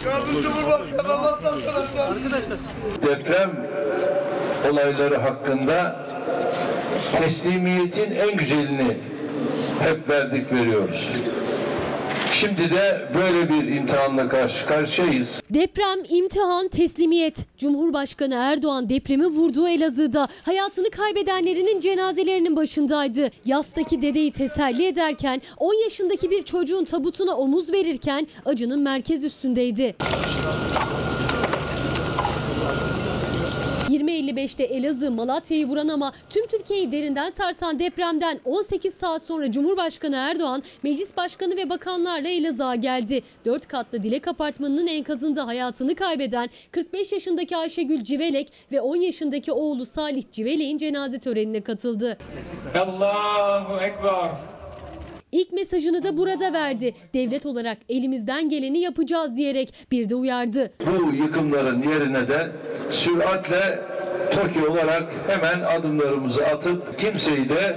Kardeşim 0.04 0.42
Cumhurbaşkanı 0.42 1.12
Allah'tan 1.12 1.58
sana. 1.60 2.04
Arkadaşlar. 2.04 2.58
deprem 3.02 3.50
olayları 4.70 5.16
hakkında 5.16 6.06
teslimiyetin 7.18 8.10
en 8.12 8.36
güzelini 8.36 8.98
hep 9.82 10.08
verdik 10.08 10.52
veriyoruz. 10.52 11.08
Şimdi 12.40 12.70
de 12.70 13.08
böyle 13.14 13.48
bir 13.48 13.76
imtihanla 13.76 14.28
karşı 14.28 14.66
karşıyayız. 14.66 15.42
Deprem, 15.50 15.98
imtihan, 16.08 16.68
teslimiyet. 16.68 17.36
Cumhurbaşkanı 17.58 18.34
Erdoğan 18.34 18.88
depremi 18.88 19.26
vurduğu 19.26 19.68
Elazığ'da 19.68 20.28
hayatını 20.42 20.90
kaybedenlerinin 20.90 21.80
cenazelerinin 21.80 22.56
başındaydı. 22.56 23.30
Yastaki 23.44 24.02
dedeyi 24.02 24.32
teselli 24.32 24.86
ederken 24.86 25.42
10 25.56 25.84
yaşındaki 25.84 26.30
bir 26.30 26.42
çocuğun 26.42 26.84
tabutuna 26.84 27.36
omuz 27.36 27.72
verirken 27.72 28.26
acının 28.44 28.80
merkez 28.80 29.24
üstündeydi. 29.24 29.96
20.55'te 34.30 34.64
Elazığ 34.64 35.10
Malatya'yı 35.10 35.66
vuran 35.66 35.88
ama 35.88 36.12
tüm 36.30 36.46
Türkiye'yi 36.46 36.92
derinden 36.92 37.30
sarsan 37.30 37.78
depremden 37.78 38.40
18 38.44 38.94
saat 38.94 39.22
sonra 39.22 39.50
Cumhurbaşkanı 39.52 40.16
Erdoğan 40.16 40.62
meclis 40.82 41.16
başkanı 41.16 41.56
ve 41.56 41.70
bakanlarla 41.70 42.28
Elazığ'a 42.28 42.74
geldi. 42.74 43.22
4 43.44 43.68
katlı 43.68 44.02
Dilek 44.02 44.28
Apartmanı'nın 44.28 44.86
enkazında 44.86 45.46
hayatını 45.46 45.94
kaybeden 45.94 46.50
45 46.70 47.12
yaşındaki 47.12 47.56
Ayşegül 47.56 48.04
Civelek 48.04 48.52
ve 48.72 48.80
10 48.80 48.96
yaşındaki 48.96 49.52
oğlu 49.52 49.86
Salih 49.86 50.24
Civelek'in 50.32 50.78
cenaze 50.78 51.18
törenine 51.18 51.60
katıldı. 51.60 52.18
Allahu 52.74 53.80
Ekber. 53.80 54.30
İlk 55.32 55.52
mesajını 55.52 56.04
da 56.04 56.16
burada 56.16 56.52
verdi. 56.52 56.94
Devlet 57.14 57.46
olarak 57.46 57.78
elimizden 57.88 58.48
geleni 58.48 58.78
yapacağız 58.78 59.36
diyerek 59.36 59.74
bir 59.92 60.10
de 60.10 60.14
uyardı. 60.14 60.72
Bu 60.86 61.14
yıkımların 61.14 61.82
yerine 61.82 62.28
de 62.28 62.52
süratle 62.90 63.80
TOKİ 64.30 64.66
olarak 64.66 65.12
hemen 65.26 65.60
adımlarımızı 65.60 66.46
atıp 66.46 66.98
kimseyi 66.98 67.48
de 67.48 67.76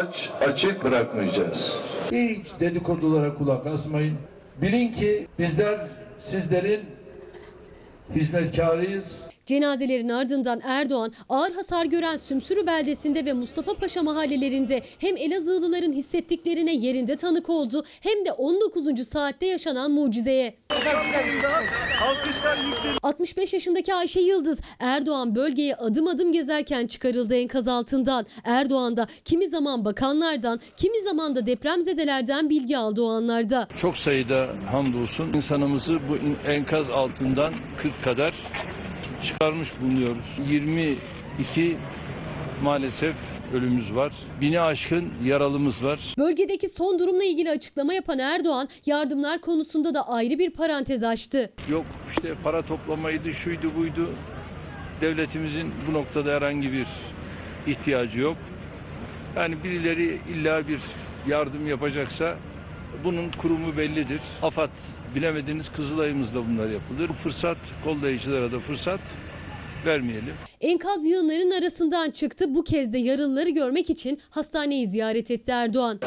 aç 0.00 0.30
açık 0.40 0.84
bırakmayacağız. 0.84 1.78
Hiç 2.12 2.46
dedikodulara 2.60 3.34
kulak 3.34 3.66
asmayın. 3.66 4.16
Bilin 4.62 4.92
ki 4.92 5.26
bizler 5.38 5.80
sizlerin 6.18 6.80
hizmetkarıyız. 8.14 9.27
Cenazelerin 9.48 10.08
ardından 10.08 10.60
Erdoğan 10.64 11.12
ağır 11.28 11.52
hasar 11.52 11.84
gören 11.84 12.16
Sümsürü 12.16 12.66
beldesinde 12.66 13.24
ve 13.24 13.32
Mustafa 13.32 13.74
Paşa 13.74 14.02
mahallelerinde 14.02 14.82
hem 14.98 15.16
Elazığlıların 15.16 15.92
hissettiklerine 15.92 16.74
yerinde 16.74 17.16
tanık 17.16 17.50
oldu 17.50 17.84
hem 18.00 18.24
de 18.24 18.32
19. 18.32 19.08
saatte 19.08 19.46
yaşanan 19.46 19.90
mucizeye. 19.90 20.56
65 23.02 23.54
yaşındaki 23.54 23.94
Ayşe 23.94 24.20
Yıldız 24.20 24.58
Erdoğan 24.78 25.34
bölgeye 25.34 25.74
adım 25.74 26.06
adım 26.06 26.32
gezerken 26.32 26.86
çıkarıldı 26.86 27.36
enkaz 27.36 27.68
altından. 27.68 28.26
Erdoğan 28.44 28.96
da 28.96 29.06
kimi 29.24 29.48
zaman 29.48 29.84
bakanlardan 29.84 30.60
kimi 30.76 31.02
zaman 31.02 31.34
da 31.34 31.46
depremzedelerden 31.46 32.50
bilgi 32.50 32.78
aldı 32.78 33.02
o 33.02 33.08
anlarda. 33.08 33.68
Çok 33.76 33.96
sayıda 33.96 34.48
hamdolsun 34.70 35.32
insanımızı 35.32 35.98
bu 36.08 36.48
enkaz 36.50 36.90
altından 36.90 37.54
40 37.76 38.02
kadar 38.04 38.34
çıkarmış 39.22 39.68
bulunuyoruz. 39.80 40.38
22 40.48 41.76
maalesef 42.62 43.14
ölümümüz 43.54 43.94
var. 43.94 44.12
Bini 44.40 44.60
aşkın 44.60 45.12
yaralımız 45.24 45.84
var. 45.84 46.14
Bölgedeki 46.18 46.68
son 46.68 46.98
durumla 46.98 47.24
ilgili 47.24 47.50
açıklama 47.50 47.94
yapan 47.94 48.18
Erdoğan 48.18 48.68
yardımlar 48.86 49.40
konusunda 49.40 49.94
da 49.94 50.08
ayrı 50.08 50.38
bir 50.38 50.50
parantez 50.50 51.02
açtı. 51.02 51.50
Yok 51.70 51.86
işte 52.16 52.34
para 52.44 52.62
toplamaydı, 52.62 53.32
şuydu 53.32 53.70
buydu. 53.76 54.10
Devletimizin 55.00 55.72
bu 55.88 55.92
noktada 55.94 56.32
herhangi 56.32 56.72
bir 56.72 56.86
ihtiyacı 57.66 58.20
yok. 58.20 58.36
Yani 59.36 59.64
birileri 59.64 60.20
illa 60.28 60.68
bir 60.68 60.80
yardım 61.28 61.68
yapacaksa 61.68 62.36
bunun 63.04 63.30
kurumu 63.30 63.76
bellidir. 63.76 64.20
AFAD 64.42 64.70
bilemediğiniz 65.14 65.68
Kızılay'ımızda 65.68 66.48
bunlar 66.48 66.68
yapılır. 66.70 67.08
Fırsat 67.08 67.58
kollayıcılara 67.84 68.52
da 68.52 68.58
fırsat 68.58 69.00
vermeyelim. 69.86 70.34
Enkaz 70.60 71.06
yığınların 71.06 71.50
arasından 71.50 72.10
çıktı. 72.10 72.54
Bu 72.54 72.64
kez 72.64 72.92
de 72.92 72.98
yaralıları 72.98 73.50
görmek 73.50 73.90
için 73.90 74.20
hastaneyi 74.30 74.88
ziyaret 74.88 75.30
etti 75.30 75.52
Erdoğan. 75.52 76.00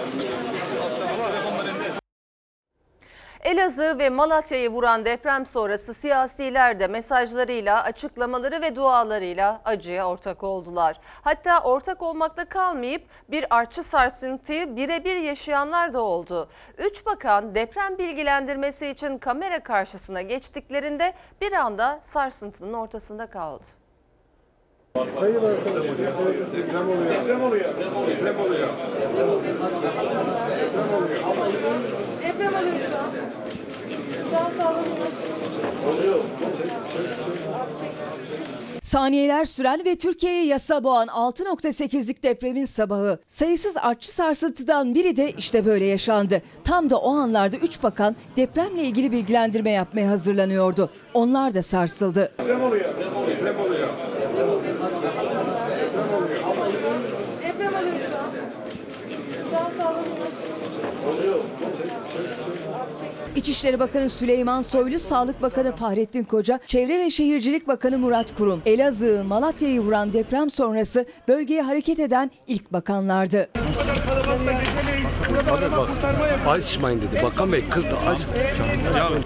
Elazığ 3.52 4.00
ve 4.00 4.10
Malatya'yı 4.10 4.70
vuran 4.70 5.06
deprem 5.06 5.46
sonrası 5.46 5.94
siyasiler 5.94 6.80
de 6.80 6.88
mesajlarıyla, 6.88 7.84
açıklamaları 7.84 8.62
ve 8.62 8.76
dualarıyla 8.76 9.62
acıya 9.66 10.10
ortak 10.10 10.44
oldular. 10.44 11.00
Hatta 11.22 11.64
ortak 11.64 12.02
olmakta 12.02 12.46
kalmayıp 12.46 13.02
bir 13.32 13.46
artçı 13.50 13.84
sarsıntıyı 13.84 14.76
birebir 14.76 15.16
yaşayanlar 15.16 15.94
da 15.94 16.02
oldu. 16.02 16.50
Üç 16.78 17.06
bakan 17.06 17.56
deprem 17.56 17.98
bilgilendirmesi 17.98 18.88
için 18.88 19.18
kamera 19.18 19.64
karşısına 19.64 20.22
geçtiklerinde 20.22 21.14
bir 21.42 21.54
anda 21.54 22.00
sarsıntının 22.04 22.74
ortasında 22.74 23.28
kaldı. 23.28 23.64
Hayır 25.20 25.44
arkadaşlar. 25.44 25.98
Deprem 25.98 26.18
oluyor. 26.18 26.48
Deprem 26.54 27.44
oluyor. 27.44 27.76
Deprem 27.78 28.40
oluyor. 28.40 28.70
Deprem 32.24 32.56
oluyor 32.56 32.80
şu 32.92 32.98
an. 32.98 33.12
Şu 33.12 33.38
an. 33.38 33.41
Saniyeler 38.82 39.46
süren 39.46 39.86
ve 39.86 39.96
Türkiye'ye 39.96 40.46
yasa 40.46 40.84
boğan 40.84 41.08
6.8'lik 41.08 42.24
depremin 42.24 42.66
sabahı. 42.66 43.20
Sayısız 43.28 43.78
artçı 43.78 44.12
sarsıntıdan 44.12 44.96
biri 44.96 45.18
de 45.18 45.32
işte 45.32 45.66
böyle 45.66 45.86
yaşandı. 45.86 46.42
Tam 46.64 46.90
da 46.90 46.98
o 46.98 47.12
anlarda 47.16 47.58
3 47.58 47.84
bakan 47.84 48.16
depremle 48.36 48.84
ilgili 48.84 49.12
bilgilendirme 49.12 49.72
yapmaya 49.72 50.10
hazırlanıyordu. 50.10 50.90
Onlar 51.14 51.54
da 51.54 51.62
sarsıldı. 51.62 52.32
İçişleri 63.42 63.80
Bakanı 63.80 64.10
Süleyman 64.10 64.62
Soylu, 64.62 65.00
Sağlık 65.00 65.42
Bakanı 65.42 65.76
Fahrettin 65.76 66.24
Koca, 66.24 66.60
Çevre 66.68 67.00
ve 67.00 67.10
Şehircilik 67.10 67.68
Bakanı 67.68 67.98
Murat 67.98 68.36
Kurum, 68.36 68.62
Elazığ, 68.66 69.24
Malatya'yı 69.28 69.80
vuran 69.80 70.14
deprem 70.14 70.50
sonrası 70.50 71.06
bölgeye 71.28 71.62
hareket 71.62 72.00
eden 72.00 72.32
ilk 72.48 72.74
bakanlardı. 72.74 73.50
Abi 75.52 75.72
bak 75.78 75.90
açmayın 76.48 77.02
dedi. 77.02 77.24
Bakan 77.24 77.52
Bey 77.52 77.64
kız 77.70 77.86
da 77.86 77.98
aç. 78.08 78.20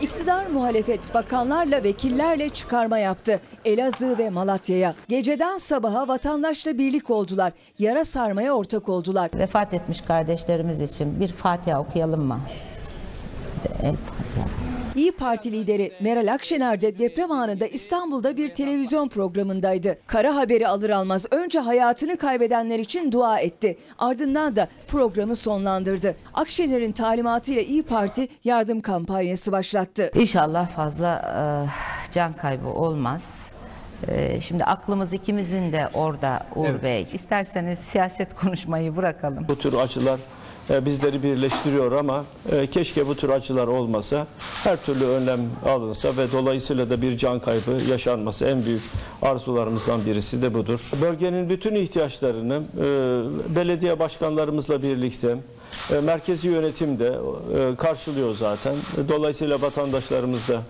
İktidar 0.02 0.46
muhalefet 0.48 1.14
bakanlarla 1.14 1.84
vekillerle 1.84 2.50
çıkarma 2.50 2.98
yaptı. 2.98 3.40
Elazığ 3.66 4.18
ve 4.18 4.30
Malatya'ya. 4.30 4.94
Geceden 5.10 5.58
sabaha 5.58 6.08
vatandaşla 6.08 6.78
birlik 6.78 7.10
oldular. 7.10 7.54
Yara 7.80 8.06
sarmaya 8.06 8.54
ortak 8.54 8.90
oldular. 8.90 9.30
Vefat 9.36 9.74
etmiş 9.74 10.02
kardeşlerimiz 10.02 10.82
için 10.82 11.20
bir 11.20 11.28
Fatiha 11.28 11.80
okuyalım 11.80 12.22
mı? 12.22 12.40
El. 13.84 13.96
İyi 14.96 15.12
Parti 15.12 15.52
lideri 15.52 15.92
Meral 16.00 16.34
Akşener 16.34 16.82
de 16.82 17.00
deprem 17.00 17.32
anında 17.32 17.68
İstanbul'da 17.68 18.38
bir 18.38 18.50
televizyon 18.50 19.08
programındaydı. 19.08 19.96
Kara 20.08 20.36
haberi 20.36 20.68
alır 20.68 20.90
almaz 20.90 21.26
önce 21.32 21.60
hayatını 21.60 22.18
kaybedenler 22.18 22.80
için 22.80 23.12
dua 23.12 23.40
etti. 23.40 23.78
Ardından 24.00 24.56
da 24.56 24.68
programı 24.88 25.36
sonlandırdı. 25.36 26.16
Akşener'in 26.34 26.92
talimatıyla 26.92 27.62
İyi 27.62 27.84
Parti 27.84 28.28
yardım 28.44 28.80
kampanyası 28.80 29.52
başlattı. 29.52 30.12
İnşallah 30.16 30.70
fazla 30.70 31.22
e, 32.08 32.12
can 32.12 32.34
kaybı 32.34 32.68
olmaz. 32.68 33.52
E, 34.08 34.42
şimdi 34.42 34.64
aklımız 34.64 35.14
ikimizin 35.14 35.74
de 35.74 35.90
orada 35.94 36.46
Uğur 36.56 36.84
Bey. 36.84 37.08
İsterseniz 37.14 37.80
siyaset 37.80 38.36
konuşmayı 38.36 38.96
bırakalım. 38.96 39.46
Bu 39.50 39.58
tür 39.58 39.74
açılar 39.74 40.20
bizleri 40.70 41.24
birleştiriyor 41.24 41.92
ama 41.92 42.26
e, 42.52 42.68
keşke 42.68 43.08
bu 43.08 43.16
tür 43.16 43.30
açılar 43.30 43.68
olmasa. 43.68 44.28
Her 44.64 44.84
türlü 44.86 45.06
önlem 45.06 45.40
alınsa 45.66 46.18
ve 46.18 46.32
dolayısıyla 46.32 46.90
da 46.90 47.02
bir 47.02 47.18
can 47.18 47.40
kaybı 47.40 47.72
yaşanması 47.90 48.46
en 48.46 48.66
büyük 48.66 48.82
arzularımızdan 49.22 50.06
birisi 50.06 50.42
de 50.42 50.54
budur. 50.54 50.92
Bölgenin 51.02 51.50
bütün 51.50 51.76
ihtiyaçlarını 51.76 52.62
e, 52.78 53.56
belediye 53.56 54.00
başkanlarımızla 54.00 54.82
birlikte 54.82 55.38
e, 55.94 56.00
merkezi 56.00 56.48
yönetim 56.48 57.00
de 57.00 57.16
e, 57.58 57.76
karşılıyor 57.76 58.36
zaten. 58.36 58.76
Dolayısıyla 59.10 59.62
vatandaşlarımız 59.62 60.48
da 60.50 60.62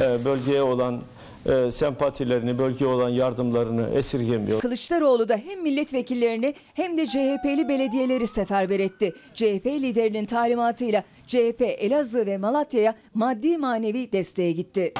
e, 0.00 0.24
bölgeye 0.24 0.62
olan 0.62 1.00
e, 1.46 1.70
sempatilerini, 1.70 2.58
bölgeye 2.58 2.90
olan 2.90 3.08
yardımlarını 3.08 3.90
esirgemiyor. 3.94 4.60
Kılıçdaroğlu 4.60 5.28
da 5.28 5.36
hem 5.36 5.62
milletvekillerini 5.62 6.54
hem 6.74 6.96
de 6.96 7.06
CHP'li 7.06 7.68
belediyeleri 7.68 8.26
seferber 8.26 8.80
etti. 8.80 9.12
CHP 9.34 9.66
liderinin 9.66 10.24
talimatıyla 10.24 11.04
CHP 11.26 11.60
Elazığ 11.60 12.26
ve 12.26 12.38
Malatya'ya 12.38 12.94
maddi 13.14 13.58
manevi 13.58 14.12
desteğe 14.12 14.52
gitti. 14.52 14.92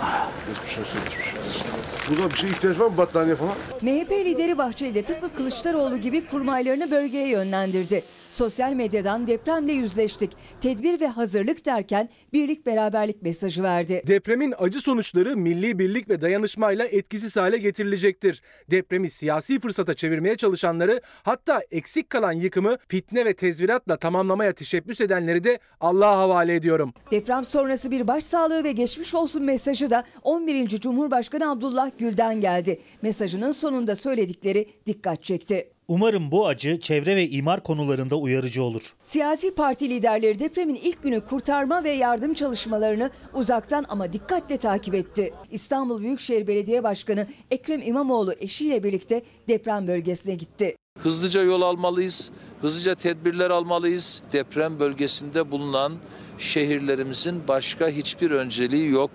Burada 2.08 2.30
bir 2.30 2.36
şey 2.36 2.50
ihtiyaç 2.50 2.78
var 2.78 2.86
mı? 2.86 2.96
Battaniye 2.96 3.36
falan? 3.36 3.54
MHP 3.82 4.10
lideri 4.10 4.58
Bahçeli 4.58 4.94
de 4.94 5.02
tıpkı 5.02 5.34
Kılıçdaroğlu 5.34 5.98
gibi 5.98 6.26
kurmaylarını 6.26 6.90
bölgeye 6.90 7.28
yönlendirdi. 7.28 8.02
Sosyal 8.32 8.72
medyadan 8.72 9.26
depremle 9.26 9.72
yüzleştik. 9.72 10.30
Tedbir 10.60 11.00
ve 11.00 11.06
hazırlık 11.06 11.66
derken 11.66 12.08
birlik 12.32 12.66
beraberlik 12.66 13.22
mesajı 13.22 13.62
verdi. 13.62 14.02
Depremin 14.06 14.54
acı 14.58 14.80
sonuçları 14.80 15.36
milli 15.36 15.78
birlik 15.78 16.08
ve 16.08 16.20
dayanışmayla 16.20 16.84
etkisiz 16.84 17.36
hale 17.36 17.58
getirilecektir. 17.58 18.42
Depremi 18.70 19.10
siyasi 19.10 19.60
fırsata 19.60 19.94
çevirmeye 19.94 20.36
çalışanları 20.36 21.00
hatta 21.22 21.62
eksik 21.70 22.10
kalan 22.10 22.32
yıkımı 22.32 22.76
fitne 22.88 23.24
ve 23.24 23.34
tezviratla 23.34 23.96
tamamlamaya 23.96 24.52
teşebbüs 24.52 25.00
edenleri 25.00 25.44
de 25.44 25.58
Allah'a 25.80 26.18
havale 26.18 26.54
ediyorum. 26.54 26.92
Deprem 27.10 27.44
sonrası 27.44 27.90
bir 27.90 28.08
başsağlığı 28.08 28.64
ve 28.64 28.72
geçmiş 28.72 29.14
olsun 29.14 29.42
mesajı 29.42 29.90
da 29.90 30.04
11. 30.22 30.68
Cumhurbaşkanı 30.68 31.50
Abdullah 31.50 31.90
Gül'den 31.98 32.40
geldi. 32.40 32.80
Mesajının 33.02 33.50
sonunda 33.50 33.96
söyledikleri 33.96 34.66
dikkat 34.86 35.24
çekti. 35.24 35.71
Umarım 35.88 36.30
bu 36.30 36.46
acı 36.46 36.80
çevre 36.80 37.16
ve 37.16 37.28
imar 37.28 37.62
konularında 37.62 38.16
uyarıcı 38.16 38.62
olur. 38.62 38.94
Siyasi 39.02 39.54
parti 39.54 39.90
liderleri 39.90 40.38
depremin 40.38 40.74
ilk 40.74 41.02
günü 41.02 41.20
kurtarma 41.20 41.84
ve 41.84 41.90
yardım 41.90 42.34
çalışmalarını 42.34 43.10
uzaktan 43.34 43.84
ama 43.88 44.12
dikkatle 44.12 44.56
takip 44.56 44.94
etti. 44.94 45.34
İstanbul 45.50 46.02
Büyükşehir 46.02 46.46
Belediye 46.46 46.82
Başkanı 46.82 47.26
Ekrem 47.50 47.82
İmamoğlu 47.82 48.34
eşiyle 48.40 48.82
birlikte 48.82 49.22
deprem 49.48 49.86
bölgesine 49.86 50.34
gitti. 50.34 50.76
Hızlıca 50.98 51.42
yol 51.42 51.62
almalıyız, 51.62 52.30
hızlıca 52.60 52.94
tedbirler 52.94 53.50
almalıyız. 53.50 54.22
Deprem 54.32 54.80
bölgesinde 54.80 55.50
bulunan 55.50 55.92
şehirlerimizin 56.38 57.48
başka 57.48 57.88
hiçbir 57.88 58.30
önceliği 58.30 58.90
yok. 58.90 59.10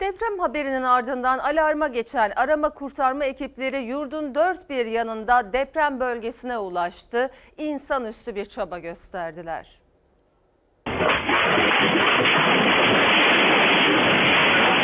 Deprem 0.00 0.38
haberinin 0.38 0.82
ardından 0.82 1.38
alarma 1.38 1.88
geçen 1.88 2.30
arama 2.36 2.70
kurtarma 2.70 3.24
ekipleri 3.24 3.82
yurdun 3.82 4.34
dört 4.34 4.70
bir 4.70 4.86
yanında 4.86 5.52
deprem 5.52 6.00
bölgesine 6.00 6.58
ulaştı. 6.58 7.30
İnsanüstü 7.58 8.34
bir 8.34 8.44
çaba 8.44 8.78
gösterdiler. 8.78 9.80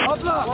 Abla, 0.09 0.45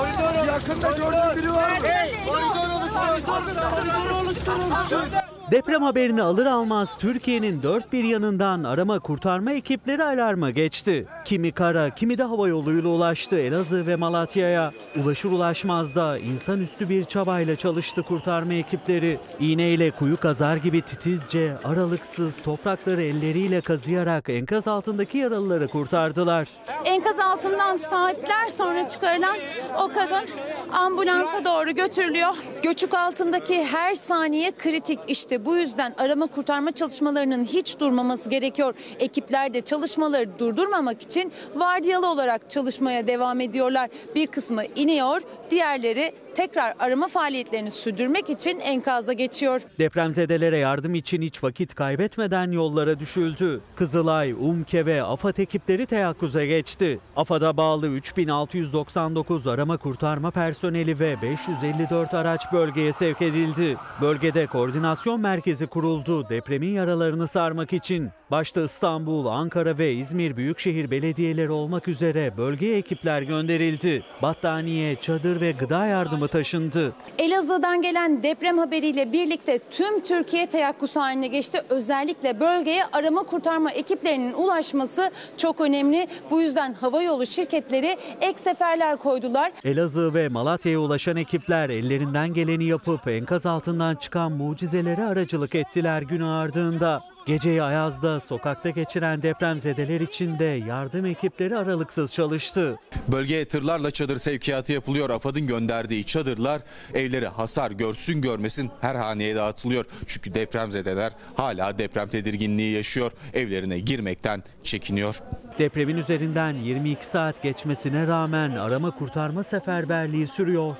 yakında 0.47 0.91
gördüğün 0.91 1.43
biri 1.43 1.53
var 1.55 1.71
mı? 1.71 1.87
Koridor 2.29 2.71
oluşturun, 2.71 3.23
koridor 3.71 4.23
oluşturun. 4.23 5.34
Deprem 5.51 5.83
haberini 5.83 6.23
alır 6.23 6.47
almaz 6.47 6.99
Türkiye'nin 6.99 7.63
dört 7.63 7.93
bir 7.93 8.05
yanından 8.05 8.65
arama 8.65 8.99
kurtarma 8.99 9.53
ekipleri 9.53 10.05
alarma 10.05 10.51
geçti. 10.51 11.07
Kimi 11.25 11.53
kara, 11.53 11.95
kimi 11.95 12.19
de 12.19 12.23
hava 12.23 12.49
yoluyla 12.49 12.89
ulaştı 12.89 13.39
Elazığ 13.39 13.87
ve 13.87 13.97
Malatya'ya. 13.97 14.73
Ulaşır 15.03 15.31
ulaşmaz 15.31 15.95
da 15.95 16.19
insanüstü 16.19 16.89
bir 16.89 17.05
çabayla 17.05 17.57
çalıştı 17.57 18.03
kurtarma 18.03 18.55
ekipleri. 18.55 19.19
İğneyle 19.41 19.91
kuyu 19.91 20.17
kazar 20.17 20.57
gibi 20.57 20.83
titizce, 20.83 21.57
aralıksız 21.65 22.43
toprakları 22.43 23.03
elleriyle 23.03 23.61
kazıyarak 23.61 24.29
enkaz 24.29 24.69
altındaki 24.69 25.19
yaralıları 25.19 25.69
kurtardılar. 25.69 26.49
Enkaz 26.85 27.19
altından 27.19 27.77
saatler 27.77 28.49
sonra 28.59 28.89
çıkarılan 28.89 29.37
o 29.79 29.89
kadın 29.89 30.25
ambulansa 30.73 31.45
doğru 31.45 31.71
götürülüyor. 31.71 32.35
Göçük 32.63 32.95
altındaki 32.95 33.65
her 33.65 33.95
saniye 33.95 34.53
kritik. 34.59 34.99
İşte 35.09 35.34
bu 35.45 35.57
yüzden 35.57 35.95
arama 35.99 36.27
kurtarma 36.27 36.73
çalışmalarının 36.73 37.45
hiç 37.45 37.81
durmaması 37.81 38.31
gerekiyor. 38.31 38.75
Ekipler 39.01 39.55
de 39.55 39.61
çalışmaları 39.61 40.39
durdurmamak 40.39 41.03
için 41.03 41.33
vardiyalı 41.55 42.11
olarak 42.11 42.51
çalışmaya 42.51 43.07
devam 43.07 43.41
ediyorlar. 43.41 43.91
Bir 44.15 44.27
kısmı 44.27 44.65
iniyor, 44.77 45.23
diğerleri 45.51 46.13
tekrar 46.35 46.75
arama 46.79 47.09
faaliyetlerini 47.09 47.71
sürdürmek 47.71 48.31
için 48.31 48.61
enkaza 48.61 49.13
geçiyor. 49.13 49.61
Depremzedelere 49.79 50.59
yardım 50.59 50.95
için 50.95 51.23
hiç 51.23 51.45
vakit 51.45 51.75
kaybetmeden 51.75 52.53
yollara 52.53 53.01
düşüldü. 53.01 53.61
Kızılay, 53.77 54.33
UMKE 54.33 54.87
ve 54.87 55.03
AFAD 55.03 55.37
ekipleri 55.37 55.87
teyakkuza 55.87 56.45
geçti. 56.45 57.01
AFAD'a 57.17 57.57
bağlı 57.57 57.89
3699 57.89 59.47
arama 59.47 59.77
kurtarma 59.77 60.31
personeli 60.31 60.99
ve 60.99 61.17
554 61.23 62.15
araç 62.15 62.53
bölgeye 62.53 62.93
sevk 62.93 63.23
edildi. 63.23 63.77
Bölgede 64.01 64.47
koordinasyon 64.47 65.21
merkezi 65.21 65.67
kuruldu 65.67 66.29
depremin 66.29 66.73
yaralarını 66.73 67.29
sarmak 67.29 67.73
için. 67.73 68.11
Başta 68.35 68.63
İstanbul, 68.63 69.27
Ankara 69.27 69.79
ve 69.79 69.93
İzmir 69.93 70.37
büyükşehir 70.37 70.91
belediyeleri 70.91 71.51
olmak 71.51 71.89
üzere 71.89 72.37
bölgeye 72.37 72.77
ekipler 72.77 73.23
gönderildi. 73.23 74.05
Battaniye, 74.23 74.97
çadır 74.97 75.41
ve 75.41 75.53
gıda 75.53 75.87
yardımı 75.87 76.29
taşındı. 76.29 76.93
Elazığ'dan 77.19 77.83
gelen 77.83 78.23
deprem 78.23 78.59
haberiyle 78.59 79.13
birlikte 79.13 79.59
tüm 79.71 80.05
Türkiye 80.05 80.47
teyakkuz 80.47 80.97
haline 80.97 81.27
geçti. 81.27 81.59
Özellikle 81.69 82.41
bölgeye 82.41 82.85
arama 82.93 83.23
kurtarma 83.23 83.71
ekiplerinin 83.71 84.33
ulaşması 84.33 85.11
çok 85.37 85.61
önemli. 85.61 86.07
Bu 86.31 86.41
yüzden 86.41 86.75
havayolu 86.75 87.27
şirketleri 87.27 87.97
ek 88.21 88.39
seferler 88.39 88.97
koydular. 88.97 89.53
Elazığ 89.65 90.15
ve 90.15 90.29
Malatya'ya 90.29 90.79
ulaşan 90.81 91.17
ekipler 91.17 91.69
ellerinden 91.69 92.35
geleni 92.35 92.65
yapıp 92.65 93.09
enkaz 93.09 93.47
altından 93.47 93.97
çıkan 93.97 94.33
mucizelere 94.33 95.05
aracılık 95.05 95.55
ettiler 95.55 96.03
gün 96.03 96.21
ardında. 96.21 97.01
Geceyi 97.27 97.63
Ayaz'da 97.63 98.21
sokakta 98.25 98.71
geçiren 98.71 99.23
depremzedeler 99.23 100.01
için 100.01 100.39
de 100.39 100.45
yardım 100.45 101.07
ekipleri 101.07 101.57
aralıksız 101.57 102.15
çalıştı. 102.15 102.79
Bölgeye 103.09 103.45
tırlarla 103.45 103.91
çadır 103.91 104.19
sevkiyatı 104.19 104.73
yapılıyor. 104.73 105.11
AFAD'ın 105.11 105.47
gönderdiği 105.47 106.05
çadırlar 106.05 106.63
evleri 106.95 107.27
hasar 107.27 107.71
görsün 107.71 108.23
görmesin 108.23 108.71
her 108.81 108.95
haneye 108.95 109.37
dağıtılıyor. 109.37 109.85
Çünkü 110.07 110.35
depremzedeler 110.35 111.13
hala 111.35 111.79
deprem 111.79 112.09
tedirginliği 112.09 112.75
yaşıyor. 112.75 113.13
Evlerine 113.35 113.79
girmekten 113.79 114.43
çekiniyor. 114.63 115.21
Depremin 115.59 115.97
üzerinden 115.97 116.53
22 116.55 117.07
saat 117.07 117.43
geçmesine 117.43 118.07
rağmen 118.07 118.51
arama 118.51 118.91
kurtarma 118.91 119.43
seferberliği 119.43 120.29
sürüyor. 120.29 120.77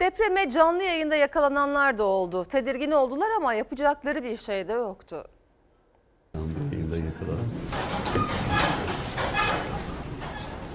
Depreme 0.00 0.50
canlı 0.50 0.82
yayında 0.82 1.16
yakalananlar 1.16 1.98
da 1.98 2.04
oldu. 2.04 2.44
Tedirgin 2.44 2.90
oldular 2.90 3.30
ama 3.36 3.54
yapacakları 3.54 4.24
bir 4.24 4.36
şey 4.36 4.68
de 4.68 4.72
yoktu. 4.72 5.24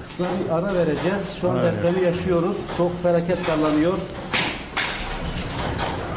Kısa 0.03 0.23
bir 0.45 0.55
ara 0.55 0.73
vereceğiz. 0.73 1.37
Şu 1.41 1.51
an 1.51 1.57
depremi 1.57 2.05
yaşıyoruz. 2.05 2.57
Çok 2.77 2.99
felaket 2.99 3.39
sallanıyor. 3.39 3.93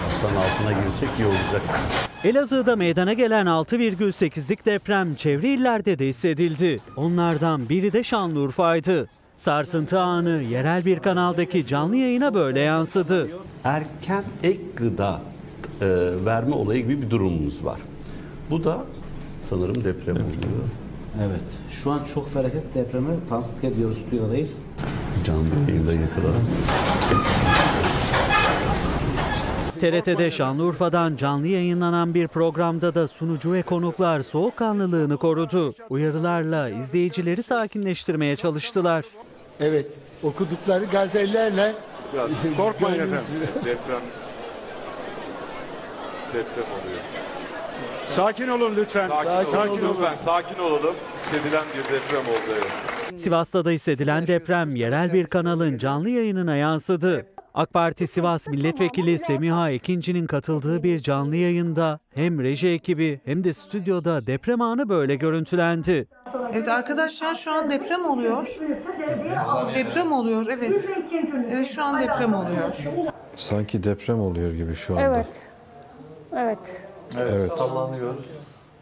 Masanın 0.05 0.37
altına 0.37 0.85
girsek 0.85 1.09
iyi 1.19 1.27
olacak. 1.27 1.63
Elazığ'da 2.25 2.77
meydana 2.77 3.13
gelen 3.13 3.47
6,8'lik 3.47 4.67
deprem 4.67 5.15
çevre 5.15 5.49
illerde 5.49 5.99
de 5.99 6.07
hissedildi. 6.07 6.79
Onlardan 6.97 7.69
biri 7.69 7.93
de 7.93 8.03
Şanlıurfa'ydı. 8.03 9.09
Sarsıntı 9.37 10.01
anı 10.01 10.43
yerel 10.43 10.85
bir 10.85 10.99
kanaldaki 10.99 11.67
canlı 11.67 11.97
yayına 11.97 12.35
böyle 12.35 12.61
yansıdı. 12.61 13.29
Erken 13.65 14.25
ek 14.43 14.61
gıda 14.77 15.21
e, 15.81 15.87
verme 16.25 16.55
olayı 16.55 16.83
gibi 16.83 17.03
bir 17.03 17.11
durumumuz 17.11 17.65
var. 17.65 17.79
Bu 18.51 18.65
da 18.65 18.85
sanırım 19.45 19.85
deprem 19.85 20.17
oluyor. 20.17 20.65
Evet. 21.27 21.43
Şu 21.71 21.91
an 21.91 22.01
çok 22.15 22.29
felaket 22.31 22.75
depremi 22.75 23.07
tanıklık 23.29 23.65
ediyoruz. 23.65 23.99
Stüdyodayız. 24.07 24.59
Canlı 25.25 25.49
yayında 25.69 25.93
yakaladım. 25.93 26.47
TRT'de 29.81 30.31
Şanlıurfa'dan 30.31 31.17
canlı 31.17 31.47
yayınlanan 31.47 32.15
bir 32.15 32.29
programda 32.29 32.95
da 32.95 33.09
sunucu 33.09 33.53
ve 33.53 33.63
konuklar 33.63 34.23
soğukkanlılığını 34.23 35.17
korudu. 35.17 35.75
Uyarılarla 35.91 36.69
izleyicileri 36.69 37.43
sakinleştirmeye 37.43 38.37
çalıştılar. 38.37 39.05
Evet, 39.61 39.87
okudukları 40.23 40.85
gazetelerle 40.85 41.75
Korkmayın 42.57 42.97
Gönlünüzü- 42.99 43.11
efendim. 43.11 43.21
Deprem 43.65 44.01
deprem 46.35 46.65
oluyor. 46.65 47.01
Sakin 48.15 48.49
olun 48.49 48.77
lütfen. 48.77 49.09
Sakin, 49.09 49.53
Sakin 49.53 49.71
olun. 49.73 49.79
olun. 49.79 49.89
lütfen. 49.89 50.15
Sakin 50.15 50.59
olalım. 50.63 50.95
Hissedilen 51.19 51.63
bir 51.75 51.85
deprem 51.85 52.21
oldu 52.21 52.53
evet. 52.53 53.21
Sivas'ta 53.21 53.65
da 53.65 53.71
hissedilen 53.71 54.27
deprem 54.27 54.77
yerel 54.77 55.13
bir 55.13 55.27
kanalın 55.27 55.79
canlı 55.79 56.11
yayınına 56.11 56.57
yansıdı. 56.57 57.27
AK 57.55 57.73
Parti 57.73 58.07
Sivas 58.07 58.49
Milletvekili 58.49 59.19
Semiha 59.19 59.71
Ekinci'nin 59.71 60.27
katıldığı 60.27 60.83
bir 60.83 60.99
canlı 60.99 61.37
yayında 61.37 61.99
hem 62.15 62.43
reji 62.43 62.69
ekibi 62.69 63.21
hem 63.25 63.45
de 63.45 63.53
stüdyoda 63.53 64.27
deprem 64.27 64.61
anı 64.61 64.89
böyle 64.89 65.15
görüntülendi. 65.15 66.07
Evet 66.53 66.69
arkadaşlar 66.69 67.35
şu 67.35 67.53
an 67.53 67.71
deprem 67.71 68.05
oluyor. 68.05 68.59
Deprem 69.75 70.13
oluyor 70.13 70.47
evet. 70.51 70.91
Evet 71.51 71.67
şu 71.67 71.85
an 71.85 72.01
deprem 72.01 72.35
oluyor. 72.35 72.77
Sanki 73.37 73.85
deprem 73.85 74.21
oluyor 74.21 74.53
gibi 74.53 74.75
şu 74.75 74.93
anda. 74.93 75.03
Evet. 75.03 75.27
Evet. 76.37 76.85
Evet. 77.19 77.51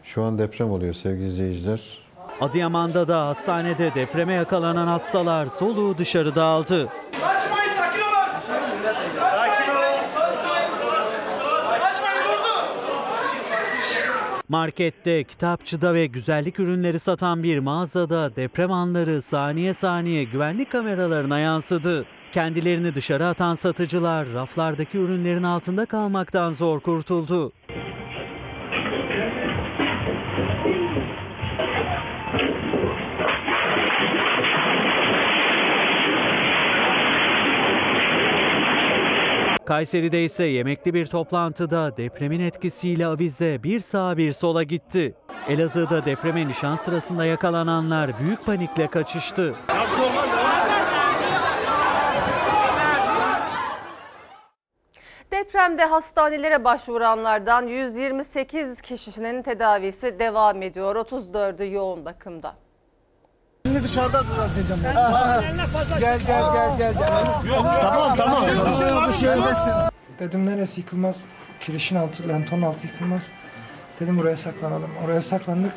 Şu 0.03 0.23
an 0.23 0.39
deprem 0.39 0.71
oluyor 0.71 0.93
sevgili 0.93 1.27
izleyiciler. 1.27 2.03
Adıyaman'da 2.41 3.07
da 3.07 3.27
hastanede 3.27 3.95
depreme 3.95 4.33
yakalanan 4.33 4.87
hastalar 4.87 5.45
soluğu 5.45 5.97
dışarıda 5.97 6.43
aldı. 6.43 6.89
Kaçmayın 7.11 7.73
sakin 7.77 7.99
olun. 7.99 8.39
Sakin 8.47 9.71
olun. 9.71 10.03
Kaçmayın 11.79 12.23
durdu. 12.23 12.53
Markette, 14.49 15.23
kitapçıda 15.23 15.93
ve 15.93 16.05
güzellik 16.05 16.59
ürünleri 16.59 16.99
satan 16.99 17.43
bir 17.43 17.59
mağazada 17.59 18.35
deprem 18.35 18.71
anları 18.71 19.21
saniye 19.21 19.73
saniye 19.73 20.23
güvenlik 20.23 20.71
kameralarına 20.71 21.39
yansıdı. 21.39 22.05
Kendilerini 22.31 22.95
dışarı 22.95 23.25
atan 23.25 23.55
satıcılar 23.55 24.33
raflardaki 24.33 24.97
ürünlerin 24.97 25.43
altında 25.43 25.85
kalmaktan 25.85 26.53
zor 26.53 26.79
kurtuldu. 26.79 27.51
Kayseri'de 39.73 40.23
ise 40.23 40.43
yemekli 40.43 40.93
bir 40.93 41.05
toplantıda 41.05 41.97
depremin 41.97 42.39
etkisiyle 42.39 43.07
avize 43.07 43.63
bir 43.63 43.79
sağa 43.79 44.17
bir 44.17 44.31
sola 44.31 44.63
gitti. 44.63 45.15
Elazığ'da 45.47 46.05
depreme 46.05 46.47
nişan 46.47 46.75
sırasında 46.75 47.25
yakalananlar 47.25 48.19
büyük 48.19 48.45
panikle 48.45 48.87
kaçıştı. 48.87 49.55
Depremde 55.31 55.85
hastanelere 55.85 56.63
başvuranlardan 56.63 57.67
128 57.67 58.81
kişinin 58.81 59.41
tedavisi 59.41 60.19
devam 60.19 60.61
ediyor. 60.61 60.95
34'ü 60.95 61.73
yoğun 61.73 62.05
bakımda. 62.05 62.62
Şimdi 63.87 63.95
dışarıda 63.95 64.23
düzelteceğim. 64.27 64.81
Gel 65.99 66.19
gel 66.19 66.77
gel 66.77 66.93
gel. 66.93 67.03
Tamam 67.81 68.15
tamam. 68.15 68.43
Bir 68.45 68.75
şey 68.75 68.87
yok 68.89 69.07
bir 69.07 69.13
şey. 69.13 69.29
Dedim 70.19 70.45
neresi 70.45 70.81
yıkılmaz? 70.81 71.23
Kirişin 71.59 71.95
altı, 71.95 72.27
lenton 72.29 72.61
altı 72.61 72.87
yıkılmaz. 72.87 73.31
Dedim 73.99 74.17
buraya 74.17 74.37
saklanalım. 74.37 74.89
Oraya 75.05 75.21
saklandık. 75.21 75.71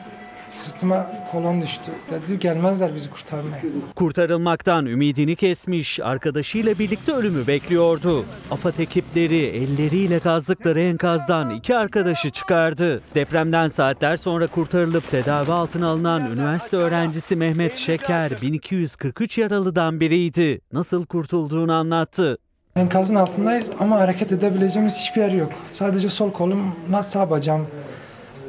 Sırtıma 0.57 1.11
kolon 1.32 1.62
düştü. 1.62 1.92
Dedi 2.11 2.38
gelmezler 2.38 2.94
bizi 2.94 3.11
kurtarmaya. 3.11 3.62
Kurtarılmaktan 3.96 4.86
ümidini 4.86 5.36
kesmiş, 5.36 6.00
arkadaşıyla 6.00 6.78
birlikte 6.78 7.12
ölümü 7.12 7.46
bekliyordu. 7.46 8.24
AFAD 8.50 8.78
ekipleri 8.78 9.36
elleriyle 9.38 10.18
kazdıkları 10.18 10.80
enkazdan 10.80 11.50
iki 11.50 11.76
arkadaşı 11.76 12.30
çıkardı. 12.30 13.02
Depremden 13.14 13.68
saatler 13.68 14.16
sonra 14.16 14.46
kurtarılıp 14.46 15.11
tedavi 15.11 15.52
altına 15.52 15.88
alınan 15.88 16.32
üniversite 16.32 16.76
öğrencisi 16.76 17.36
Mehmet 17.36 17.76
Şeker 17.76 18.32
1243 18.42 19.38
yaralıdan 19.38 20.00
biriydi. 20.00 20.61
Nasıl 20.72 21.07
kurtulduğunu 21.07 21.72
anlattı. 21.72 22.38
Enkazın 22.76 23.14
altındayız 23.14 23.70
ama 23.80 23.98
hareket 24.00 24.32
edebileceğimiz 24.32 24.98
hiçbir 24.98 25.20
yer 25.20 25.30
yok. 25.30 25.52
Sadece 25.66 26.09
sol 26.09 26.32
kolumla 26.32 27.02
sağ 27.02 27.30
bacağım 27.30 27.66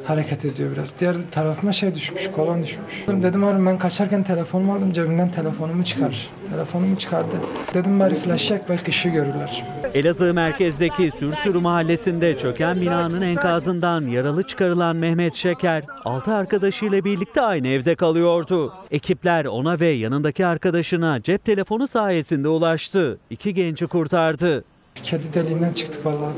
hareket 0.08 0.44
ediyor 0.44 0.72
biraz. 0.72 0.98
Diğer 0.98 1.16
tarafıma 1.30 1.72
şey 1.72 1.94
düşmüş, 1.94 2.30
kolon 2.30 2.62
düşmüş. 2.62 3.06
Dedim 3.08 3.44
oğlum 3.44 3.66
ben 3.66 3.78
kaçarken 3.78 4.22
telefonumu 4.22 4.74
aldım 4.74 4.92
cebimden 4.92 5.30
telefonumu 5.30 5.84
çıkar. 5.84 6.30
Telefonumu 6.50 6.98
çıkardı. 6.98 7.34
Dedim 7.74 8.00
bari 8.00 8.14
flash 8.14 8.50
yak 8.50 8.68
belki 8.68 8.90
ışığı 8.90 9.08
görürler. 9.08 9.64
Elazığ 9.94 10.34
merkezdeki 10.34 11.10
Sürsürü 11.18 11.58
mahallesinde 11.58 12.38
çöken 12.38 12.80
binanın 12.80 13.22
enkazından 13.22 14.06
yaralı 14.06 14.42
çıkarılan 14.42 14.96
Mehmet 14.96 15.34
Şeker, 15.34 15.84
6 16.04 16.34
arkadaşıyla 16.34 17.04
birlikte 17.04 17.40
aynı 17.40 17.68
evde 17.68 17.94
kalıyordu. 17.94 18.72
Ekipler 18.90 19.44
ona 19.44 19.80
ve 19.80 19.88
yanındaki 19.88 20.46
arkadaşına 20.46 21.22
cep 21.22 21.44
telefonu 21.44 21.88
sayesinde 21.88 22.48
ulaştı. 22.48 23.18
İki 23.30 23.54
genci 23.54 23.86
kurtardı. 23.86 24.64
Kedi 25.04 25.34
deliğinden 25.34 25.72
çıktık 25.72 26.06
vallahi. 26.06 26.34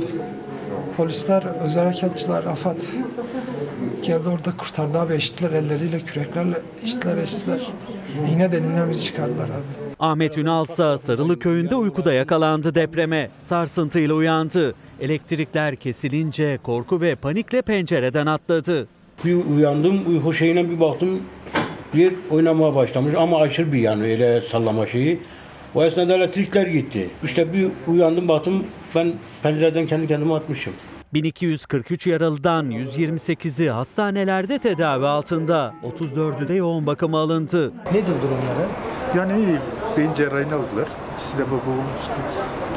Polisler, 0.96 1.42
özel 1.64 1.84
harekatçılar, 1.84 2.44
AFAD 2.44 2.80
geldi 4.02 4.28
orada 4.28 4.56
kurtardı 4.56 4.98
abi. 4.98 5.14
Eşittiler 5.14 5.50
elleriyle, 5.52 6.00
küreklerle 6.00 6.62
eşittiler, 6.84 7.16
eşittiler. 7.16 7.61
İğne 8.32 8.52
deliğinden 8.52 8.90
bizi 8.90 9.04
çıkardılar 9.04 9.44
abi. 9.44 9.90
Ahmet 10.00 10.38
Ünal 10.38 10.64
ise 10.64 10.98
Sarılı 10.98 11.38
köyünde 11.38 11.74
uykuda 11.76 12.12
yakalandı 12.12 12.74
depreme. 12.74 13.30
Sarsıntıyla 13.40 14.14
uyandı. 14.14 14.74
Elektrikler 15.00 15.76
kesilince 15.76 16.58
korku 16.62 17.00
ve 17.00 17.14
panikle 17.14 17.62
pencereden 17.62 18.26
atladı. 18.26 18.86
Bir 19.24 19.36
uyandım, 19.56 20.00
uyku 20.08 20.32
şeyine 20.32 20.70
bir 20.70 20.80
baktım. 20.80 21.22
Yer 21.94 22.12
oynamaya 22.30 22.74
başlamış 22.74 23.14
ama 23.14 23.40
aşırı 23.40 23.72
bir 23.72 23.78
yani 23.78 24.02
öyle 24.02 24.40
sallama 24.40 24.86
şeyi. 24.86 25.20
O 25.74 25.84
esnada 25.84 26.14
elektrikler 26.16 26.66
gitti. 26.66 27.10
İşte 27.24 27.52
bir 27.52 27.68
uyandım 27.88 28.28
baktım 28.28 28.64
ben 28.94 29.12
pencereden 29.42 29.86
kendi 29.86 30.06
kendime 30.06 30.34
atmışım. 30.34 30.72
1243 31.14 32.06
yaralıdan 32.06 32.70
128'i 32.70 33.70
hastanelerde 33.70 34.58
tedavi 34.58 35.06
altında. 35.06 35.74
34'ü 35.82 36.48
de 36.48 36.54
yoğun 36.54 36.86
bakıma 36.86 37.20
alındı. 37.20 37.72
Nedir 37.92 38.14
durumları? 38.22 38.68
Yani 39.16 39.44
iyi 39.44 39.56
beyin 39.96 40.14
cerrahine 40.14 40.54
aldılar. 40.54 40.88
ikisi 41.14 41.38
de 41.38 41.42
baba 41.46 41.60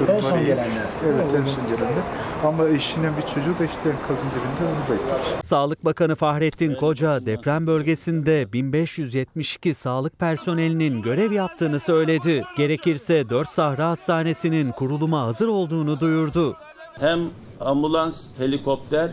olmuştu. 0.02 0.28
En 0.28 0.30
son 0.32 0.38
iyi. 0.38 0.46
gelenler. 0.46 0.86
Evet 1.06 1.34
en 1.36 1.46
son 1.46 1.64
gelenler. 1.68 2.04
Ama 2.46 2.68
eşinin 2.68 3.18
bir 3.18 3.22
çocuğu 3.22 3.60
da 3.60 3.66
işte 3.66 3.90
enkazın 3.90 4.28
dibinde 4.30 4.70
onu 4.72 4.98
bekliyoruz. 4.98 5.26
Sağlık 5.44 5.86
Bakanı 5.86 6.16
Fahrettin 6.16 6.76
Koca 6.76 7.26
deprem 7.26 7.68
bölgesinde 7.68 8.54
1572 8.54 9.74
sağlık 9.74 10.20
personelinin 10.20 11.02
görev 11.02 11.32
yaptığını 11.32 11.80
söyledi. 11.80 12.44
Gerekirse 12.58 13.30
4 13.30 13.50
Sahra 13.50 13.90
Hastanesi'nin 13.90 14.72
kuruluma 14.72 15.22
hazır 15.22 15.48
olduğunu 15.48 16.00
duyurdu. 16.00 16.56
hem 17.00 17.20
ambulans, 17.60 18.26
helikopter 18.38 19.12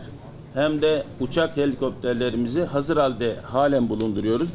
hem 0.53 0.81
de 0.81 1.03
uçak 1.19 1.57
helikopterlerimizi 1.57 2.63
hazır 2.63 2.97
halde 2.97 3.35
halen 3.43 3.89
bulunduruyoruz. 3.89 4.49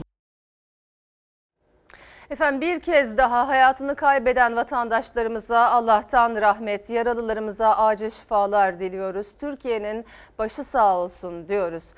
Efendim 2.31 2.61
bir 2.61 2.81
kez 2.81 3.19
daha 3.19 3.49
hayatını 3.49 3.97
kaybeden 3.97 4.57
vatandaşlarımıza 4.57 5.67
Allah'tan 5.67 6.37
rahmet, 6.41 6.91
yaralılarımıza 6.91 7.77
acil 7.77 8.11
şifalar 8.11 8.81
diliyoruz. 8.81 9.35
Türkiye'nin 9.41 10.05
başı 10.39 10.65
sağ 10.65 10.97
olsun 10.97 11.49
diyoruz. 11.49 11.95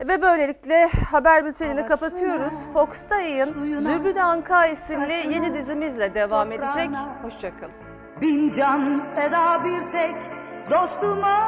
Ve 0.00 0.22
böylelikle 0.22 0.88
haber 1.10 1.44
bültenini 1.44 1.86
kapatıyoruz. 1.86 2.54
Fox'ta 2.72 3.20
yayın 3.20 3.80
Zübüd 3.80 4.16
Anka 4.16 4.66
isimli 4.66 5.34
yeni 5.34 5.54
dizimizle 5.54 6.14
devam 6.14 6.52
edecek. 6.52 6.90
Hoşçakalın. 7.22 7.72
Bin 8.20 8.50
can 8.50 9.02
feda 9.16 9.64
bir 9.64 9.90
tek 9.90 10.16
dostuma 10.70 11.38